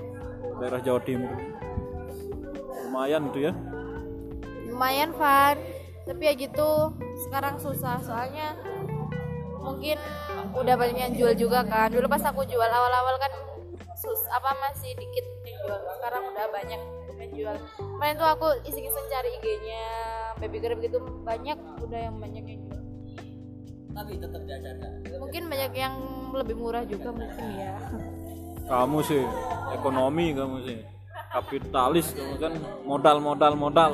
Daerah 0.59 0.79
Jawa 0.79 0.99
Timur. 1.03 1.31
Lumayan 2.87 3.27
itu 3.31 3.39
ya. 3.47 3.51
Lumayan 4.67 5.11
Van 5.15 5.57
tapi 6.03 6.27
ya 6.27 6.33
gitu 6.35 6.91
sekarang 7.27 7.59
susah. 7.59 7.99
Soalnya 8.03 8.55
mungkin 9.59 9.95
udah 10.55 10.75
banyak 10.75 10.99
yang 10.99 11.13
jual 11.15 11.33
juga 11.35 11.63
kan. 11.67 11.91
Dulu 11.91 12.07
pas 12.07 12.23
aku 12.23 12.43
jual 12.47 12.67
awal-awal 12.67 13.15
kan 13.19 13.31
sus 13.95 14.23
apa 14.31 14.51
masih 14.59 14.91
dikit 14.95 15.25
yang 15.47 15.59
jual. 15.67 15.79
Sekarang 15.99 16.23
udah 16.31 16.45
banyak 16.51 16.81
yang 17.23 17.31
jual. 17.33 17.55
Kemarin 17.79 18.15
tuh 18.19 18.27
aku 18.27 18.47
iseng-iseng 18.67 19.05
cari 19.07 19.29
IG-nya 19.39 19.85
baby 20.43 20.57
crab 20.59 20.79
gitu 20.83 20.99
banyak 21.23 21.57
udah 21.79 21.99
yang 21.99 22.15
banyak 22.19 22.43
yang 22.43 22.61
jual. 22.67 22.83
Tapi 23.93 24.11
tetap 24.17 24.41
jajanan 24.49 24.91
mungkin 25.21 25.43
banyak 25.47 25.71
yang 25.77 25.95
lebih 26.33 26.55
murah 26.57 26.83
juga 26.83 27.09
mungkin 27.13 27.45
ya. 27.55 27.73
Kamu 28.67 28.99
sih 29.05 29.23
ekonomi 29.71 30.35
kamu 30.35 30.57
sih. 30.67 30.79
Kapitalis 31.33 32.13
kamu 32.13 32.35
kan 32.37 32.53
modal 32.85 33.17
modal 33.23 33.53
modal. 33.55 33.93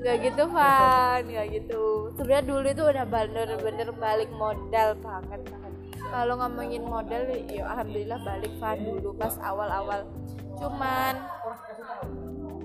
Nggak 0.00 0.16
gitu 0.32 0.44
Van 0.48 1.22
nggak 1.26 1.46
gitu. 1.52 2.10
Sebenarnya 2.16 2.44
dulu 2.46 2.66
itu 2.72 2.82
udah 2.82 3.04
bener-bener 3.06 3.88
balik 3.94 4.30
modal 4.34 4.88
banget 5.02 5.40
banget 5.46 5.72
kalau 6.14 6.38
ngomongin 6.38 6.82
modal 6.86 7.22
ya 7.26 7.64
alhamdulillah 7.66 8.20
balik 8.22 8.52
Van 8.62 8.78
dulu 8.78 9.10
pas 9.18 9.34
awal-awal. 9.42 10.06
Cuman 10.54 11.18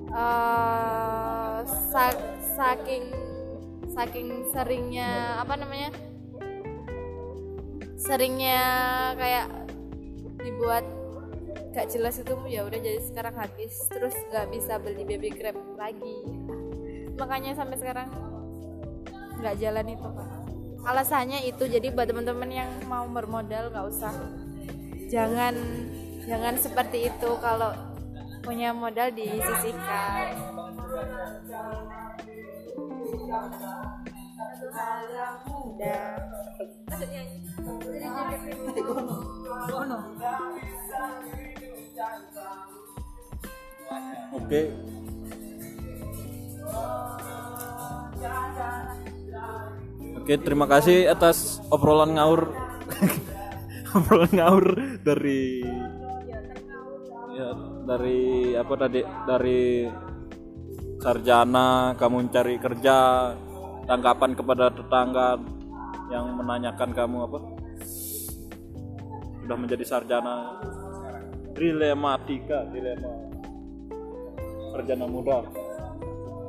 eh, 0.10 1.58
sa- 1.66 2.28
saking 2.58 3.06
saking 3.94 4.28
seringnya 4.54 5.42
apa 5.42 5.54
namanya? 5.60 5.90
Seringnya 8.00 8.62
kayak 9.20 9.48
dibuat 10.40 10.86
nggak 11.70 11.88
jelas 11.94 12.18
itu 12.18 12.34
ya 12.50 12.66
udah 12.66 12.80
jadi 12.82 13.00
sekarang 13.04 13.36
habis 13.38 13.76
terus 13.92 14.16
nggak 14.32 14.50
bisa 14.50 14.80
beli 14.82 15.04
baby 15.06 15.30
grab 15.30 15.58
lagi. 15.78 16.18
Makanya 17.20 17.54
sampai 17.60 17.78
sekarang 17.78 18.10
nggak 19.40 19.56
jalan 19.60 19.88
itu 19.94 20.08
pak. 20.08 20.30
Alasannya 20.80 21.44
itu 21.44 21.68
jadi 21.68 21.92
buat 21.92 22.08
teman-teman 22.08 22.50
yang 22.50 22.72
mau 22.88 23.04
bermodal 23.06 23.70
nggak 23.70 23.86
usah. 23.92 24.16
Jangan 25.12 25.54
jangan 26.24 26.56
seperti 26.56 27.12
itu. 27.12 27.30
Kalau 27.44 27.76
punya 28.50 28.74
modal 28.74 29.14
disisihkan 29.14 30.34
udah 35.70 36.18
Oke. 44.34 44.62
Oke, 50.18 50.34
terima 50.42 50.66
kasih 50.66 51.06
atas 51.06 51.62
obrolan 51.70 52.18
ngaur. 52.18 52.50
obrolan 53.98 54.34
ngaur 54.34 54.66
dari 55.06 55.62
ya 57.38 57.79
dari 57.90 58.54
apa 58.54 58.74
tadi 58.78 59.02
dari 59.26 59.90
sarjana 61.02 61.98
kamu 61.98 62.30
cari 62.30 62.62
kerja 62.62 62.98
tanggapan 63.90 64.38
kepada 64.38 64.70
tetangga 64.70 65.42
yang 66.14 66.38
menanyakan 66.38 66.94
kamu 66.94 67.18
apa? 67.26 67.40
Sudah 69.42 69.58
menjadi 69.58 69.82
sarjana 69.90 70.62
dilematika 71.58 72.70
dilema 72.70 73.10
sarjana 74.70 75.10
muda. 75.10 75.50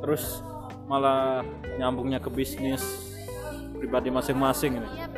Terus 0.05 0.45
malah 0.84 1.41
nyambungnya 1.80 2.20
ke 2.20 2.28
bisnis 2.28 2.84
pribadi 3.80 4.12
masing-masing 4.12 4.76
ini. 4.76 4.88
Iya, 4.93 5.09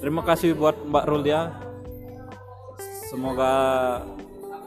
terima 0.00 0.24
kasih 0.24 0.56
buat 0.56 0.80
Mbak 0.88 1.04
Rulia. 1.04 1.52
Semoga 3.12 3.52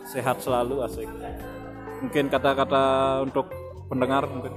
sehat 0.06 0.38
selalu 0.40 0.86
asik. 0.86 1.10
Mungkin 2.06 2.30
kata-kata 2.30 2.84
untuk 3.26 3.50
pendengar 3.90 4.30
mungkin. 4.30 4.54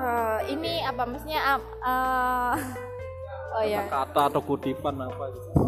Eh, 0.00 0.38
ini 0.56 0.80
apa 0.80 1.04
maksudnya 1.04 1.40
am- 1.44 1.72
eh, 1.84 2.56
oh 3.52 3.64
ya 3.68 3.84
kata 3.84 4.32
atau 4.32 4.40
kutipan 4.40 4.96
apa 4.96 5.24
gitu. 5.36 5.48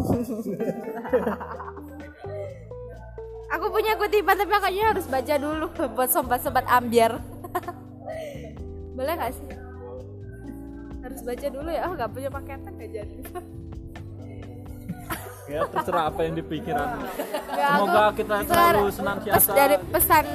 Aku 3.53 3.69
punya 3.69 3.93
kutipan 3.93 4.33
tapi 4.33 4.49
kayaknya 4.49 4.97
harus 4.97 5.05
baca 5.05 5.35
dulu 5.37 5.69
buat 5.95 6.09
sobat-sobat 6.09 6.65
ambiar. 6.65 7.21
Boleh 8.97 9.13
gak 9.13 9.37
sih? 9.37 9.45
Harus 11.05 11.21
baca 11.21 11.47
dulu 11.53 11.69
ya. 11.69 11.85
Oh 11.85 11.93
nggak 11.93 12.09
punya 12.09 12.29
paketan 12.33 12.73
gak 12.73 12.89
jadi 12.89 13.17
ya 15.43 15.67
terserah 15.67 16.07
apa 16.07 16.19
yang 16.23 16.35
dipikiran. 16.39 16.87
Nggak, 17.03 17.69
semoga 17.75 17.99
aku- 17.99 18.17
kita 18.19 18.35
selalu 18.47 18.79
pes- 18.79 18.95
senantiasa 18.95 19.51
dari 19.51 19.75
pesan 19.79 20.25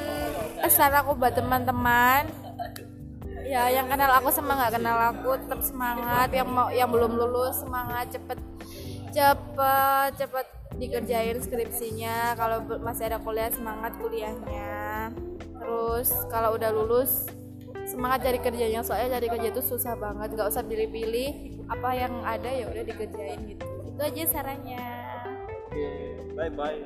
pesan 0.58 0.92
aku 0.94 1.10
buat 1.16 1.32
teman-teman. 1.32 2.22
Ya 3.48 3.72
yang 3.72 3.88
kenal 3.88 4.12
aku 4.12 4.28
sama 4.28 4.60
nggak 4.60 4.76
kenal 4.76 4.98
aku 5.08 5.30
tetap 5.40 5.60
semangat. 5.64 6.28
Yang 6.30 6.48
mau 6.52 6.68
yang 6.68 6.88
belum 6.92 7.16
lulus 7.16 7.64
semangat 7.64 8.12
cepet 8.12 8.36
cepet 9.08 10.10
cepet 10.20 10.46
dikerjain 10.76 11.36
skripsinya. 11.40 12.36
Kalau 12.36 12.60
masih 12.84 13.08
ada 13.08 13.18
kuliah 13.18 13.48
semangat 13.48 13.96
kuliahnya. 13.96 15.08
Terus 15.56 16.12
kalau 16.28 16.60
udah 16.60 16.68
lulus 16.68 17.24
semangat 17.88 18.28
cari 18.28 18.36
kerjanya. 18.36 18.84
Soalnya 18.84 19.16
cari 19.16 19.26
kerja 19.32 19.48
itu 19.48 19.62
susah 19.64 19.96
banget. 19.96 20.36
Nggak 20.36 20.52
usah 20.52 20.62
pilih-pilih. 20.62 21.56
Apa 21.72 21.96
yang 21.96 22.20
ada 22.24 22.48
ya 22.48 22.68
udah 22.68 22.84
dikerjain 22.84 23.40
gitu 23.48 23.64
itu 23.98 24.06
aja 24.06 24.24
sarannya. 24.30 24.78
Bye 26.38 26.54
bye 26.54 26.78